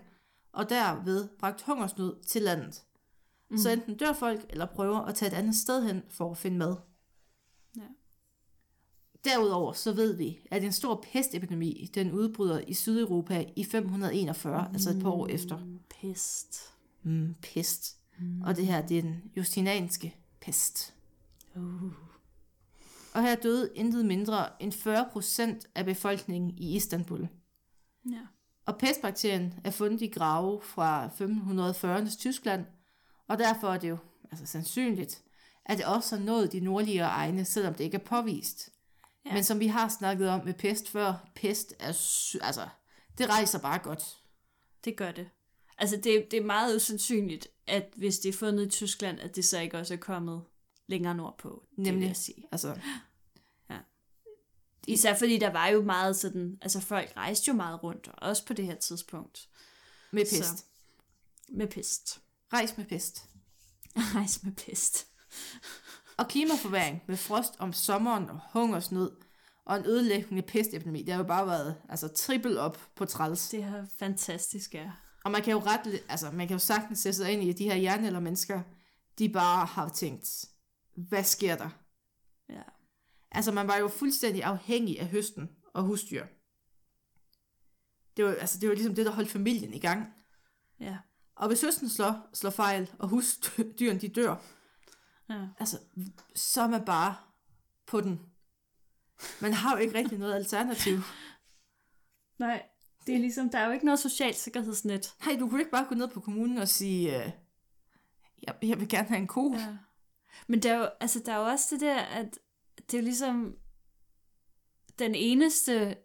og 0.51 0.69
derved 0.69 1.27
bragt 1.39 1.61
hungersnød 1.61 2.23
til 2.23 2.41
landet. 2.41 2.83
Mm. 3.49 3.57
Så 3.57 3.69
enten 3.69 3.97
dør 3.97 4.13
folk, 4.13 4.45
eller 4.49 4.65
prøver 4.65 4.99
at 4.99 5.15
tage 5.15 5.31
et 5.31 5.37
andet 5.37 5.55
sted 5.55 5.83
hen 5.83 6.03
for 6.09 6.31
at 6.31 6.37
finde 6.37 6.57
mad. 6.57 6.75
Ja. 7.77 7.81
Derudover 9.25 9.73
så 9.73 9.93
ved 9.93 10.13
vi, 10.13 10.39
at 10.51 10.63
en 10.63 10.71
stor 10.71 11.05
pestepidemi, 11.11 11.89
den 11.95 12.11
udbryder 12.11 12.61
i 12.67 12.73
Sydeuropa 12.73 13.45
i 13.55 13.63
541, 13.63 14.67
mm. 14.67 14.73
altså 14.73 14.89
et 14.89 14.99
par 15.01 15.09
år 15.09 15.27
efter. 15.27 15.59
Pest. 16.01 16.73
Mm, 17.03 17.35
pest. 17.41 17.97
Mm. 18.19 18.41
Og 18.41 18.55
det 18.55 18.67
her, 18.67 18.81
det 18.87 18.97
er 18.97 19.01
den 19.01 19.31
justinanske 19.37 20.15
pest. 20.41 20.93
Uh. 21.55 21.93
Og 23.13 23.23
her 23.23 23.35
døde 23.35 23.69
intet 23.75 24.05
mindre 24.05 24.61
end 24.63 24.71
40 24.71 25.09
procent 25.11 25.67
af 25.75 25.85
befolkningen 25.85 26.57
i 26.57 26.75
Istanbul. 26.75 27.27
Ja. 28.11 28.21
Og 28.65 28.77
pestbakterien 28.77 29.53
er 29.63 29.71
fundet 29.71 30.01
i 30.01 30.07
grave 30.07 30.61
fra 30.61 31.07
1540'ernes 31.07 32.17
Tyskland, 32.17 32.65
og 33.27 33.37
derfor 33.37 33.73
er 33.73 33.77
det 33.77 33.89
jo 33.89 33.97
altså 34.31 34.45
sandsynligt, 34.45 35.23
at 35.65 35.77
det 35.77 35.85
også 35.85 36.15
har 36.17 36.23
nået 36.23 36.51
de 36.51 36.59
nordligere 36.59 37.07
egne, 37.07 37.45
selvom 37.45 37.73
det 37.73 37.83
ikke 37.83 37.95
er 37.97 38.03
påvist. 38.05 38.69
Ja. 39.25 39.29
Ja. 39.29 39.33
Men 39.35 39.43
som 39.43 39.59
vi 39.59 39.67
har 39.67 39.89
snakket 39.89 40.29
om 40.29 40.45
med 40.45 40.53
pest 40.53 40.89
før, 40.89 41.29
pest 41.35 41.73
er 41.79 41.91
sy- 41.91 42.35
altså, 42.41 42.67
det 43.17 43.29
rejser 43.29 43.59
bare 43.59 43.79
godt. 43.79 44.17
Det 44.85 44.95
gør 44.97 45.11
det. 45.11 45.29
Altså, 45.77 45.95
det, 45.97 46.27
det 46.31 46.39
er 46.39 46.45
meget 46.45 46.75
usandsynligt, 46.75 47.47
at 47.67 47.93
hvis 47.95 48.19
det 48.19 48.29
er 48.29 48.33
fundet 48.33 48.65
i 48.65 48.69
Tyskland, 48.69 49.19
at 49.19 49.35
det 49.35 49.45
så 49.45 49.59
ikke 49.59 49.77
også 49.77 49.93
er 49.93 49.97
kommet 49.97 50.43
længere 50.87 51.15
nordpå. 51.15 51.63
Det 51.69 51.77
vil 51.77 51.85
Nemlig. 51.93 52.07
jeg 52.07 52.15
sige. 52.17 52.47
Altså, 52.51 52.79
Især 54.87 55.15
fordi 55.17 55.37
der 55.37 55.51
var 55.51 55.67
jo 55.67 55.81
meget 55.81 56.15
sådan, 56.15 56.57
altså 56.61 56.79
folk 56.79 57.13
rejste 57.17 57.47
jo 57.47 57.53
meget 57.53 57.83
rundt, 57.83 58.09
også 58.17 58.45
på 58.45 58.53
det 58.53 58.65
her 58.65 58.75
tidspunkt, 58.75 59.49
med 60.11 60.23
pest. 60.25 60.57
Så. 60.57 60.63
med 61.49 61.67
pest. 61.67 62.21
Rejs 62.53 62.77
med 62.77 62.85
pest. 62.85 63.29
Rejse 64.15 64.39
med 64.43 64.53
pest. 64.53 65.07
Og 66.17 66.27
klimaforværing 66.27 67.01
med 67.07 67.17
frost 67.17 67.53
om 67.59 67.73
sommeren 67.73 68.29
og 68.29 68.39
hungersnød 68.53 69.11
og 69.65 69.77
en 69.77 69.85
ødelæggende 69.85 70.41
pestepidemi, 70.41 71.01
det 71.01 71.13
har 71.13 71.21
jo 71.21 71.27
bare 71.27 71.47
været 71.47 71.81
altså, 71.89 72.07
trippel 72.07 72.57
op 72.57 72.81
på 72.95 73.05
træls. 73.05 73.49
Det 73.49 73.63
er 73.63 73.85
fantastisk, 73.99 74.73
ja. 74.73 74.91
Og 75.23 75.31
man 75.31 75.41
kan 75.41 75.51
jo 75.51 75.59
ret, 75.59 76.01
altså 76.09 76.31
man 76.31 76.47
kan 76.47 76.55
jo 76.55 76.59
sagtens 76.59 76.99
sætte 76.99 77.17
sig 77.17 77.31
ind 77.31 77.43
i, 77.43 77.49
at 77.49 77.57
de 77.57 77.63
her 77.63 77.75
jernalder 77.75 78.19
mennesker, 78.19 78.61
de 79.19 79.29
bare 79.29 79.65
har 79.65 79.89
tænkt, 79.89 80.45
hvad 80.95 81.23
sker 81.23 81.55
der? 81.55 81.69
ja. 82.49 82.61
Altså 83.31 83.51
man 83.51 83.67
var 83.67 83.77
jo 83.77 83.87
fuldstændig 83.87 84.43
afhængig 84.43 84.99
af 84.99 85.07
høsten 85.07 85.49
og 85.73 85.83
husdyr. 85.83 86.25
Det 88.17 88.25
var, 88.25 88.31
altså, 88.31 88.59
det 88.59 88.69
var 88.69 88.75
ligesom 88.75 88.95
det, 88.95 89.05
der 89.05 89.11
holdt 89.11 89.29
familien 89.29 89.73
i 89.73 89.79
gang. 89.79 90.13
Ja. 90.79 90.97
Og 91.37 91.47
hvis 91.47 91.61
høsten 91.61 91.89
slår, 91.89 92.29
slår 92.33 92.49
fejl, 92.49 92.91
og 92.99 93.07
husdyrene 93.07 93.99
de 93.99 94.07
dør, 94.07 94.35
ja. 95.29 95.47
altså, 95.59 95.79
så 96.35 96.61
er 96.61 96.67
man 96.67 96.85
bare 96.85 97.15
på 97.85 98.01
den. 98.01 98.19
Man 99.41 99.53
har 99.53 99.75
jo 99.75 99.81
ikke 99.81 99.97
rigtig 99.97 100.17
noget 100.19 100.33
alternativ. 100.35 100.97
Nej, 102.39 102.63
det 103.05 103.15
er 103.15 103.19
ligesom, 103.19 103.49
der 103.49 103.57
er 103.59 103.65
jo 103.65 103.71
ikke 103.71 103.85
noget 103.85 103.99
socialt 103.99 104.35
sikkerhedsnet. 104.35 105.13
Nej, 105.25 105.35
du 105.39 105.49
kunne 105.49 105.59
ikke 105.59 105.71
bare 105.71 105.85
gå 105.89 105.95
ned 105.95 106.07
på 106.07 106.19
kommunen 106.19 106.57
og 106.57 106.67
sige, 106.67 107.23
øh, 107.25 107.31
jeg, 108.43 108.55
jeg 108.61 108.79
vil 108.79 108.89
gerne 108.89 109.07
have 109.07 109.19
en 109.19 109.27
ko. 109.27 109.53
Ja. 109.53 109.77
Men 110.47 110.63
der 110.63 110.73
er, 110.73 110.77
jo, 110.77 110.89
altså, 110.99 111.19
der 111.25 111.33
er 111.33 111.37
jo 111.37 111.45
også 111.45 111.67
det 111.71 111.81
der, 111.81 111.99
at 111.99 112.39
det 112.91 112.97
er 112.97 113.01
ligesom 113.03 113.55
den 114.99 115.15
eneste 115.15 115.97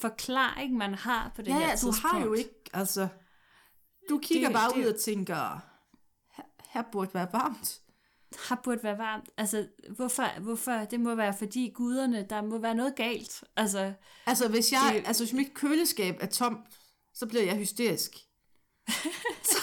forklaring, 0.00 0.76
man 0.76 0.94
har 0.94 1.32
på 1.36 1.42
det 1.42 1.48
Ja, 1.48 1.54
her 1.58 1.60
ja, 1.66 1.72
du 1.72 1.76
tidspunkt. 1.78 1.98
har 2.00 2.24
jo 2.24 2.32
ikke, 2.32 2.54
altså, 2.72 3.08
du 4.08 4.18
kigger 4.22 4.48
Det- 4.48 4.54
bare 4.56 4.70
det- 4.72 4.76
ud 4.86 4.92
og 4.92 5.00
tænker, 5.00 5.60
her, 6.36 6.42
her 6.70 6.82
burde 6.92 7.14
være 7.14 7.28
varmt. 7.32 7.80
har 8.48 8.60
burde 8.64 8.82
være 8.82 8.98
varmt. 8.98 9.28
Altså, 9.36 9.68
hvorfor, 9.96 10.40
hvorfor? 10.40 10.72
Det 10.72 11.00
må 11.00 11.14
være, 11.14 11.34
fordi 11.34 11.72
guderne, 11.74 12.26
der 12.30 12.42
må 12.42 12.58
være 12.58 12.74
noget 12.74 12.96
galt. 12.96 13.44
Altså, 13.56 13.92
Altså, 14.26 14.48
hvis, 14.48 14.72
jeg, 14.72 14.90
Det- 14.94 15.06
altså, 15.06 15.24
hvis 15.24 15.32
mit 15.32 15.54
køleskab 15.54 16.16
er 16.20 16.26
tomt, 16.26 16.60
så 17.14 17.26
bliver 17.26 17.44
jeg 17.44 17.56
hysterisk. 17.56 18.12
så, 19.52 19.58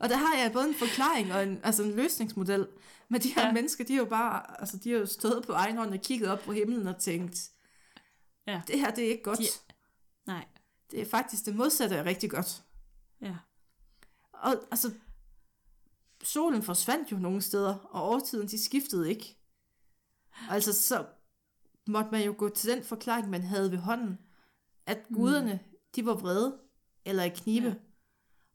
og 0.00 0.08
der 0.08 0.16
har 0.16 0.36
jeg 0.38 0.52
både 0.52 0.68
en 0.68 0.74
forklaring 0.74 1.32
og 1.32 1.42
en, 1.42 1.60
altså 1.64 1.82
en 1.82 1.92
løsningsmodel. 1.96 2.68
Men 3.08 3.20
de 3.20 3.28
her 3.34 3.46
Ja. 3.46 3.52
mennesker, 3.52 3.84
de 3.84 3.92
er 3.92 3.96
jo 3.98 4.04
bare, 4.04 4.60
altså 4.60 4.76
de 4.76 4.90
har 4.90 4.98
jo 4.98 5.06
stået 5.06 5.46
på 5.46 5.52
egen 5.52 5.76
hånd 5.76 5.94
og 5.94 6.00
kigget 6.00 6.28
op 6.30 6.38
på 6.40 6.52
himlen 6.52 6.86
og 6.88 6.98
tænkt, 6.98 7.50
Ja. 8.46 8.62
det 8.66 8.80
her 8.80 8.90
det 8.90 9.04
er 9.04 9.08
ikke 9.08 9.22
godt. 9.22 9.38
De- 9.38 9.46
nej. 10.26 10.44
Det 10.90 11.00
er 11.00 11.06
faktisk 11.06 11.44
det 11.44 11.56
modsatte 11.56 11.96
er 11.96 12.04
rigtig 12.04 12.30
godt. 12.30 12.62
Ja. 13.20 13.34
Og 14.42 14.56
altså, 14.70 14.92
solen 16.22 16.62
forsvandt 16.62 17.12
jo 17.12 17.16
nogle 17.16 17.42
steder, 17.42 17.74
og 17.74 18.10
årtiden 18.10 18.48
de 18.48 18.64
skiftede 18.64 19.10
ikke. 19.10 19.36
Altså, 20.50 20.72
så 20.72 21.06
måtte 21.86 22.10
man 22.10 22.24
jo 22.24 22.34
gå 22.38 22.48
til 22.48 22.70
den 22.70 22.84
forklaring, 22.84 23.30
man 23.30 23.42
havde 23.42 23.70
ved 23.70 23.78
hånden, 23.78 24.18
at 24.86 24.98
guderne, 25.14 25.60
de 25.96 26.06
var 26.06 26.14
vrede, 26.14 26.58
eller 27.04 27.22
i 27.22 27.28
knibe. 27.28 27.66
Ja. 27.66 27.74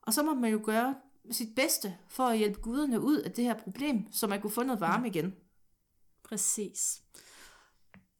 Og 0.01 0.13
så 0.13 0.23
måtte 0.23 0.41
man 0.41 0.51
jo 0.51 0.61
gøre 0.63 0.95
sit 1.31 1.55
bedste 1.55 1.97
for 2.07 2.23
at 2.23 2.37
hjælpe 2.37 2.61
guderne 2.61 3.01
ud 3.01 3.17
af 3.17 3.31
det 3.31 3.43
her 3.43 3.57
problem, 3.57 4.11
så 4.11 4.27
man 4.27 4.41
kunne 4.41 4.51
få 4.51 4.63
noget 4.63 4.81
varme 4.81 5.07
igen. 5.07 5.35
Præcis. 6.23 7.01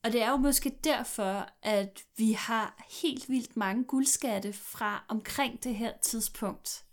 Og 0.03 0.11
det 0.11 0.21
er 0.21 0.29
jo 0.29 0.37
måske 0.37 0.79
derfor, 0.83 1.49
at 1.61 2.05
vi 2.17 2.31
har 2.31 2.85
helt 3.01 3.29
vildt 3.29 3.57
mange 3.57 3.83
guldskatte 3.83 4.53
fra 4.53 5.05
omkring 5.07 5.63
det 5.63 5.75
her 5.75 5.93
tidspunkt. 6.01 6.85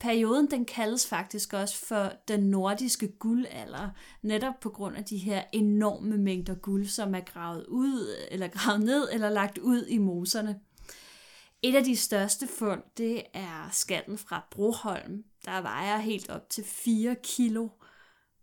Perioden 0.00 0.50
den 0.50 0.64
kaldes 0.64 1.06
faktisk 1.06 1.52
også 1.52 1.86
for 1.86 2.12
den 2.28 2.40
nordiske 2.40 3.08
guldalder, 3.08 3.90
netop 4.22 4.60
på 4.60 4.70
grund 4.70 4.96
af 4.96 5.04
de 5.04 5.16
her 5.16 5.44
enorme 5.52 6.18
mængder 6.18 6.54
guld, 6.54 6.86
som 6.86 7.14
er 7.14 7.20
gravet 7.20 7.66
ud, 7.66 8.16
eller 8.30 8.48
gravet 8.48 8.80
ned, 8.80 9.08
eller 9.12 9.30
lagt 9.30 9.58
ud 9.58 9.86
i 9.86 9.98
moserne. 9.98 10.60
Et 11.62 11.74
af 11.74 11.84
de 11.84 11.96
største 11.96 12.46
fund, 12.46 12.82
det 12.96 13.22
er 13.32 13.68
skatten 13.72 14.18
fra 14.18 14.46
Broholm, 14.50 15.24
der 15.44 15.60
vejer 15.60 15.98
helt 15.98 16.30
op 16.30 16.50
til 16.50 16.64
4 16.64 17.16
kilo 17.22 17.68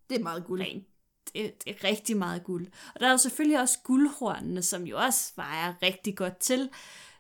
Det 0.10 0.20
er 0.20 0.24
meget 0.24 0.46
guld. 0.46 0.62
rent. 0.62 0.88
Det, 1.34 1.64
det 1.66 1.76
er 1.76 1.84
rigtig 1.84 2.18
meget 2.18 2.44
guld. 2.44 2.68
Og 2.96 3.00
der 3.00 3.08
er 3.08 3.12
jo 3.12 3.18
selvfølgelig 3.18 3.60
også 3.60 3.80
guldhornene, 3.84 4.62
som 4.62 4.84
jo 4.84 4.98
også 4.98 5.32
vejer 5.36 5.74
rigtig 5.82 6.18
godt 6.18 6.38
til. 6.38 6.70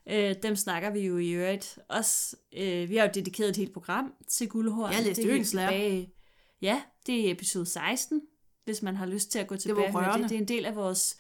Øh, 0.10 0.36
dem 0.44 0.56
snakker 0.56 0.90
vi 0.90 1.00
jo 1.00 1.18
i 1.18 1.32
øvrigt 1.32 1.80
også. 1.90 2.36
Øh, 2.54 2.90
vi 2.90 2.96
har 2.96 3.06
jo 3.06 3.12
dedikeret 3.14 3.50
et 3.50 3.58
helt 3.58 3.74
program 3.74 4.14
til 4.28 4.50
guldhorn. 4.50 4.92
Jeg 4.94 5.04
læste 5.04 5.24
Det 5.24 5.40
er 5.40 5.44
tilbage- 5.44 6.14
Ja, 6.62 6.82
det 7.06 7.28
er 7.28 7.32
episode 7.32 7.66
16, 7.66 8.22
hvis 8.66 8.82
man 8.82 8.96
har 8.96 9.06
lyst 9.06 9.32
til 9.32 9.40
at 9.40 9.48
gå 9.48 9.56
var 9.56 9.60
tilbage. 9.60 9.92
høre 9.92 10.06
rørende. 10.08 10.24
det. 10.24 10.30
det 10.30 10.36
er 10.36 10.42
en 10.42 10.48
del 10.48 10.66
af 10.66 10.76
vores 10.76 11.18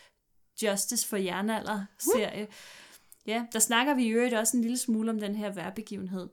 Justice 0.64 1.08
for 1.08 1.18
Jernalder-serie. 1.18 2.48
Ja, 3.28 3.46
der 3.54 3.60
snakker 3.60 3.94
vi 3.94 4.04
i 4.04 4.10
øvrigt 4.10 4.34
også 4.34 4.58
en 4.58 4.62
lille 4.64 4.78
smule 4.78 5.12
om 5.12 5.20
den 5.20 5.36
her 5.36 5.50
værbegivenhed. 5.54 6.30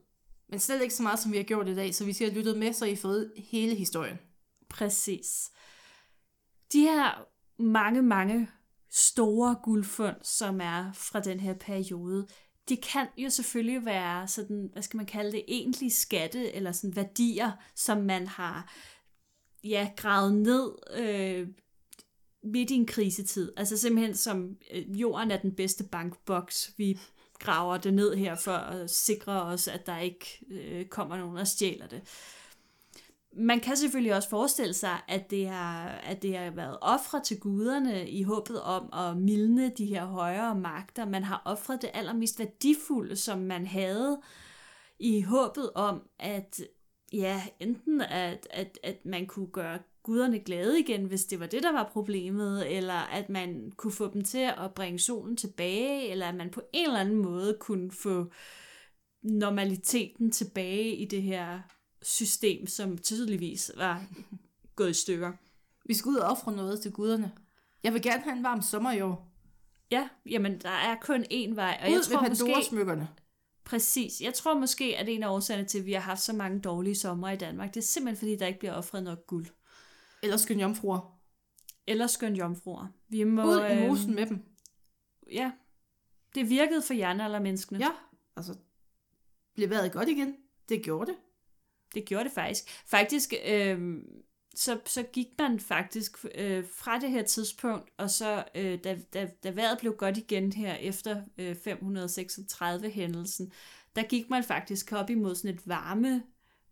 Men 0.49 0.59
slet 0.59 0.81
ikke 0.81 0.93
så 0.93 1.03
meget, 1.03 1.19
som 1.19 1.31
vi 1.31 1.37
har 1.37 1.43
gjort 1.43 1.67
i 1.67 1.75
dag, 1.75 1.95
så 1.95 2.03
hvis 2.03 2.21
I 2.21 2.23
har 2.23 2.31
lyttet 2.31 2.57
med, 2.57 2.73
så 2.73 2.85
I 2.85 2.95
fået 2.95 3.31
hele 3.37 3.75
historien. 3.75 4.17
Præcis. 4.69 5.51
De 6.73 6.81
her 6.81 7.25
mange, 7.61 8.01
mange 8.01 8.47
store 8.91 9.55
guldfund, 9.63 10.15
som 10.23 10.61
er 10.61 10.91
fra 10.93 11.19
den 11.19 11.39
her 11.39 11.53
periode, 11.53 12.27
de 12.69 12.77
kan 12.77 13.07
jo 13.17 13.29
selvfølgelig 13.29 13.85
være 13.85 14.27
sådan, 14.27 14.69
hvad 14.73 14.81
skal 14.81 14.97
man 14.97 15.05
kalde 15.05 15.31
det, 15.31 15.43
egentlige 15.47 15.91
skatte, 15.91 16.53
eller 16.55 16.71
sådan 16.71 16.95
værdier, 16.95 17.51
som 17.75 17.97
man 17.97 18.27
har 18.27 18.73
ja, 19.63 19.89
gravet 19.97 20.33
ned 20.33 20.71
øh, 20.93 21.47
midt 22.43 22.71
i 22.71 22.75
en 22.75 22.85
krisetid. 22.85 23.51
Altså 23.57 23.77
simpelthen 23.77 24.15
som 24.15 24.57
øh, 24.71 25.01
jorden 25.01 25.31
er 25.31 25.37
den 25.37 25.55
bedste 25.55 25.83
bankboks. 25.83 26.73
Vi 26.77 26.99
graver 27.39 27.77
det 27.77 27.93
ned 27.93 28.15
her 28.15 28.35
for 28.35 28.51
at 28.51 28.89
sikre 28.89 29.41
os, 29.41 29.67
at 29.67 29.85
der 29.85 29.97
ikke 29.97 30.45
øh, 30.49 30.85
kommer 30.85 31.17
nogen 31.17 31.37
og 31.37 31.47
stjæler 31.47 31.87
det. 31.87 32.01
Man 33.33 33.59
kan 33.59 33.77
selvfølgelig 33.77 34.15
også 34.15 34.29
forestille 34.29 34.73
sig, 34.73 34.97
at 35.07 35.31
det 35.31 35.47
har, 35.47 35.87
at 35.87 36.21
det 36.21 36.37
har 36.37 36.51
været 36.51 36.77
ofre 36.81 37.21
til 37.23 37.39
guderne 37.39 38.09
i 38.09 38.23
håbet 38.23 38.61
om 38.61 38.89
at 38.93 39.17
mildne 39.17 39.69
de 39.69 39.85
her 39.85 40.05
højere 40.05 40.55
magter. 40.55 41.05
Man 41.05 41.23
har 41.23 41.41
ofret 41.45 41.81
det 41.81 41.89
allermest 41.93 42.39
værdifulde, 42.39 43.15
som 43.15 43.39
man 43.39 43.65
havde, 43.65 44.21
i 44.99 45.21
håbet 45.21 45.71
om, 45.75 46.01
at 46.19 46.61
ja, 47.13 47.41
enten 47.59 48.01
at, 48.01 48.47
at, 48.51 48.79
at 48.83 49.05
man 49.05 49.27
kunne 49.27 49.47
gøre 49.47 49.79
guderne 50.03 50.39
glade 50.39 50.79
igen, 50.79 51.05
hvis 51.05 51.25
det 51.25 51.39
var 51.39 51.45
det, 51.45 51.63
der 51.63 51.71
var 51.71 51.89
problemet, 51.93 52.77
eller 52.77 52.93
at 52.93 53.29
man 53.29 53.71
kunne 53.77 53.93
få 53.93 54.13
dem 54.13 54.23
til 54.23 54.51
at 54.57 54.73
bringe 54.75 54.99
solen 54.99 55.37
tilbage, 55.37 56.07
eller 56.09 56.27
at 56.27 56.35
man 56.35 56.49
på 56.49 56.61
en 56.73 56.85
eller 56.85 56.99
anden 56.99 57.17
måde 57.17 57.57
kunne 57.59 57.91
få 57.91 58.31
normaliteten 59.23 60.31
tilbage 60.31 60.95
i 60.95 61.05
det 61.05 61.21
her 61.21 61.59
system, 62.01 62.67
som 62.67 62.97
tydeligvis 62.97 63.71
var 63.77 64.03
gået 64.75 64.89
i 64.89 64.93
stykker. 64.93 65.31
Vi 65.85 65.93
skal 65.93 66.09
ud 66.09 66.15
og 66.15 66.29
ofre 66.31 66.51
noget 66.51 66.81
til 66.81 66.91
guderne. 66.91 67.31
Jeg 67.83 67.93
vil 67.93 68.01
gerne 68.01 68.23
have 68.23 68.37
en 68.37 68.43
varm 68.43 68.61
sommer 68.61 68.91
i 68.91 69.01
år. 69.01 69.31
Ja, 69.91 70.09
jamen 70.25 70.61
der 70.61 70.69
er 70.69 70.95
kun 71.01 71.23
én 71.23 71.55
vej, 71.55 71.79
og 71.83 71.89
Ud 71.89 71.93
jeg 71.93 72.01
tror 72.03 72.29
måske, 72.29 72.43
Pandora-smykkerne. 72.45 73.07
præcis, 73.63 74.21
jeg 74.21 74.33
tror 74.33 74.53
måske, 74.59 74.97
at 74.97 75.09
en 75.09 75.23
af 75.23 75.29
årsagerne 75.29 75.67
til, 75.67 75.79
at 75.79 75.85
vi 75.85 75.93
har 75.93 75.99
haft 75.99 76.21
så 76.21 76.33
mange 76.33 76.59
dårlige 76.59 76.95
sommer 76.95 77.29
i 77.29 77.37
Danmark, 77.37 77.73
det 77.73 77.79
er 77.79 77.85
simpelthen 77.85 78.19
fordi, 78.19 78.35
der 78.35 78.47
ikke 78.47 78.59
bliver 78.59 78.73
offret 78.73 79.03
nok 79.03 79.27
guld. 79.27 79.47
Eller 80.23 80.37
skøn 80.37 80.59
jomfruer. 80.59 81.19
Eller 81.87 82.07
skøn 82.07 82.35
jomfruer. 82.35 82.87
Vi 83.09 83.23
må, 83.23 83.45
Ud 83.45 83.59
i 83.59 83.71
øhm, 83.71 83.87
mosen 83.87 84.15
med 84.15 84.25
dem. 84.25 84.43
Ja, 85.31 85.51
det 86.35 86.49
virkede 86.49 86.81
for 86.81 86.93
jernaldermenneskene. 86.93 87.79
Ja, 87.79 87.91
altså, 88.35 88.55
blev 89.53 89.69
vejret 89.69 89.91
godt 89.91 90.09
igen? 90.09 90.35
Det 90.69 90.83
gjorde 90.83 91.11
det. 91.11 91.17
Det 91.95 92.05
gjorde 92.05 92.23
det 92.23 92.31
faktisk. 92.31 92.63
Faktisk, 92.85 93.33
øh, 93.45 94.03
så, 94.55 94.79
så 94.85 95.03
gik 95.03 95.27
man 95.39 95.59
faktisk 95.59 96.25
øh, 96.35 96.65
fra 96.73 96.99
det 96.99 97.09
her 97.09 97.23
tidspunkt, 97.23 97.89
og 97.97 98.09
så 98.09 98.43
øh, 98.55 98.79
da, 98.83 98.99
da, 99.13 99.29
da 99.43 99.49
vejret 99.49 99.77
blev 99.79 99.95
godt 99.95 100.17
igen 100.17 100.53
her 100.53 100.73
efter 100.73 101.21
øh, 101.37 101.55
536-hændelsen, 101.67 103.51
der 103.95 104.03
gik 104.03 104.29
man 104.29 104.43
faktisk 104.43 104.91
op 104.91 105.09
imod 105.09 105.35
sådan 105.35 105.55
et 105.55 105.67
varme, 105.67 106.23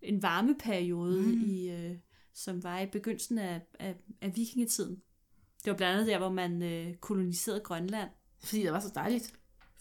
en 0.02 0.24
varmeperiode, 0.24 1.22
mm. 1.22 1.44
i, 1.46 1.70
øh, 1.70 1.98
som 2.34 2.64
var 2.64 2.80
i 2.80 2.86
begyndelsen 2.86 3.38
af, 3.38 3.62
af, 3.80 3.96
af 4.22 4.36
vikingetiden. 4.36 5.02
Det 5.66 5.72
var 5.72 5.78
blandt 5.78 5.94
andet 5.94 6.08
der, 6.08 6.18
hvor 6.18 6.30
man 6.30 6.62
øh, 6.64 6.96
koloniserede 6.96 7.60
Grønland. 7.60 8.10
Fordi 8.44 8.64
det 8.64 8.72
var 8.72 8.80
så 8.80 8.92
dejligt. 8.96 9.34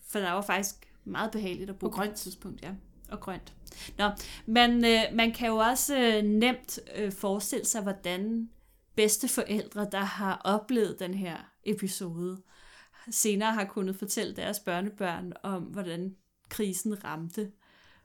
For 0.06 0.18
der 0.18 0.32
var 0.32 0.42
faktisk 0.42 0.92
meget 1.04 1.30
behageligt 1.30 1.70
at 1.70 1.78
bo 1.78 1.86
grønt. 1.86 2.08
på 2.08 2.12
et 2.12 2.16
tidspunkt, 2.16 2.62
ja. 2.62 2.74
Og 3.08 3.20
grønt. 3.20 3.54
Nå, 3.98 4.10
men 4.46 4.84
øh, 4.84 5.00
man 5.12 5.32
kan 5.32 5.48
jo 5.48 5.56
også 5.56 5.98
øh, 5.98 6.22
nemt 6.22 6.78
øh, 6.96 7.12
forestille 7.12 7.64
sig, 7.64 7.82
hvordan 7.82 8.50
bedste 8.96 9.28
forældre, 9.28 9.88
der 9.92 10.00
har 10.00 10.40
oplevet 10.44 10.98
den 10.98 11.14
her 11.14 11.36
episode, 11.64 12.42
senere 13.10 13.52
har 13.54 13.64
kunnet 13.64 13.96
fortælle 13.96 14.36
deres 14.36 14.60
børnebørn 14.60 15.32
om, 15.42 15.62
hvordan 15.62 16.16
krisen 16.48 17.04
ramte. 17.04 17.50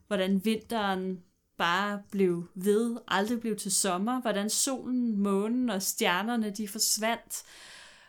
Hvordan 0.07 0.45
vinteren 0.45 1.23
bare 1.57 2.01
blev 2.11 2.47
ved, 2.55 2.97
aldrig 3.07 3.39
blev 3.39 3.55
til 3.55 3.71
sommer. 3.71 4.21
Hvordan 4.21 4.49
solen, 4.49 5.17
månen 5.17 5.69
og 5.69 5.81
stjernerne, 5.81 6.49
de 6.49 6.67
forsvandt. 6.67 7.43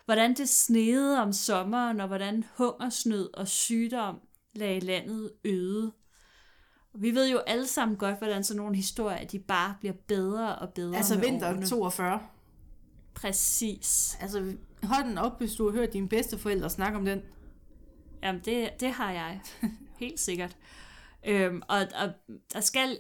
Hvordan 0.05 0.35
det 0.35 0.49
snede 0.49 1.23
om 1.23 1.33
sommeren, 1.33 2.01
og 2.01 2.07
hvordan 2.07 2.45
hungersnød 2.57 3.35
og 3.35 3.49
sygdom 3.49 4.21
lagde 4.55 4.81
landet 4.81 5.33
øde. 5.45 5.93
Og 6.95 7.03
vi 7.03 7.15
ved 7.15 7.31
jo 7.31 7.39
alle 7.39 7.67
sammen 7.67 7.97
godt, 7.99 8.19
hvordan 8.19 8.45
sådan 8.45 8.63
nogle 8.63 8.77
historier, 8.77 9.27
de 9.27 9.39
bare 9.39 9.75
bliver 9.81 9.95
bedre 10.07 10.57
og 10.57 10.73
bedre 10.73 10.97
Altså 10.97 11.21
vinter 11.21 11.49
årene. 11.49 11.67
42. 11.67 12.21
Præcis. 13.15 14.19
Altså, 14.21 14.57
hold 14.83 15.05
den 15.05 15.19
op, 15.19 15.39
hvis 15.39 15.55
du 15.55 15.71
har 15.71 15.73
hørt 15.73 15.93
dine 15.93 16.09
bedsteforældre 16.09 16.71
snakke 16.71 16.99
om 16.99 17.05
den. 17.05 17.23
Jamen, 18.23 18.41
det, 18.45 18.81
det 18.81 18.93
har 18.93 19.13
jeg. 19.13 19.41
Helt 20.01 20.21
sikkert. 20.21 20.57
Øhm, 21.27 21.63
og, 21.69 21.79
og 21.79 22.13
der 22.53 22.61
skal 22.61 22.99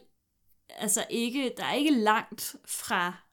altså 0.69 1.05
ikke, 1.11 1.53
der 1.57 1.65
er 1.65 1.73
ikke 1.73 1.91
langt 1.91 2.57
fra, 2.65 3.24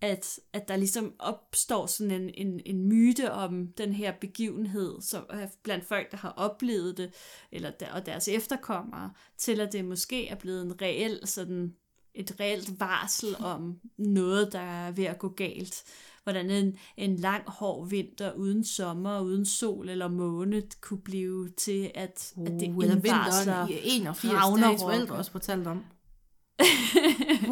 at, 0.00 0.40
at 0.52 0.68
der 0.68 0.76
ligesom 0.76 1.14
opstår 1.18 1.86
sådan 1.86 2.10
en, 2.10 2.30
en, 2.34 2.60
en 2.66 2.84
myte 2.84 3.32
om 3.32 3.66
den 3.66 3.92
her 3.92 4.12
begivenhed, 4.20 5.00
som 5.00 5.24
er 5.30 5.46
blandt 5.62 5.84
folk, 5.84 6.10
der 6.10 6.16
har 6.16 6.30
oplevet 6.36 6.96
det, 6.96 7.12
eller 7.52 7.70
der, 7.70 7.92
og 7.92 8.06
deres 8.06 8.28
efterkommere, 8.28 9.10
til 9.38 9.60
at 9.60 9.72
det 9.72 9.84
måske 9.84 10.28
er 10.28 10.34
blevet 10.34 10.62
en 10.62 10.82
reel 10.82 11.20
sådan 11.24 11.74
et 12.14 12.36
reelt 12.40 12.80
varsel 12.80 13.36
om 13.38 13.80
noget, 13.98 14.52
der 14.52 14.60
er 14.60 14.90
ved 14.90 15.04
at 15.04 15.18
gå 15.18 15.28
galt. 15.28 15.82
Hvordan 16.22 16.50
en, 16.50 16.76
en 16.96 17.16
lang, 17.16 17.42
hård 17.46 17.88
vinter 17.88 18.32
uden 18.32 18.64
sommer, 18.64 19.20
uden 19.20 19.46
sol 19.46 19.88
eller 19.88 20.08
måne 20.08 20.62
kunne 20.80 21.00
blive 21.00 21.48
til, 21.56 21.90
at, 21.94 22.32
at 22.46 22.52
det 22.60 22.68
Uh, 22.68 22.84
eller 22.84 22.96
indvarsler 22.96 23.66
vinteren 23.66 23.70
i 23.70 23.96
81, 23.96 24.20
det 24.22 24.30
har 24.30 24.46
Ragnarok. 24.46 24.72
ens 24.72 24.82
forældre 24.82 25.14
også 25.14 25.30
fortalt 25.30 25.66
om. 25.66 25.84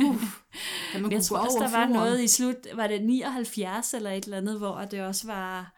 Uff. 0.06 0.40
Man 1.02 1.12
jeg 1.12 1.22
tror 1.22 1.38
også, 1.38 1.58
der 1.58 1.64
var 1.64 1.70
fjorden. 1.70 1.92
noget 1.92 2.22
i 2.22 2.28
slut, 2.28 2.56
var 2.74 2.86
det 2.86 3.04
79 3.04 3.94
eller 3.94 4.10
et 4.10 4.24
eller 4.24 4.36
andet, 4.36 4.58
hvor 4.58 4.80
det 4.80 5.00
også 5.02 5.26
var, 5.26 5.74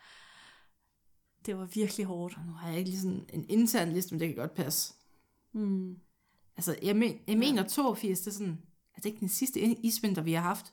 det 1.47 1.59
var 1.59 1.64
virkelig 1.64 2.07
hårdt. 2.07 2.39
Nu 2.47 2.53
har 2.53 2.68
jeg 2.68 2.78
ikke 2.78 2.91
lige 2.91 3.01
sådan 3.01 3.26
en 3.33 3.47
intern 3.49 3.93
liste, 3.93 4.14
men 4.14 4.20
det 4.20 4.28
kan 4.28 4.37
godt 4.37 4.55
passe. 4.55 4.95
Mm. 5.55 5.95
Altså, 6.57 6.76
jeg, 6.83 6.97
men, 6.97 7.18
jeg 7.26 7.39
mener 7.39 7.62
82, 7.68 8.20
det 8.20 8.26
er 8.26 8.31
sådan, 8.31 8.59
er 8.97 9.01
det 9.01 9.07
ikke 9.07 9.20
den 9.20 9.28
sidste 9.28 9.61
isvinter, 9.61 10.22
vi 10.22 10.33
har 10.33 10.43
haft? 10.43 10.72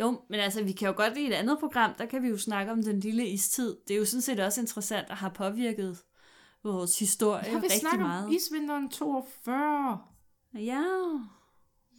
Jo, 0.00 0.20
men 0.30 0.40
altså, 0.40 0.62
vi 0.64 0.72
kan 0.72 0.88
jo 0.88 0.94
godt 0.96 1.16
i 1.16 1.26
et 1.26 1.32
andet 1.32 1.58
program, 1.58 1.94
der 1.98 2.06
kan 2.06 2.22
vi 2.22 2.28
jo 2.28 2.38
snakke 2.38 2.72
om 2.72 2.82
den 2.82 3.00
lille 3.00 3.28
istid. 3.28 3.76
Det 3.88 3.94
er 3.94 3.98
jo 3.98 4.04
sådan 4.04 4.22
set 4.22 4.40
også 4.40 4.60
interessant 4.60 5.06
at 5.10 5.16
have 5.16 5.32
påvirket 5.32 5.98
vores 6.64 6.98
historie 6.98 7.42
Har 7.44 7.58
vi 7.58 7.64
rigtig 7.64 7.80
snakket 7.80 8.00
meget. 8.06 8.24
om 8.26 8.32
isvinteren 8.32 8.88
42? 8.88 9.98
Ja, 10.54 10.82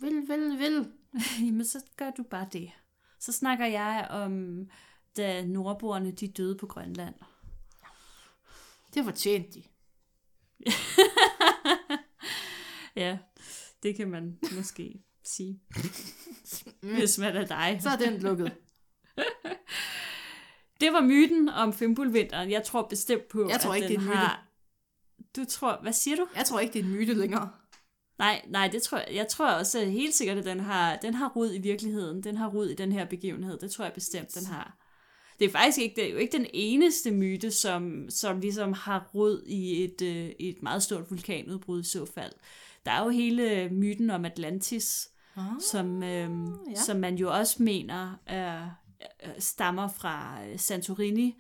Vel, 0.01 0.27
vel, 0.27 0.59
vel. 0.59 0.91
jamen 1.39 1.65
så 1.65 1.83
gør 1.97 2.11
du 2.11 2.23
bare 2.23 2.47
det. 2.53 2.71
Så 3.19 3.31
snakker 3.31 3.65
jeg 3.65 4.07
om, 4.09 4.59
da 5.17 5.45
nordboerne 5.45 6.11
de 6.11 6.27
døde 6.27 6.57
på 6.57 6.67
Grønland. 6.67 7.15
Det 8.93 9.03
fortjente 9.03 9.51
de. 9.59 9.63
Ja, 12.95 13.17
det 13.83 13.95
kan 13.95 14.07
man 14.09 14.39
måske 14.55 15.03
sige, 15.23 15.59
hvis 16.97 17.17
man 17.17 17.35
er 17.35 17.45
dig. 17.45 17.79
Så 17.81 17.89
er 17.89 17.95
den 17.95 18.21
lukket. 18.21 18.51
Det 20.81 20.93
var 20.93 21.01
myten 21.01 21.49
om 21.49 21.73
Fimbulvinteren. 21.73 22.51
Jeg 22.51 22.63
tror 22.63 22.87
bestemt 22.87 23.27
på, 23.27 23.49
Jeg 23.49 23.59
tror 23.59 23.71
at 23.73 23.77
ikke, 23.77 23.87
den 23.87 23.95
det 23.95 23.97
er 23.97 24.01
en 24.01 24.07
myte. 24.09 24.17
har... 24.17 24.45
Du 25.35 25.45
tror... 25.45 25.79
Hvad 25.81 25.93
siger 25.93 26.15
du? 26.17 26.27
Jeg 26.35 26.45
tror 26.45 26.59
ikke, 26.59 26.73
det 26.73 26.79
er 26.79 26.83
en 26.83 26.91
myte 26.91 27.13
længere. 27.13 27.49
Nej, 28.21 28.41
nej, 28.49 28.67
det 28.67 28.83
tror 28.83 28.97
jeg. 28.97 29.07
Jeg 29.13 29.27
tror 29.27 29.51
også 29.51 29.85
helt 29.85 30.15
sikkert, 30.15 30.37
at 30.37 30.45
den 30.45 30.59
har, 30.59 30.95
den 30.95 31.13
har 31.13 31.29
rod 31.35 31.53
i 31.53 31.57
virkeligheden. 31.59 32.23
Den 32.23 32.37
har 32.37 32.47
rod 32.49 32.67
i 32.69 32.75
den 32.75 32.91
her 32.91 33.05
begivenhed. 33.05 33.57
Det 33.59 33.71
tror 33.71 33.85
jeg 33.85 33.93
bestemt, 33.93 34.35
den 34.35 34.45
har. 34.45 34.77
Det 35.39 35.47
er 35.47 35.51
faktisk 35.51 35.77
ikke, 35.77 35.95
det 35.95 36.05
er 36.07 36.11
jo 36.11 36.17
ikke 36.17 36.37
den 36.37 36.45
eneste 36.53 37.11
myte, 37.11 37.51
som, 37.51 38.05
som 38.09 38.39
ligesom 38.39 38.73
har 38.73 39.09
rod 39.15 39.43
i 39.47 39.83
et, 39.83 40.01
øh, 40.01 40.31
et 40.39 40.63
meget 40.63 40.83
stort 40.83 41.09
vulkanudbrud 41.11 41.81
i 41.81 41.83
så 41.83 42.05
fald. 42.05 42.31
Der 42.85 42.91
er 42.91 43.03
jo 43.03 43.09
hele 43.09 43.69
myten 43.71 44.09
om 44.09 44.25
Atlantis, 44.25 45.07
Ah, 45.35 45.43
som, 45.71 46.03
øhm, 46.03 46.45
ja. 46.69 46.75
som 46.75 46.97
man 46.97 47.15
jo 47.15 47.31
også 47.33 47.63
mener 47.63 48.15
er, 48.25 48.69
er- 49.19 49.39
stammer 49.39 49.87
fra 49.87 50.37
øh, 50.51 50.59
Santorini. 50.59 51.35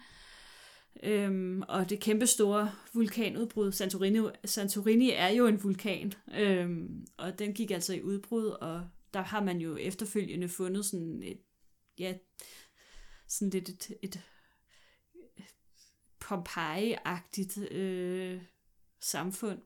Øhm, 1.03 1.63
og 1.67 1.89
det 1.89 1.99
kæmpe 1.99 2.27
store 2.27 2.71
vulkanudbrud. 2.93 3.71
Santorini, 3.71 4.19
Santorini 4.45 5.11
er 5.11 5.27
jo 5.29 5.47
en 5.47 5.63
vulkan, 5.63 6.13
øhm, 6.35 7.07
og 7.17 7.39
den 7.39 7.53
gik 7.53 7.71
altså 7.71 7.93
i 7.93 8.01
udbrud, 8.01 8.45
og 8.45 8.87
der 9.13 9.21
har 9.21 9.43
man 9.43 9.57
jo 9.57 9.77
efterfølgende 9.77 10.49
fundet 10.49 10.85
sådan 10.85 11.23
et, 11.23 11.41
ja, 11.99 12.13
sådan 13.27 13.49
lidt 13.49 13.69
et, 13.69 13.91
et 14.01 14.21
Pompeji-agtigt 16.19 17.73
øh, 17.73 18.41
samfund. 18.99 19.59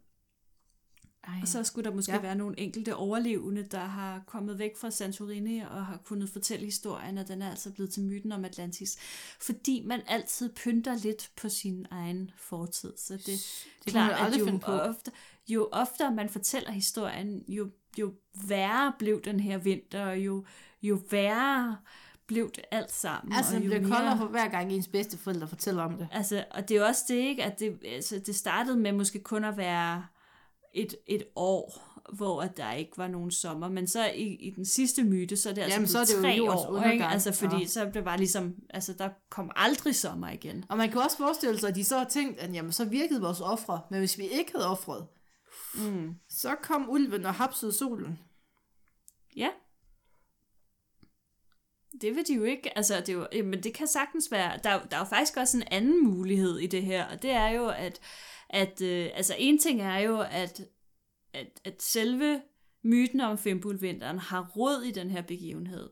Ej. 1.27 1.33
Og 1.41 1.47
så 1.47 1.63
skulle 1.63 1.89
der 1.89 1.95
måske 1.95 2.11
Ja. 2.11 2.21
være 2.21 2.35
nogle 2.35 2.59
enkelte 2.59 2.95
overlevende, 2.95 3.63
der 3.63 3.79
har 3.85 4.21
kommet 4.27 4.59
væk 4.59 4.77
fra 4.77 4.91
Santorini 4.91 5.59
og 5.59 5.85
har 5.85 5.97
kunnet 6.05 6.29
fortælle 6.29 6.65
historien, 6.65 7.17
og 7.17 7.27
den 7.27 7.41
er 7.41 7.49
altså 7.49 7.71
blevet 7.71 7.93
til 7.93 8.03
myten 8.03 8.31
om 8.31 8.45
Atlantis. 8.45 8.97
Fordi 9.41 9.83
man 9.85 10.01
altid 10.07 10.49
pynter 10.49 10.95
lidt 10.95 11.31
på 11.41 11.49
sin 11.49 11.85
egen 11.91 12.31
fortid. 12.37 12.93
Så 12.97 13.13
det, 13.13 13.25
det 13.25 13.87
er 13.87 13.91
klart, 13.91 14.33
at 14.33 14.39
jo, 14.39 14.45
finde 14.45 14.59
på. 14.59 14.71
ofte, 14.71 15.11
jo 15.47 15.69
oftere 15.71 16.11
man 16.11 16.29
fortæller 16.29 16.71
historien, 16.71 17.43
jo, 17.47 17.69
jo 17.99 18.13
værre 18.47 18.93
blev 18.99 19.21
den 19.21 19.39
her 19.39 19.57
vinter, 19.57 20.05
og 20.05 20.17
jo, 20.17 20.45
jo 20.81 20.99
værre 21.11 21.77
blev 22.27 22.51
det 22.55 22.63
alt 22.71 22.91
sammen. 22.91 23.33
Altså, 23.33 23.55
det 23.55 23.63
bliver 23.63 23.81
koldere 23.81 24.17
for 24.17 24.25
hver 24.25 24.47
gang 24.47 24.71
ens 24.71 24.87
bedsteforældre 24.87 25.47
fortæller 25.47 25.83
om 25.83 25.97
det. 25.97 26.07
Altså, 26.11 26.45
og 26.51 26.69
det 26.69 26.75
er 26.75 26.79
jo 26.79 26.85
også 26.85 27.01
det, 27.07 27.15
ikke? 27.15 27.43
At 27.43 27.59
det, 27.59 27.79
altså, 27.85 28.19
det 28.25 28.35
startede 28.35 28.77
med 28.77 28.91
måske 28.91 29.19
kun 29.19 29.43
at 29.43 29.57
være 29.57 30.05
et, 30.75 30.95
et 31.07 31.23
år, 31.35 31.81
hvor 32.15 32.41
at 32.41 32.57
der 32.57 32.71
ikke 32.73 32.97
var 32.97 33.07
nogen 33.07 33.31
sommer. 33.31 33.69
Men 33.69 33.87
så 33.87 34.05
i, 34.15 34.23
i 34.35 34.49
den 34.55 34.65
sidste 34.65 35.03
myte, 35.03 35.37
så 35.37 35.49
er 35.49 35.53
det 35.53 35.61
altså 35.61 35.75
Jamen, 35.75 35.87
så 35.87 35.97
blevet 36.05 36.25
er 36.25 36.29
det 36.31 36.37
jo 36.37 36.43
tre 36.45 36.45
jordens 36.45 36.61
år, 36.65 36.69
undergang. 36.69 36.93
ikke? 36.93 37.05
Altså, 37.05 37.31
fordi 37.31 37.55
Ja. 37.61 37.65
så 37.67 37.91
det 37.93 38.05
var 38.05 38.17
ligesom, 38.17 38.55
altså, 38.69 38.93
der 38.93 39.09
kom 39.29 39.51
aldrig 39.55 39.95
sommer 39.95 40.29
igen. 40.29 40.65
Og 40.69 40.77
man 40.77 40.91
kan 40.91 41.01
også 41.01 41.17
forestille 41.17 41.59
sig, 41.59 41.69
at 41.69 41.75
de 41.75 41.83
så 41.83 41.97
har 41.97 42.05
tænkt, 42.05 42.39
at 42.39 42.53
jamen, 42.53 42.71
så 42.71 42.85
virkede 42.85 43.21
vores 43.21 43.41
ofre, 43.41 43.81
men 43.91 43.99
hvis 43.99 44.17
vi 44.17 44.23
ikke 44.27 44.51
havde 44.55 44.67
offret, 44.69 45.07
Mm. 45.75 46.13
så 46.29 46.55
kom 46.63 46.89
ulven 46.89 47.25
og 47.25 47.33
hapsede 47.33 47.71
solen. 47.73 48.19
Ja. 49.35 49.49
Det 52.01 52.15
vil 52.15 52.27
de 52.27 52.33
jo 52.33 52.43
ikke, 52.43 52.77
altså 52.77 52.95
det 52.99 53.09
er 53.09 53.13
jo, 53.13 53.45
men 53.45 53.63
det 53.63 53.73
kan 53.73 53.87
sagtens 53.87 54.31
være, 54.31 54.59
der, 54.63 54.69
er 54.69 54.73
jo- 54.73 54.85
der 54.91 54.95
er 54.97 55.01
jo 55.01 55.05
faktisk 55.05 55.37
også 55.37 55.57
en 55.57 55.63
anden 55.71 56.03
mulighed 56.03 56.57
i 56.59 56.67
det 56.67 56.83
her, 56.83 57.05
og 57.05 57.21
det 57.21 57.31
er 57.31 57.47
jo, 57.47 57.67
at, 57.69 57.99
at 58.55 58.81
øh, 58.81 59.09
altså 59.13 59.35
en 59.37 59.57
ting 59.59 59.81
er 59.81 59.97
jo, 59.97 60.19
at, 60.31 60.61
at, 61.33 61.59
at 61.63 61.83
selve 61.83 62.41
myten 62.83 63.21
om 63.21 63.37
Fimbulvinteren 63.37 64.19
har 64.19 64.51
rod 64.57 64.83
i 64.83 64.91
den 64.91 65.09
her 65.11 65.21
begivenhed. 65.21 65.89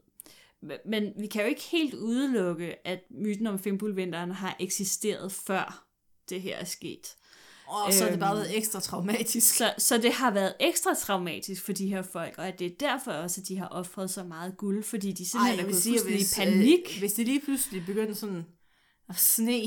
Men- 0.85 1.13
vi 1.19 1.27
kan 1.27 1.41
jo 1.41 1.47
ikke 1.47 1.61
helt 1.71 1.93
udelukke, 1.93 2.87
at 2.87 2.99
myten 3.09 3.47
om 3.47 3.59
Fimbulvinteren 3.59 4.31
har 4.31 4.55
eksisteret 4.59 5.31
før 5.31 5.85
det 6.29 6.41
her 6.41 6.57
er 6.57 6.63
sket. 6.65 7.15
Og 7.67 7.93
så 7.93 8.03
har 8.03 8.11
det 8.11 8.19
bare 8.19 8.31
Øhm. 8.35 8.39
været 8.43 8.57
ekstra 8.57 8.79
traumatisk. 8.79 9.55
Så, 9.55 9.73
så 9.77 9.97
det 9.97 10.13
har 10.13 10.31
været 10.31 10.53
ekstra 10.59 10.93
traumatisk 10.93 11.65
for 11.65 11.73
de 11.73 11.87
her 11.87 12.01
folk, 12.01 12.37
og 12.37 12.47
at 12.47 12.59
det 12.59 12.67
er 12.67 12.75
derfor 12.79 13.11
også, 13.11 13.41
at 13.41 13.47
de 13.47 13.57
har 13.57 13.67
offret 13.67 14.09
så 14.09 14.23
meget 14.23 14.57
guld, 14.57 14.83
fordi 14.83 15.11
de 15.11 15.29
simpelthen 15.29 15.59
er 15.59 15.63
gået 15.63 15.83
fuldstændig 15.83 16.21
i 16.21 16.25
panik. 16.35 16.79
Øh, 16.95 16.99
hvis 16.99 17.13
det 17.13 17.25
lige 17.25 17.39
pludselig 17.41 17.85
begyndte 17.85 18.15
sådan 18.15 18.45
at 19.09 19.15
sne 19.15 19.61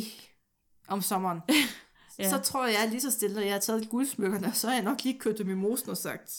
om 0.89 1.03
sommeren, 1.03 1.41
ja. 2.19 2.31
Så 2.31 2.39
tror 2.39 2.67
jeg 2.67 2.89
lige 2.89 3.01
så 3.01 3.11
stille, 3.11 3.41
at 3.41 3.47
jeg 3.47 3.55
har 3.55 3.61
taget 3.61 3.89
guldsmykkerne, 3.89 4.53
så 4.55 4.67
har 4.67 4.75
jeg 4.75 4.85
nok 4.85 5.03
lige 5.05 5.19
kørt 5.19 5.39
dem 5.39 5.51
i 5.51 5.55
mosen 5.55 5.91
og 5.91 5.97
sagt, 5.97 6.33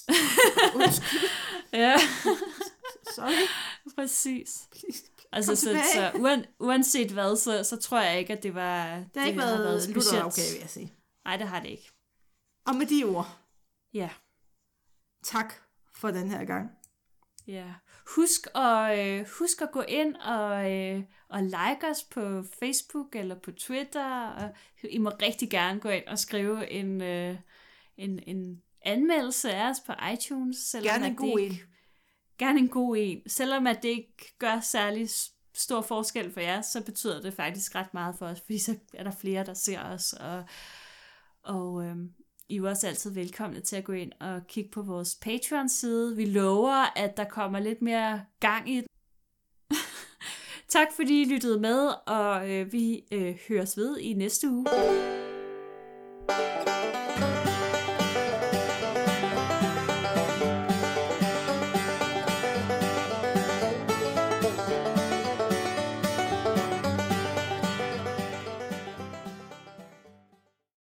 undskyld, 0.75 1.30
Ja, 1.73 1.95
sorry. 3.15 3.47
præcis. 3.95 4.67
Kom 4.71 4.80
Altså, 5.32 5.55
så, 5.55 5.65
tilbage. 5.65 5.84
så 5.93 6.11
uan, 6.19 6.45
uanset 6.59 7.11
hvad, 7.11 7.36
så, 7.38 7.63
så 7.63 7.75
tror 7.75 8.01
jeg 8.01 8.19
ikke, 8.19 8.34
at 8.34 8.43
det 8.43 8.55
var 8.55 8.95
Det 8.97 9.09
har 9.21 9.25
ikke 9.25 9.39
været, 9.39 9.84
specielt. 9.84 9.95
lutter 10.13 10.23
okay, 10.23 10.51
vil 10.53 10.59
jeg 10.61 10.69
sige. 10.69 10.93
Nej, 11.25 11.38
det 11.38 11.47
har 11.47 11.59
det 11.59 11.69
ikke. 11.69 11.91
Og 12.67 12.75
med 12.75 12.86
de 12.86 13.03
ord, 13.03 13.38
Ja. 13.93 14.09
tak 15.23 15.53
for 15.95 16.11
den 16.11 16.30
her 16.30 16.45
gang. 16.45 16.69
Ja. 17.47 17.73
Husk 18.15 18.47
at, 18.55 18.99
øh, 18.99 19.25
husk 19.39 19.61
at 19.61 19.71
gå 19.71 19.81
ind 19.81 20.15
og, 20.15 20.71
øh, 20.73 21.03
og 21.29 21.43
like 21.43 21.87
os 21.91 22.03
på 22.03 22.43
Facebook 22.59 23.15
eller 23.15 23.35
på 23.35 23.51
Twitter. 23.51 24.27
Og 24.29 24.49
I 24.89 24.97
må 24.97 25.09
rigtig 25.21 25.49
gerne 25.49 25.79
gå 25.79 25.89
ind 25.89 26.07
og 26.07 26.19
skrive 26.19 26.69
en, 26.71 27.01
øh, 27.01 27.35
en, 27.97 28.19
en 28.27 28.61
anmeldelse 28.81 29.53
af 29.53 29.69
os 29.69 29.79
på 29.79 29.93
iTunes. 30.13 30.57
Selvom 30.57 30.93
Gerne 30.93 31.07
en 31.07 31.15
god 31.15 31.39
ikke- 31.39 31.53
en. 31.55 31.59
Gerne 32.37 32.59
en 32.59 32.69
god 32.69 32.95
en. 32.99 33.29
Selvom 33.29 33.67
at 33.67 33.83
det 33.83 33.89
ikke 33.89 34.35
gør 34.39 34.59
særlig 34.59 35.09
stor 35.55 35.81
forskel 35.81 36.33
for 36.33 36.39
jer, 36.39 36.61
så 36.61 36.83
betyder 36.83 37.21
det 37.21 37.33
faktisk 37.33 37.75
ret 37.75 37.93
meget 37.93 38.15
for 38.15 38.25
os, 38.27 38.41
fordi 38.41 38.59
så 38.59 38.75
er 38.93 39.03
der 39.03 39.11
flere, 39.11 39.45
der 39.45 39.53
ser 39.53 39.83
os. 39.83 40.13
Og, 40.13 40.43
og 41.43 41.83
øhm, 41.83 42.13
i 42.49 42.57
er 42.57 42.69
også 42.69 42.87
altid 42.87 43.11
velkomne 43.11 43.59
til 43.59 43.75
at 43.75 43.83
gå 43.83 43.93
ind 43.93 44.11
og 44.19 44.47
kigge 44.47 44.69
på 44.69 44.81
vores 44.81 45.15
Patreon-side. 45.21 46.15
Vi 46.15 46.25
lover, 46.25 46.97
at 46.97 47.17
der 47.17 47.23
kommer 47.23 47.59
lidt 47.59 47.81
mere 47.81 48.21
gang 48.39 48.69
i 48.69 48.75
den. 48.75 48.87
tak 50.67 50.87
fordi 50.95 51.21
I 51.21 51.25
lyttede 51.25 51.59
med, 51.59 51.89
og 52.07 52.51
øh, 52.51 52.71
vi 52.71 53.03
øh, 53.11 53.35
høres 53.49 53.77
ved 53.77 53.97
i 53.97 54.13
næste 54.13 54.49
uge. 54.49 54.65